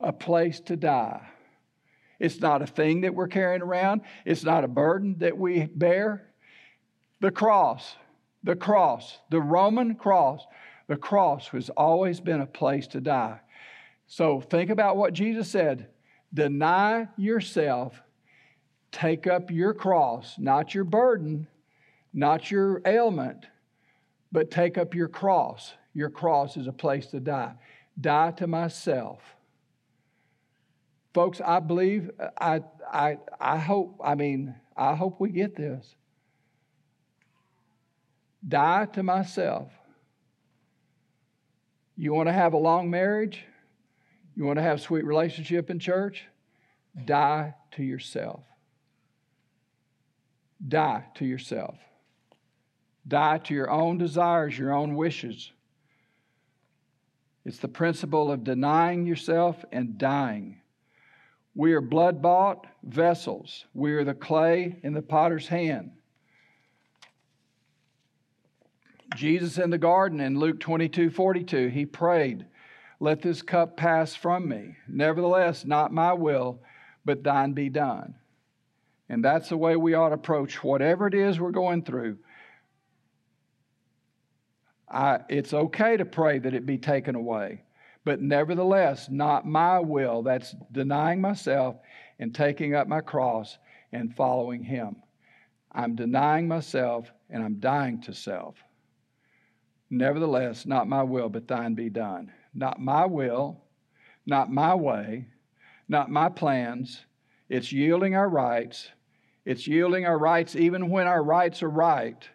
A 0.00 0.12
place 0.12 0.60
to 0.60 0.76
die. 0.76 1.28
It's 2.18 2.40
not 2.40 2.62
a 2.62 2.66
thing 2.66 3.02
that 3.02 3.14
we're 3.14 3.28
carrying 3.28 3.62
around, 3.62 4.02
it's 4.24 4.44
not 4.44 4.64
a 4.64 4.68
burden 4.68 5.16
that 5.18 5.36
we 5.36 5.66
bear. 5.66 6.26
The 7.20 7.30
cross, 7.30 7.96
the 8.42 8.56
cross, 8.56 9.18
the 9.30 9.40
Roman 9.40 9.94
cross, 9.94 10.46
the 10.86 10.96
cross 10.96 11.48
has 11.48 11.70
always 11.70 12.20
been 12.20 12.40
a 12.40 12.46
place 12.46 12.86
to 12.88 13.00
die. 13.00 13.40
So 14.06 14.40
think 14.40 14.70
about 14.70 14.96
what 14.96 15.12
Jesus 15.12 15.48
said 15.48 15.88
deny 16.32 17.08
yourself, 17.16 18.02
take 18.90 19.26
up 19.26 19.50
your 19.50 19.72
cross, 19.72 20.34
not 20.38 20.74
your 20.74 20.84
burden, 20.84 21.46
not 22.12 22.50
your 22.50 22.82
ailment, 22.84 23.46
but 24.32 24.50
take 24.50 24.76
up 24.76 24.94
your 24.94 25.08
cross. 25.08 25.74
Your 25.94 26.10
cross 26.10 26.56
is 26.56 26.66
a 26.66 26.72
place 26.72 27.06
to 27.06 27.20
die. 27.20 27.54
Die 28.00 28.30
to 28.32 28.46
myself. 28.48 29.20
Folks, 31.14 31.40
I 31.40 31.60
believe, 31.60 32.10
I, 32.40 32.62
I, 32.92 33.18
I 33.40 33.58
hope, 33.58 34.00
I 34.04 34.16
mean, 34.16 34.56
I 34.76 34.96
hope 34.96 35.20
we 35.20 35.30
get 35.30 35.54
this. 35.54 35.94
Die 38.46 38.86
to 38.92 39.02
myself. 39.04 39.70
You 41.96 42.12
want 42.12 42.28
to 42.28 42.32
have 42.32 42.52
a 42.52 42.58
long 42.58 42.90
marriage? 42.90 43.44
You 44.34 44.44
want 44.44 44.58
to 44.58 44.62
have 44.62 44.80
sweet 44.80 45.04
relationship 45.04 45.70
in 45.70 45.78
church? 45.78 46.24
Die 47.04 47.54
to 47.72 47.82
yourself. 47.82 48.44
Die 50.66 51.04
to 51.14 51.24
yourself. 51.24 51.76
Die 53.06 53.38
to 53.38 53.54
your 53.54 53.70
own 53.70 53.98
desires, 53.98 54.58
your 54.58 54.72
own 54.72 54.96
wishes. 54.96 55.52
It's 57.44 57.58
the 57.58 57.68
principle 57.68 58.32
of 58.32 58.42
denying 58.42 59.06
yourself 59.06 59.64
and 59.70 59.98
dying. 59.98 60.60
We 61.54 61.74
are 61.74 61.80
blood 61.80 62.22
bought 62.22 62.66
vessels. 62.82 63.66
We 63.74 63.92
are 63.92 64.04
the 64.04 64.14
clay 64.14 64.80
in 64.82 64.94
the 64.94 65.02
potter's 65.02 65.46
hand. 65.46 65.92
Jesus 69.14 69.58
in 69.58 69.70
the 69.70 69.78
garden 69.78 70.20
in 70.20 70.38
Luke 70.38 70.60
22 70.60 71.10
42, 71.10 71.68
he 71.68 71.86
prayed, 71.86 72.46
Let 73.00 73.22
this 73.22 73.42
cup 73.42 73.76
pass 73.76 74.14
from 74.14 74.48
me. 74.48 74.76
Nevertheless, 74.88 75.64
not 75.64 75.92
my 75.92 76.12
will, 76.12 76.60
but 77.04 77.22
thine 77.22 77.52
be 77.52 77.68
done. 77.68 78.14
And 79.08 79.24
that's 79.24 79.50
the 79.50 79.56
way 79.56 79.76
we 79.76 79.94
ought 79.94 80.08
to 80.08 80.14
approach 80.14 80.64
whatever 80.64 81.06
it 81.06 81.14
is 81.14 81.38
we're 81.38 81.50
going 81.50 81.82
through. 81.82 82.18
I, 84.88 85.20
it's 85.28 85.52
okay 85.52 85.96
to 85.96 86.04
pray 86.04 86.38
that 86.38 86.54
it 86.54 86.66
be 86.66 86.78
taken 86.78 87.14
away. 87.14 87.62
But 88.04 88.20
nevertheless, 88.20 89.08
not 89.10 89.46
my 89.46 89.80
will. 89.80 90.22
That's 90.22 90.54
denying 90.72 91.20
myself 91.20 91.76
and 92.18 92.34
taking 92.34 92.74
up 92.74 92.86
my 92.86 93.00
cross 93.00 93.58
and 93.92 94.14
following 94.14 94.62
Him. 94.62 94.96
I'm 95.72 95.96
denying 95.96 96.46
myself 96.46 97.10
and 97.30 97.42
I'm 97.42 97.58
dying 97.58 98.00
to 98.02 98.14
self. 98.14 98.56
Nevertheless, 99.94 100.66
not 100.66 100.88
my 100.88 101.04
will, 101.04 101.28
but 101.28 101.46
thine 101.46 101.74
be 101.74 101.88
done. 101.88 102.32
Not 102.52 102.80
my 102.80 103.06
will, 103.06 103.62
not 104.26 104.50
my 104.50 104.74
way, 104.74 105.28
not 105.88 106.10
my 106.10 106.28
plans. 106.28 107.04
It's 107.48 107.70
yielding 107.70 108.16
our 108.16 108.28
rights. 108.28 108.88
It's 109.44 109.68
yielding 109.68 110.04
our 110.04 110.18
rights 110.18 110.56
even 110.56 110.90
when 110.90 111.06
our 111.06 111.22
rights 111.22 111.62
are 111.62 111.70
right, 111.70 112.28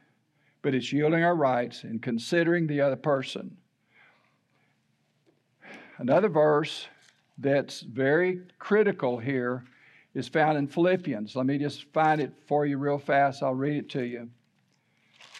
but 0.62 0.74
it's 0.74 0.93
yielding 0.93 1.22
our 1.22 1.36
rights 1.36 1.84
and 1.84 2.01
considering 2.01 2.66
the 2.66 2.80
other 2.80 2.95
person. 2.95 3.57
Another 5.97 6.30
verse 6.30 6.88
that's 7.38 7.82
very 7.82 8.39
critical 8.57 9.18
here 9.18 9.66
is 10.14 10.30
found 10.30 10.57
in 10.57 10.66
Philippians. 10.66 11.36
Let 11.36 11.45
me 11.45 11.57
just 11.57 11.91
find 11.91 12.22
it 12.22 12.32
for 12.47 12.66
you 12.66 12.78
real 12.78 12.99
fast. 12.99 13.43
I'll 13.43 13.53
read 13.53 13.76
it 13.76 13.89
to 13.89 14.03
you. 14.03 14.30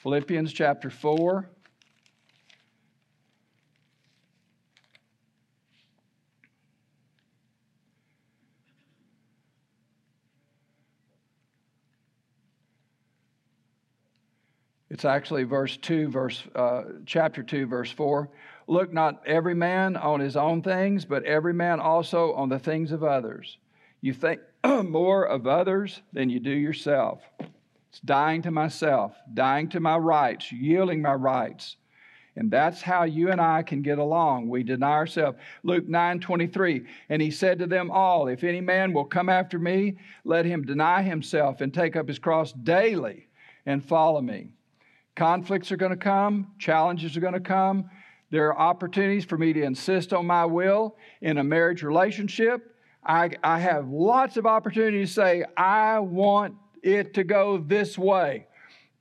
Philippians 0.02 0.52
chapter 0.52 0.90
4. 0.90 1.50
It's 15.00 15.06
actually 15.06 15.46
verse 15.46 15.78
2, 15.78 16.10
verse, 16.10 16.44
uh, 16.56 16.84
chapter 17.06 17.42
2, 17.42 17.68
verse 17.68 17.90
4. 17.90 18.30
Look 18.68 18.92
not 18.92 19.26
every 19.26 19.56
man 19.56 19.96
on 19.96 20.20
his 20.20 20.36
own 20.36 20.62
things, 20.62 21.06
but 21.06 21.24
every 21.24 21.54
man 21.54 21.80
also 21.80 22.34
on 22.34 22.50
the 22.50 22.60
things 22.60 22.92
of 22.92 23.02
others. 23.02 23.60
You 24.02 24.12
think 24.12 24.42
more 24.84 25.24
of 25.24 25.48
others 25.48 26.02
than 26.12 26.30
you 26.30 26.42
do 26.42 26.52
yourself. 26.52 27.22
It's 27.40 28.02
dying 28.04 28.42
to 28.42 28.52
myself, 28.52 29.16
dying 29.34 29.70
to 29.70 29.80
my 29.80 29.96
rights, 29.96 30.52
yielding 30.52 31.02
my 31.02 31.14
rights. 31.14 31.78
And 32.36 32.52
that's 32.52 32.82
how 32.82 33.04
you 33.04 33.32
and 33.32 33.40
I 33.40 33.64
can 33.64 33.82
get 33.82 34.00
along. 34.00 34.50
We 34.50 34.64
deny 34.64 34.92
ourselves. 34.92 35.38
Luke 35.64 35.88
9 35.88 36.20
23. 36.20 36.86
And 37.08 37.22
he 37.22 37.32
said 37.32 37.60
to 37.60 37.68
them 37.68 37.90
all, 37.90 38.28
If 38.28 38.44
any 38.44 38.60
man 38.60 38.92
will 38.92 39.06
come 39.06 39.30
after 39.30 39.60
me, 39.60 39.96
let 40.26 40.44
him 40.44 40.66
deny 40.66 41.04
himself 41.04 41.62
and 41.62 41.74
take 41.74 41.96
up 41.96 42.10
his 42.10 42.20
cross 42.20 42.52
daily 42.52 43.30
and 43.66 43.82
follow 43.82 44.20
me. 44.20 44.56
Conflicts 45.16 45.72
are 45.72 45.78
going 45.78 45.92
to 45.92 45.98
come, 45.98 46.54
challenges 46.60 47.18
are 47.18 47.20
going 47.20 47.34
to 47.34 47.40
come. 47.40 47.90
There 48.32 48.48
are 48.50 48.60
opportunities 48.60 49.26
for 49.26 49.38
me 49.38 49.54
to 49.54 49.64
insist 49.64 50.14
on 50.14 50.26
my 50.26 50.46
will 50.46 50.96
in 51.22 51.38
a 51.38 51.44
marriage 51.44 51.84
relationship. 51.84 52.76
I, 53.04 53.32
I 53.44 53.60
have 53.60 53.90
lots 53.90 54.38
of 54.38 54.46
opportunities 54.46 55.10
to 55.10 55.14
say, 55.14 55.46
I 55.58 56.00
want 56.00 56.56
it 56.84 57.14
to 57.16 57.24
go 57.24 57.58
this 57.58 57.98
way. 57.98 58.46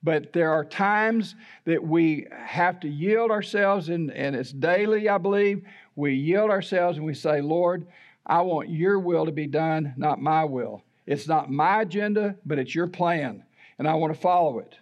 But 0.02 0.32
there 0.32 0.52
are 0.52 0.64
times 0.64 1.34
that 1.64 1.82
we 1.82 2.26
have 2.32 2.80
to 2.80 2.88
yield 2.88 3.30
ourselves, 3.30 3.88
and, 3.88 4.10
and 4.12 4.36
it's 4.36 4.52
daily, 4.52 5.08
I 5.08 5.18
believe. 5.18 5.62
We 5.96 6.14
yield 6.14 6.50
ourselves 6.50 6.96
and 6.96 7.06
we 7.06 7.14
say, 7.14 7.40
Lord, 7.40 7.86
I 8.24 8.42
want 8.42 8.70
your 8.70 8.98
will 8.98 9.26
to 9.26 9.32
be 9.32 9.46
done, 9.46 9.94
not 9.96 10.20
my 10.20 10.44
will. 10.44 10.84
It's 11.06 11.26
not 11.26 11.50
my 11.50 11.82
agenda, 11.82 12.36
but 12.46 12.58
it's 12.58 12.74
your 12.74 12.86
plan, 12.86 13.42
and 13.78 13.88
I 13.88 13.94
want 13.94 14.14
to 14.14 14.20
follow 14.20 14.58
it. 14.60 14.78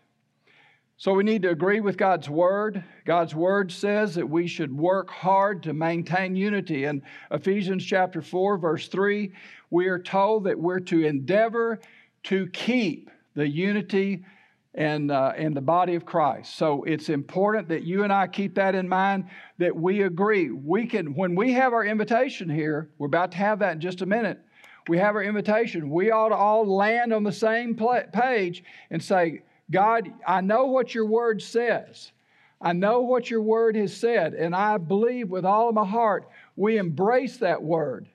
So 0.99 1.12
we 1.12 1.24
need 1.24 1.42
to 1.42 1.51
agree 1.51 1.80
with 1.80 1.99
God's 1.99 2.28
word. 2.28 2.82
God's 3.05 3.34
word 3.34 3.70
says 3.70 4.14
that 4.14 4.30
we 4.30 4.47
should 4.47 4.74
work 4.74 5.11
hard 5.11 5.62
to 5.64 5.74
maintain 5.74 6.34
unity. 6.34 6.84
In 6.84 7.03
Ephesians 7.30 7.84
chapter 7.84 8.22
4, 8.22 8.57
verse 8.57 8.88
3, 8.88 9.30
we 9.68 9.88
are 9.88 9.99
told 9.99 10.44
that 10.44 10.59
we're 10.59 10.80
to 10.80 11.05
endeavor 11.05 11.80
to 12.24 12.47
keep 12.49 13.11
the 13.34 13.47
unity 13.47 14.24
and 14.72 15.11
uh, 15.11 15.32
in 15.36 15.53
the 15.53 15.61
body 15.61 15.97
of 15.97 16.07
Christ. 16.07 16.57
So 16.57 16.82
it's 16.84 17.11
important 17.11 17.68
that 17.68 17.82
you 17.82 18.03
and 18.03 18.12
I 18.12 18.26
keep 18.26 18.55
that 18.55 18.74
in 18.74 18.88
mind 18.88 19.28
that 19.59 19.76
we 19.76 20.03
agree. 20.03 20.51
We 20.51 20.86
can 20.86 21.14
when 21.14 21.34
we 21.34 21.53
have 21.53 21.74
our 21.74 21.84
invitation 21.84 22.49
here, 22.49 22.90
we're 22.97 23.07
about 23.07 23.32
to 23.32 23.38
have 23.38 23.59
that 23.59 23.72
in 23.72 23.80
just 23.80 24.01
a 24.01 24.07
minute. 24.07 24.40
We 24.88 24.99
have 24.99 25.14
our 25.14 25.22
invitation. 25.22 25.90
We 25.90 26.11
ought 26.11 26.28
to 26.30 26.36
all 26.36 26.66
land 26.66 27.12
on 27.12 27.22
the 27.22 27.32
same 27.32 27.74
page 27.74 28.64
and 28.90 29.03
say, 29.03 29.42
God, 29.70 30.12
I 30.26 30.40
know 30.40 30.66
what 30.66 30.94
your 30.94 31.06
word 31.06 31.42
says. 31.42 32.12
I 32.60 32.72
know 32.72 33.02
what 33.02 33.30
your 33.30 33.42
word 33.42 33.76
has 33.76 33.94
said, 33.94 34.32
and 34.34 34.54
I 34.54 34.78
believe 34.78 35.28
with 35.28 35.44
all 35.44 35.68
of 35.68 35.74
my 35.74 35.84
heart 35.84 36.28
we 36.56 36.78
embrace 36.78 37.38
that 37.38 37.62
word. 37.62 38.08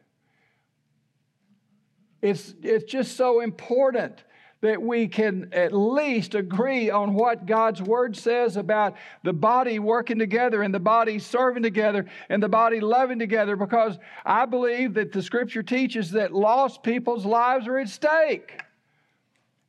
It's, 2.21 2.53
it's 2.63 2.91
just 2.91 3.17
so 3.17 3.41
important 3.41 4.23
that 4.61 4.81
we 4.81 5.07
can 5.07 5.49
at 5.53 5.73
least 5.73 6.35
agree 6.35 6.89
on 6.91 7.15
what 7.15 7.47
God's 7.47 7.81
word 7.81 8.15
says 8.15 8.57
about 8.57 8.95
the 9.23 9.33
body 9.33 9.79
working 9.79 10.19
together 10.19 10.61
and 10.61 10.73
the 10.73 10.79
body 10.79 11.17
serving 11.17 11.63
together 11.63 12.05
and 12.29 12.41
the 12.41 12.49
body 12.49 12.79
loving 12.79 13.17
together 13.17 13.55
because 13.55 13.97
I 14.23 14.45
believe 14.45 14.93
that 14.93 15.11
the 15.11 15.23
scripture 15.23 15.63
teaches 15.63 16.11
that 16.11 16.31
lost 16.31 16.83
people's 16.83 17.25
lives 17.25 17.67
are 17.67 17.79
at 17.79 17.89
stake 17.89 18.61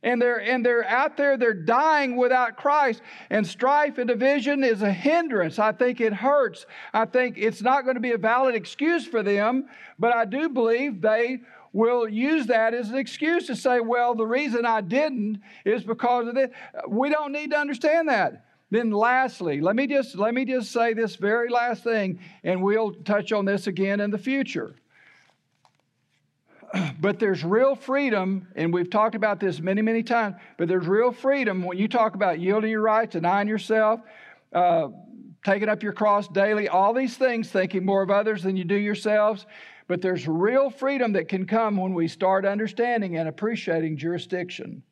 and 0.02 0.20
they're 0.20 0.40
and 0.40 0.64
they're 0.64 0.84
out 0.84 1.16
there 1.16 1.36
they're 1.36 1.54
dying 1.54 2.16
without 2.16 2.56
Christ. 2.56 3.02
And 3.30 3.46
strife 3.46 3.98
and 3.98 4.08
division 4.08 4.64
is 4.64 4.82
a 4.82 4.92
hindrance. 4.92 5.58
I 5.58 5.72
think 5.72 6.00
it 6.00 6.12
hurts. 6.12 6.66
I 6.92 7.04
think 7.04 7.38
it's 7.38 7.62
not 7.62 7.84
going 7.84 7.94
to 7.94 8.00
be 8.00 8.12
a 8.12 8.18
valid 8.18 8.54
excuse 8.54 9.06
for 9.06 9.22
them 9.22 9.66
but 9.98 10.14
I 10.14 10.24
do 10.24 10.48
believe 10.48 11.00
they 11.00 11.40
will 11.72 12.08
use 12.08 12.46
that 12.46 12.74
as 12.74 12.90
an 12.90 12.96
excuse 12.96 13.46
to 13.46 13.56
say 13.56 13.80
well 13.80 14.14
the 14.14 14.26
reason 14.26 14.66
I 14.66 14.80
didn't 14.80 15.40
is 15.64 15.84
because 15.84 16.28
of 16.28 16.34
this. 16.34 16.50
We 16.88 17.10
don't 17.10 17.32
need 17.32 17.50
to 17.52 17.58
understand 17.58 18.08
that. 18.08 18.44
Then 18.70 18.90
lastly 18.90 19.60
let 19.60 19.76
me 19.76 19.86
just 19.86 20.16
let 20.16 20.34
me 20.34 20.44
just 20.44 20.72
say 20.72 20.94
this 20.94 21.16
very 21.16 21.48
last 21.48 21.84
thing 21.84 22.18
and 22.42 22.62
we'll 22.62 22.92
touch 22.92 23.32
on 23.32 23.44
this 23.44 23.66
again 23.66 24.00
in 24.00 24.10
the 24.10 24.18
future 24.18 24.74
but 27.00 27.18
there's 27.18 27.44
real 27.44 27.74
freedom, 27.74 28.48
and 28.56 28.72
we've 28.72 28.90
talked 28.90 29.14
about 29.14 29.40
this 29.40 29.60
many, 29.60 29.82
many 29.82 30.02
times, 30.02 30.36
but 30.56 30.68
there's 30.68 30.86
real 30.86 31.12
freedom 31.12 31.62
when 31.62 31.78
you 31.78 31.88
talk 31.88 32.14
about 32.14 32.40
yielding 32.40 32.70
your 32.70 32.82
rights, 32.82 33.12
denying 33.12 33.48
yourself, 33.48 34.00
uh, 34.52 34.88
taking 35.44 35.68
up 35.68 35.82
your 35.82 35.92
cross 35.92 36.28
daily, 36.28 36.68
all 36.68 36.94
these 36.94 37.16
things, 37.16 37.50
thinking 37.50 37.84
more 37.84 38.02
of 38.02 38.10
others 38.10 38.42
than 38.42 38.56
you 38.56 38.64
do 38.64 38.76
yourselves. 38.76 39.46
But 39.88 40.00
there's 40.00 40.28
real 40.28 40.70
freedom 40.70 41.12
that 41.12 41.28
can 41.28 41.46
come 41.46 41.76
when 41.76 41.92
we 41.92 42.08
start 42.08 42.46
understanding 42.46 43.16
and 43.16 43.28
appreciating 43.28 43.96
jurisdiction. 43.96 44.82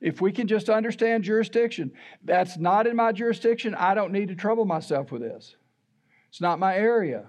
If 0.00 0.20
we 0.20 0.32
can 0.32 0.46
just 0.46 0.68
understand 0.68 1.24
jurisdiction, 1.24 1.92
that's 2.24 2.56
not 2.58 2.86
in 2.86 2.96
my 2.96 3.12
jurisdiction. 3.12 3.74
I 3.74 3.94
don't 3.94 4.12
need 4.12 4.28
to 4.28 4.34
trouble 4.34 4.64
myself 4.64 5.12
with 5.12 5.22
this. 5.22 5.56
It's 6.30 6.40
not 6.40 6.58
my 6.58 6.76
area. 6.76 7.26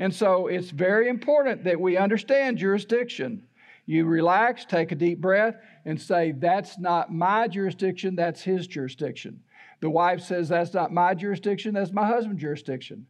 And 0.00 0.14
so 0.14 0.46
it's 0.46 0.70
very 0.70 1.08
important 1.08 1.62
that 1.64 1.78
we 1.78 1.98
understand 1.98 2.56
jurisdiction. 2.56 3.42
You 3.84 4.06
relax, 4.06 4.64
take 4.64 4.92
a 4.92 4.94
deep 4.94 5.20
breath, 5.20 5.56
and 5.84 6.00
say, 6.00 6.32
That's 6.32 6.78
not 6.78 7.12
my 7.12 7.46
jurisdiction, 7.48 8.16
that's 8.16 8.40
his 8.40 8.66
jurisdiction. 8.66 9.42
The 9.80 9.90
wife 9.90 10.22
says, 10.22 10.48
That's 10.48 10.72
not 10.72 10.90
my 10.90 11.12
jurisdiction, 11.12 11.74
that's 11.74 11.92
my 11.92 12.06
husband's 12.06 12.40
jurisdiction. 12.40 13.06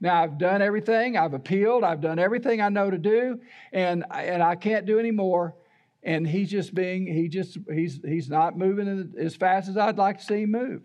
Now, 0.00 0.22
I've 0.22 0.38
done 0.38 0.62
everything, 0.62 1.18
I've 1.18 1.34
appealed, 1.34 1.84
I've 1.84 2.00
done 2.00 2.18
everything 2.18 2.62
I 2.62 2.70
know 2.70 2.90
to 2.90 2.98
do, 2.98 3.38
and, 3.70 4.02
and 4.10 4.42
I 4.42 4.54
can't 4.54 4.86
do 4.86 4.98
any 4.98 5.10
more. 5.10 5.54
And 6.02 6.26
he's 6.26 6.50
just 6.50 6.74
being, 6.74 7.06
he 7.06 7.28
just, 7.28 7.58
he's, 7.70 8.00
he's 8.02 8.30
not 8.30 8.56
moving 8.56 9.12
as 9.18 9.36
fast 9.36 9.68
as 9.68 9.76
I'd 9.76 9.98
like 9.98 10.18
to 10.18 10.24
see 10.24 10.42
him 10.42 10.52
move. 10.52 10.82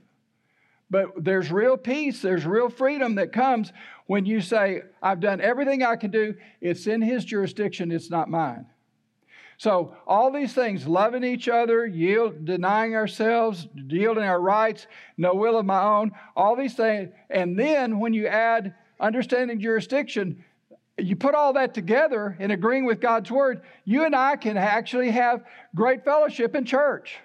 But 0.90 1.24
there's 1.24 1.52
real 1.52 1.76
peace, 1.78 2.22
there's 2.22 2.46
real 2.46 2.70
freedom 2.70 3.16
that 3.16 3.34
comes 3.34 3.74
when 4.08 4.26
you 4.26 4.42
say, 4.42 4.82
I've 5.02 5.20
done 5.20 5.40
everything 5.40 5.84
I 5.84 5.96
can 5.96 6.12
do, 6.12 6.36
it's 6.60 6.88
in 6.88 7.02
his 7.02 7.24
jurisdiction, 7.24 7.92
it's 7.92 8.10
not 8.10 8.30
mine. 8.30 8.66
So, 9.60 9.96
all 10.06 10.32
these 10.32 10.54
things, 10.54 10.88
loving 10.88 11.24
each 11.24 11.50
other, 11.50 11.86
yield, 11.86 12.46
denying 12.46 12.96
ourselves, 12.96 13.68
yielding 13.76 14.24
our 14.24 14.40
rights, 14.40 14.86
no 15.18 15.34
will 15.34 15.58
of 15.58 15.66
my 15.66 15.82
own, 15.82 16.12
all 16.36 16.56
these 16.56 16.76
things. 16.76 17.10
And 17.30 17.58
then 17.58 18.00
when 18.00 18.14
you 18.14 18.28
add 18.28 18.76
understanding 19.00 19.60
jurisdiction, 19.60 20.44
you 20.98 21.16
put 21.16 21.34
all 21.34 21.54
that 21.54 21.74
together 21.74 22.36
in 22.40 22.52
agreeing 22.52 22.86
with 22.86 23.00
God's 23.02 23.32
word, 23.32 23.62
you 23.84 24.06
and 24.06 24.16
I 24.16 24.36
can 24.36 24.58
actually 24.58 25.12
have 25.12 25.44
great 25.76 26.06
fellowship 26.06 26.56
in 26.56 26.66
church 26.66 27.18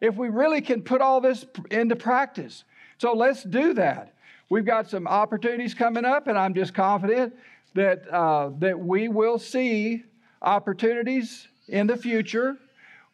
if 0.00 0.16
we 0.16 0.30
really 0.30 0.60
can 0.60 0.82
put 0.82 1.00
all 1.00 1.20
this 1.20 1.44
into 1.70 1.96
practice. 1.96 2.64
So 2.98 3.12
let's 3.12 3.42
do 3.42 3.74
that. 3.74 4.14
We've 4.52 4.66
got 4.66 4.90
some 4.90 5.06
opportunities 5.06 5.72
coming 5.72 6.04
up, 6.04 6.26
and 6.26 6.36
I'm 6.36 6.52
just 6.52 6.74
confident 6.74 7.34
that, 7.72 8.06
uh, 8.12 8.50
that 8.58 8.78
we 8.78 9.08
will 9.08 9.38
see 9.38 10.04
opportunities 10.42 11.48
in 11.68 11.86
the 11.86 11.96
future 11.96 12.58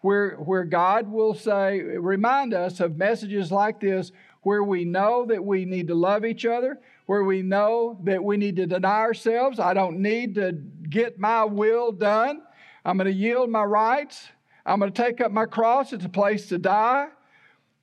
where, 0.00 0.30
where 0.30 0.64
God 0.64 1.06
will 1.06 1.34
say, 1.34 1.78
remind 1.78 2.54
us 2.54 2.80
of 2.80 2.96
messages 2.96 3.52
like 3.52 3.78
this 3.78 4.10
where 4.42 4.64
we 4.64 4.84
know 4.84 5.26
that 5.26 5.44
we 5.44 5.64
need 5.64 5.86
to 5.86 5.94
love 5.94 6.24
each 6.24 6.44
other, 6.44 6.80
where 7.06 7.22
we 7.22 7.40
know 7.40 8.00
that 8.02 8.24
we 8.24 8.36
need 8.36 8.56
to 8.56 8.66
deny 8.66 8.98
ourselves. 8.98 9.60
I 9.60 9.74
don't 9.74 10.00
need 10.00 10.34
to 10.34 10.50
get 10.90 11.20
my 11.20 11.44
will 11.44 11.92
done. 11.92 12.42
I'm 12.84 12.96
going 12.96 13.06
to 13.06 13.12
yield 13.12 13.48
my 13.48 13.62
rights. 13.62 14.26
I'm 14.66 14.80
going 14.80 14.92
to 14.92 15.02
take 15.02 15.20
up 15.20 15.30
my 15.30 15.46
cross. 15.46 15.92
It's 15.92 16.04
a 16.04 16.08
place 16.08 16.48
to 16.48 16.58
die, 16.58 17.06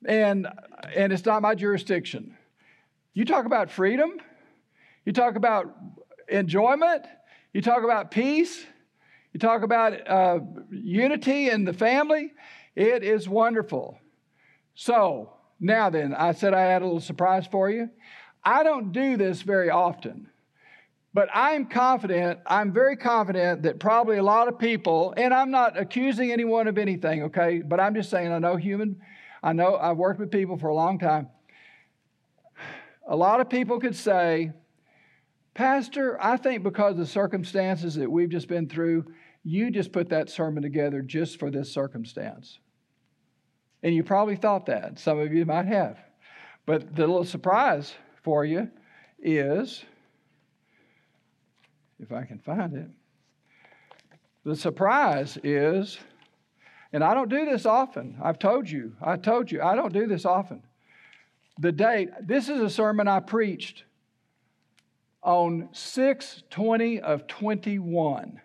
and, 0.04 0.46
and 0.94 1.10
it's 1.10 1.24
not 1.24 1.40
my 1.40 1.54
jurisdiction. 1.54 2.35
You 3.16 3.24
talk 3.24 3.46
about 3.46 3.70
freedom, 3.70 4.20
you 5.06 5.12
talk 5.14 5.36
about 5.36 5.74
enjoyment, 6.28 7.06
you 7.54 7.62
talk 7.62 7.82
about 7.82 8.10
peace. 8.10 8.62
You 9.32 9.40
talk 9.40 9.62
about 9.62 10.06
uh, 10.06 10.40
unity 10.70 11.48
in 11.48 11.64
the 11.64 11.72
family, 11.72 12.32
it 12.74 13.02
is 13.02 13.26
wonderful. 13.26 13.98
So, 14.74 15.32
now 15.58 15.88
then, 15.88 16.14
I 16.14 16.32
said 16.32 16.52
I 16.52 16.60
had 16.60 16.82
a 16.82 16.84
little 16.84 17.00
surprise 17.00 17.46
for 17.46 17.70
you. 17.70 17.88
I 18.44 18.62
don't 18.62 18.92
do 18.92 19.16
this 19.16 19.40
very 19.40 19.70
often, 19.70 20.28
but 21.14 21.30
I'm 21.32 21.66
confident, 21.66 22.40
I'm 22.46 22.70
very 22.70 22.98
confident 22.98 23.62
that 23.62 23.80
probably 23.80 24.18
a 24.18 24.22
lot 24.22 24.48
of 24.48 24.58
people, 24.58 25.14
and 25.16 25.32
I'm 25.32 25.50
not 25.50 25.78
accusing 25.78 26.32
anyone 26.32 26.68
of 26.68 26.76
anything, 26.76 27.22
okay, 27.24 27.62
but 27.62 27.80
I'm 27.80 27.94
just 27.94 28.10
saying 28.10 28.30
I 28.30 28.38
know 28.38 28.56
human, 28.56 29.00
I 29.42 29.54
know 29.54 29.76
I've 29.76 29.96
worked 29.96 30.20
with 30.20 30.30
people 30.30 30.58
for 30.58 30.68
a 30.68 30.74
long 30.74 30.98
time. 30.98 31.28
A 33.06 33.16
lot 33.16 33.40
of 33.40 33.48
people 33.48 33.78
could 33.78 33.96
say, 33.96 34.52
Pastor, 35.54 36.22
I 36.22 36.36
think 36.36 36.62
because 36.62 36.92
of 36.92 36.98
the 36.98 37.06
circumstances 37.06 37.94
that 37.94 38.10
we've 38.10 38.28
just 38.28 38.48
been 38.48 38.68
through, 38.68 39.06
you 39.42 39.70
just 39.70 39.92
put 39.92 40.08
that 40.10 40.28
sermon 40.28 40.62
together 40.62 41.02
just 41.02 41.38
for 41.38 41.50
this 41.50 41.72
circumstance. 41.72 42.58
And 43.82 43.94
you 43.94 44.02
probably 44.02 44.36
thought 44.36 44.66
that. 44.66 44.98
Some 44.98 45.18
of 45.18 45.32
you 45.32 45.46
might 45.46 45.66
have. 45.66 45.98
But 46.66 46.94
the 46.96 47.06
little 47.06 47.24
surprise 47.24 47.94
for 48.22 48.44
you 48.44 48.70
is 49.18 49.84
if 52.00 52.12
I 52.12 52.24
can 52.24 52.38
find 52.38 52.74
it. 52.74 52.88
The 54.44 54.56
surprise 54.56 55.38
is, 55.42 55.98
and 56.92 57.02
I 57.02 57.14
don't 57.14 57.30
do 57.30 57.44
this 57.44 57.66
often. 57.66 58.18
I've 58.22 58.38
told 58.38 58.68
you, 58.70 58.92
I 59.02 59.16
told 59.16 59.50
you, 59.50 59.62
I 59.62 59.74
don't 59.74 59.92
do 59.92 60.06
this 60.06 60.24
often. 60.24 60.62
The 61.58 61.72
date, 61.72 62.10
this 62.20 62.48
is 62.48 62.60
a 62.60 62.70
sermon 62.70 63.08
I 63.08 63.20
preached 63.20 63.84
on 65.22 65.68
620 65.72 67.00
of 67.00 67.26
21. 67.26 68.40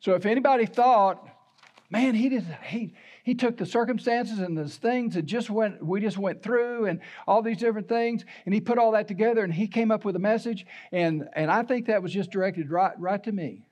So 0.00 0.14
if 0.14 0.26
anybody 0.26 0.66
thought, 0.66 1.26
man, 1.90 2.14
he 2.14 2.28
did 2.28 2.44
he 2.66 2.94
he 3.22 3.34
took 3.34 3.56
the 3.56 3.64
circumstances 3.64 4.38
and 4.38 4.58
those 4.58 4.76
things 4.76 5.14
that 5.14 5.22
just 5.22 5.48
went 5.48 5.82
we 5.82 6.00
just 6.00 6.18
went 6.18 6.42
through 6.42 6.86
and 6.86 7.00
all 7.26 7.40
these 7.40 7.56
different 7.56 7.88
things 7.88 8.24
and 8.44 8.52
he 8.52 8.60
put 8.60 8.76
all 8.76 8.92
that 8.92 9.08
together 9.08 9.42
and 9.42 9.54
he 9.54 9.66
came 9.66 9.90
up 9.90 10.04
with 10.04 10.14
a 10.16 10.18
message 10.18 10.66
and 10.92 11.26
and 11.34 11.50
I 11.50 11.62
think 11.62 11.86
that 11.86 12.02
was 12.02 12.12
just 12.12 12.30
directed 12.30 12.70
right 12.70 12.92
right 12.98 13.22
to 13.24 13.32
me. 13.32 13.64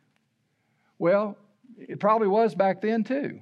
Well, 0.99 1.37
it 1.77 2.01
probably 2.01 2.29
was 2.29 2.55
back 2.55 2.81
then 2.81 3.05
too. 3.05 3.41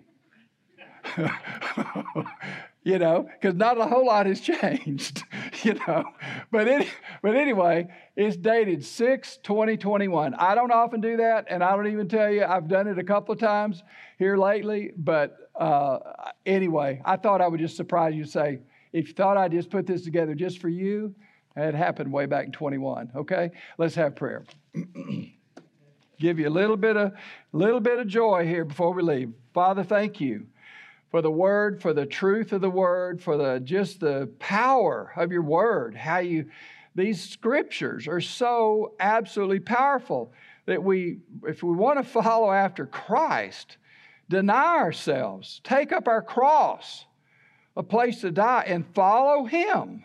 you 2.83 2.99
know, 2.99 3.29
because 3.41 3.55
not 3.55 3.79
a 3.79 3.87
whole 3.87 4.07
lot 4.07 4.27
has 4.27 4.41
changed, 4.41 5.25
you 5.63 5.75
know. 5.87 6.05
But, 6.51 6.69
any, 6.69 6.89
but 7.23 7.37
anyway, 7.37 7.89
it's 8.17 8.37
dated 8.37 8.85
6 8.85 9.39
2021. 9.43 10.35
I 10.35 10.55
don't 10.55 10.73
often 10.73 11.01
do 11.01 11.19
that, 11.19 11.47
and 11.49 11.63
I 11.63 11.77
don't 11.77 11.89
even 11.89 12.09
tell 12.09 12.31
you, 12.31 12.45
I've 12.45 12.69
done 12.69 12.87
it 12.87 12.99
a 12.99 13.05
couple 13.05 13.33
of 13.33 13.39
times 13.39 13.83
here 14.19 14.37
lately. 14.37 14.93
But 14.97 15.37
uh, 15.55 15.99
anyway, 16.47 17.03
I 17.05 17.17
thought 17.17 17.41
I 17.41 17.49
would 17.49 17.61
just 17.61 17.77
surprise 17.77 18.15
you 18.15 18.23
and 18.23 18.31
say, 18.31 18.61
if 18.93 19.09
you 19.09 19.15
thought 19.15 19.37
I'd 19.37 19.53
just 19.53 19.71
put 19.71 19.87
this 19.87 20.03
together 20.03 20.35
just 20.35 20.59
for 20.59 20.69
you, 20.69 21.15
it 21.57 21.75
happened 21.75 22.13
way 22.13 22.27
back 22.27 22.47
in 22.47 22.53
21. 22.53 23.13
Okay, 23.15 23.51
let's 23.77 23.95
have 23.95 24.17
prayer. 24.17 24.45
Give 26.19 26.39
you 26.39 26.49
a 26.49 26.51
little 26.51 26.77
bit 26.77 26.97
of 26.97 27.13
little 27.53 27.81
bit 27.81 27.99
of 27.99 28.07
joy 28.07 28.47
here 28.47 28.65
before 28.65 28.93
we 28.93 29.03
leave. 29.03 29.33
Father, 29.55 29.83
thank 29.83 30.21
you 30.21 30.47
for 31.11 31.23
the 31.23 31.31
word, 31.31 31.83
for 31.83 31.93
the 31.93 32.07
truth 32.07 32.53
of 32.53 32.61
the 32.61 32.71
word, 32.71 33.21
for 33.21 33.37
the 33.37 33.61
just 33.61 34.01
the 34.01 34.31
power 34.39 35.13
of 35.17 35.33
your 35.33 35.43
word. 35.43 35.95
How 35.95 36.19
you 36.19 36.47
these 36.95 37.29
scriptures 37.29 38.09
are 38.09 38.21
so 38.21 38.95
absolutely 39.01 39.61
powerful 39.61 40.33
that 40.67 40.83
we 40.83 41.19
if 41.47 41.63
we 41.63 41.75
want 41.75 41.99
to 41.99 42.05
follow 42.23 42.51
after 42.51 42.87
Christ, 42.87 43.77
deny 44.29 44.79
ourselves, 44.79 45.61
take 45.65 45.93
up 45.93 46.09
our 46.09 46.23
cross, 46.23 47.05
a 47.77 47.83
place 47.83 48.21
to 48.21 48.31
die 48.31 48.65
and 48.67 48.87
follow 48.95 49.45
him. 49.45 50.05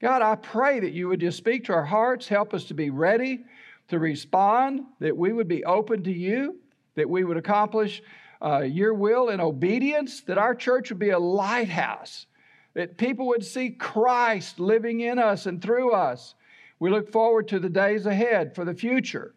God, 0.00 0.22
I 0.22 0.34
pray 0.34 0.80
that 0.80 0.92
you 0.92 1.08
would 1.08 1.20
just 1.20 1.36
speak 1.36 1.64
to 1.64 1.74
our 1.74 1.84
hearts, 1.84 2.26
help 2.26 2.54
us 2.54 2.64
to 2.64 2.74
be 2.74 2.90
ready 2.90 3.44
to 3.88 3.98
respond, 3.98 4.82
that 4.98 5.16
we 5.16 5.32
would 5.32 5.48
be 5.48 5.64
open 5.64 6.02
to 6.04 6.12
you, 6.12 6.58
that 6.94 7.08
we 7.08 7.22
would 7.22 7.36
accomplish 7.36 8.02
uh, 8.42 8.60
your 8.60 8.94
will 8.94 9.28
and 9.28 9.40
obedience, 9.40 10.20
that 10.22 10.38
our 10.38 10.54
church 10.54 10.90
would 10.90 10.98
be 10.98 11.10
a 11.10 11.18
lighthouse, 11.18 12.26
that 12.74 12.96
people 12.96 13.28
would 13.28 13.44
see 13.44 13.70
Christ 13.70 14.58
living 14.58 15.00
in 15.00 15.18
us 15.18 15.46
and 15.46 15.60
through 15.60 15.92
us. 15.92 16.34
We 16.78 16.90
look 16.90 17.12
forward 17.12 17.48
to 17.48 17.58
the 17.58 17.68
days 17.68 18.06
ahead 18.06 18.54
for 18.54 18.64
the 18.64 18.74
future 18.74 19.34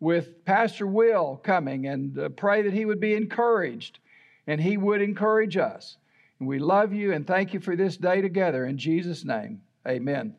with 0.00 0.44
Pastor 0.44 0.86
Will 0.86 1.40
coming 1.42 1.86
and 1.86 2.18
uh, 2.18 2.28
pray 2.28 2.62
that 2.62 2.72
he 2.72 2.84
would 2.84 3.00
be 3.00 3.14
encouraged 3.14 3.98
and 4.46 4.60
he 4.60 4.76
would 4.76 5.02
encourage 5.02 5.56
us. 5.56 5.96
And 6.38 6.48
we 6.48 6.58
love 6.58 6.92
you 6.92 7.12
and 7.12 7.26
thank 7.26 7.52
you 7.52 7.60
for 7.60 7.74
this 7.74 7.96
day 7.96 8.20
together. 8.20 8.64
In 8.64 8.78
Jesus' 8.78 9.24
name, 9.24 9.62
amen. 9.86 10.34